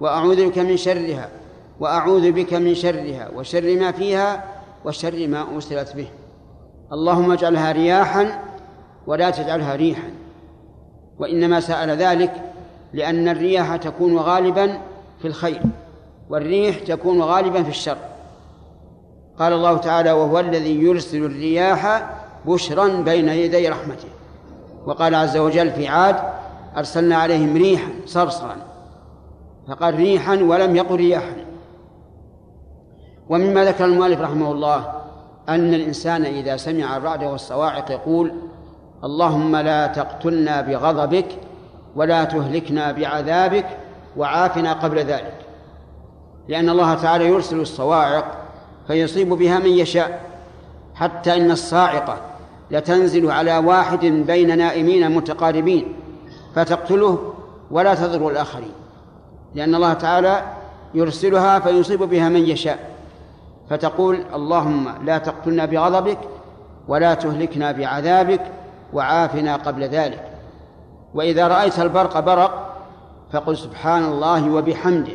وأعوذ 0.00 0.48
بك 0.48 0.58
من 0.58 0.76
شرها 0.76 1.28
وأعوذ 1.80 2.32
بك 2.32 2.54
من 2.54 2.74
شرها 2.74 3.30
وشر 3.36 3.76
ما 3.76 3.92
فيها 3.92 4.44
وشر 4.84 5.28
ما 5.28 5.54
أرسلت 5.54 5.96
به. 5.96 6.08
اللهم 6.92 7.32
اجعلها 7.32 7.72
رياحا 7.72 8.42
ولا 9.06 9.30
تجعلها 9.30 9.76
ريحا. 9.76 10.10
وإنما 11.18 11.60
سأل 11.60 11.90
ذلك 11.90 12.42
لأن 12.92 13.28
الرياح 13.28 13.76
تكون 13.76 14.18
غالبا 14.18 14.78
في 15.18 15.28
الخير 15.28 15.62
والريح 16.30 16.78
تكون 16.78 17.22
غالبا 17.22 17.62
في 17.62 17.70
الشر. 17.70 17.96
قال 19.38 19.52
الله 19.52 19.76
تعالى 19.76 20.12
وهو 20.12 20.40
الذي 20.40 20.82
يرسل 20.82 21.24
الرياح 21.24 22.10
بشرا 22.46 22.88
بين 22.88 23.28
يدي 23.28 23.68
رحمته 23.68 24.08
وقال 24.86 25.14
عز 25.14 25.36
وجل 25.36 25.70
في 25.70 25.88
عاد 25.88 26.16
أرسلنا 26.76 27.16
عليهم 27.16 27.56
ريحا 27.56 27.90
صرصرا 28.06 28.56
فقال 29.68 29.94
ريحا 29.94 30.34
ولم 30.34 30.76
يقل 30.76 30.96
رياحا 30.96 31.36
ومما 33.28 33.64
ذكر 33.64 33.84
المؤلف 33.84 34.20
رحمه 34.20 34.52
الله 34.52 35.01
أن 35.48 35.74
الإنسان 35.74 36.24
إذا 36.24 36.56
سمع 36.56 36.96
الرعد 36.96 37.24
والصواعق 37.24 37.90
يقول 37.90 38.32
اللهم 39.04 39.56
لا 39.56 39.86
تقتلنا 39.86 40.60
بغضبك 40.60 41.26
ولا 41.96 42.24
تهلكنا 42.24 42.92
بعذابك 42.92 43.66
وعافنا 44.16 44.72
قبل 44.72 44.98
ذلك. 44.98 45.34
لأن 46.48 46.68
الله 46.68 46.94
تعالى 46.94 47.26
يرسل 47.26 47.60
الصواعق 47.60 48.24
فيصيب 48.86 49.28
بها 49.28 49.58
من 49.58 49.70
يشاء 49.70 50.20
حتى 50.94 51.36
إن 51.36 51.50
الصاعقة 51.50 52.16
لتنزل 52.70 53.30
على 53.30 53.58
واحد 53.58 54.04
بين 54.04 54.58
نائمين 54.58 55.10
متقاربين 55.10 55.94
فتقتله 56.54 57.34
ولا 57.70 57.94
تضر 57.94 58.28
الآخرين. 58.28 58.72
لأن 59.54 59.74
الله 59.74 59.92
تعالى 59.92 60.42
يرسلها 60.94 61.58
فيصيب 61.58 62.02
بها 62.02 62.28
من 62.28 62.48
يشاء. 62.48 62.91
فتقول 63.72 64.24
اللهم 64.34 65.04
لا 65.04 65.18
تقتلنا 65.18 65.64
بغضبك 65.64 66.18
ولا 66.88 67.14
تهلكنا 67.14 67.72
بعذابك 67.72 68.40
وعافنا 68.92 69.56
قبل 69.56 69.82
ذلك. 69.84 70.28
وإذا 71.14 71.48
رأيت 71.48 71.78
البرق 71.80 72.20
برق 72.20 72.76
فقل 73.32 73.56
سبحان 73.56 74.04
الله 74.04 74.50
وبحمده. 74.50 75.12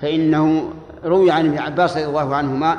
فإنه 0.00 0.64
روي 1.04 1.30
عن 1.30 1.46
ابن 1.46 1.58
عباس 1.58 1.96
رضي 1.96 2.06
الله 2.06 2.34
عنهما 2.34 2.78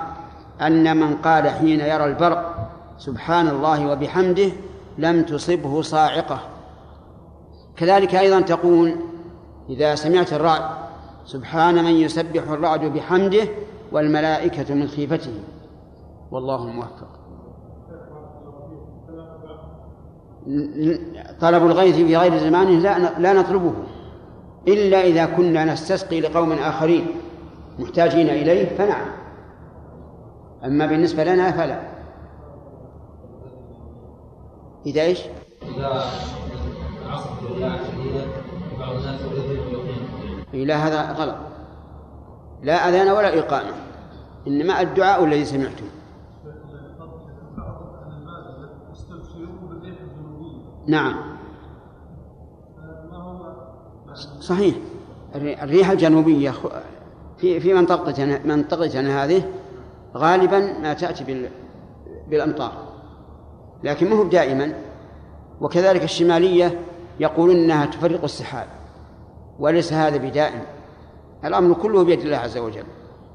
أن 0.62 0.98
من 0.98 1.16
قال 1.16 1.50
حين 1.50 1.80
يرى 1.80 2.06
البرق 2.06 2.70
سبحان 2.98 3.48
الله 3.48 3.88
وبحمده 3.92 4.50
لم 4.98 5.24
تصبه 5.24 5.82
صاعقة. 5.82 6.40
كذلك 7.78 8.16
أيضا 8.16 8.42
تقول 8.42 8.96
إذا 9.70 9.96
سمعت 9.96 10.34
الرعد 10.34 10.64
سبحان 11.26 11.84
من 11.84 11.92
يسبح 11.92 12.44
الرعد 12.50 12.80
بحمده 12.80 13.48
والملائكة 13.94 14.74
من 14.74 14.88
خيفته 14.88 15.34
والله 16.32 16.64
الموفق 16.64 17.08
طلب 21.42 21.66
الغيث 21.66 21.96
في 21.96 22.18
غير 22.18 22.38
زمانه 22.38 22.70
لا 22.70 23.20
لا 23.20 23.34
نطلبه. 23.34 23.74
إلا 24.68 25.02
إذا 25.02 25.26
كنا 25.26 25.66
نستسقي 25.66 26.22
لقوم 26.22 26.52
آخرين 26.52 27.08
محتاجين 27.80 28.30
إليه 28.30 28.78
فنعم. 28.78 29.08
أما 30.66 30.86
بالنسبة 30.86 31.24
لنا 31.24 31.52
فلا. 31.52 31.80
إذا 34.86 35.02
إيش؟ 35.02 35.20
إذا 35.78 35.88
عصت 37.10 37.44
الرياح 37.44 37.80
شديدة 37.92 38.26
بعض 38.80 38.96
الناس 38.96 39.22
لا 40.54 40.76
هذا 40.76 41.12
غلط. 41.12 41.53
لا 42.64 42.90
أذان 42.90 43.10
ولا 43.12 43.40
إقامة. 43.40 43.74
إنما 44.48 44.82
الدعاء 44.82 45.24
الذي 45.24 45.46
سمعتم. 45.46 45.86
نعم. 50.88 51.16
صحيح. 54.40 54.76
الريح 55.36 55.90
الجنوبية 55.90 56.54
في 57.38 57.60
في 57.60 57.74
منطقتنا 57.74 58.40
منطقتنا 58.46 59.24
هذه 59.24 59.44
غالبا 60.16 60.80
ما 60.80 60.94
تأتي 60.94 61.50
بالأمطار. 62.30 62.72
لكن 63.84 64.10
ما 64.10 64.16
هو 64.16 64.24
دائما. 64.24 64.74
وكذلك 65.62 66.04
الشمالية 66.04 66.80
يقولون 67.20 67.56
أنها 67.56 67.86
تفرق 67.86 68.24
السحاب. 68.24 68.68
وليس 69.60 69.94
هذا 69.94 70.18
بدائم. 70.18 70.62
الأمر 71.46 71.74
كله 71.74 72.04
بيد 72.04 72.20
الله 72.20 72.38
عز 72.38 72.58
وجل. 72.58 72.86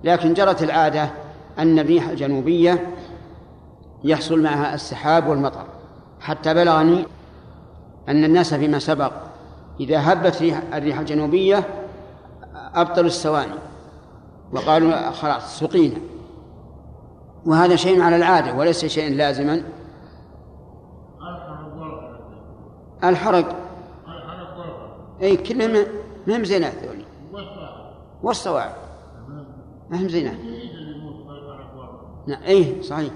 لكن 0.05 0.35
جرت 0.35 0.63
العادة 0.63 1.11
أن 1.59 1.79
الريح 1.79 2.09
الجنوبية 2.09 2.89
يحصل 4.05 4.43
معها 4.43 4.75
السحاب 4.75 5.27
والمطر. 5.27 5.65
حتى 6.21 6.55
بلغني 6.55 7.07
أن 8.09 8.25
الناس 8.25 8.55
فيما 8.55 8.79
سبق 8.79 9.13
إذا 9.81 10.13
هبت 10.13 10.43
ريح 10.43 10.63
الريح 10.75 10.99
الجنوبية 10.99 11.69
أبطلوا 12.75 13.07
السواني 13.07 13.55
وقالوا 14.53 15.11
خلاص 15.11 15.59
سقينا. 15.59 16.01
وهذا 17.47 17.77
شيء 17.77 18.03
على 18.03 18.17
العادة 18.17 18.55
وليس 18.55 18.87
شيء 18.87 19.15
لازما. 19.17 19.63
الحرق. 23.05 23.57
اي 25.23 25.37
كلهم 25.37 25.85
ما 26.27 26.37
هم 26.37 26.45
زينات 26.45 26.75
والصواعق 28.23 28.77
ما 29.91 30.01
هم 30.01 30.09
زينات 30.09 30.37
نعم 32.27 32.43
اي 32.43 32.83
صحيح. 32.83 33.13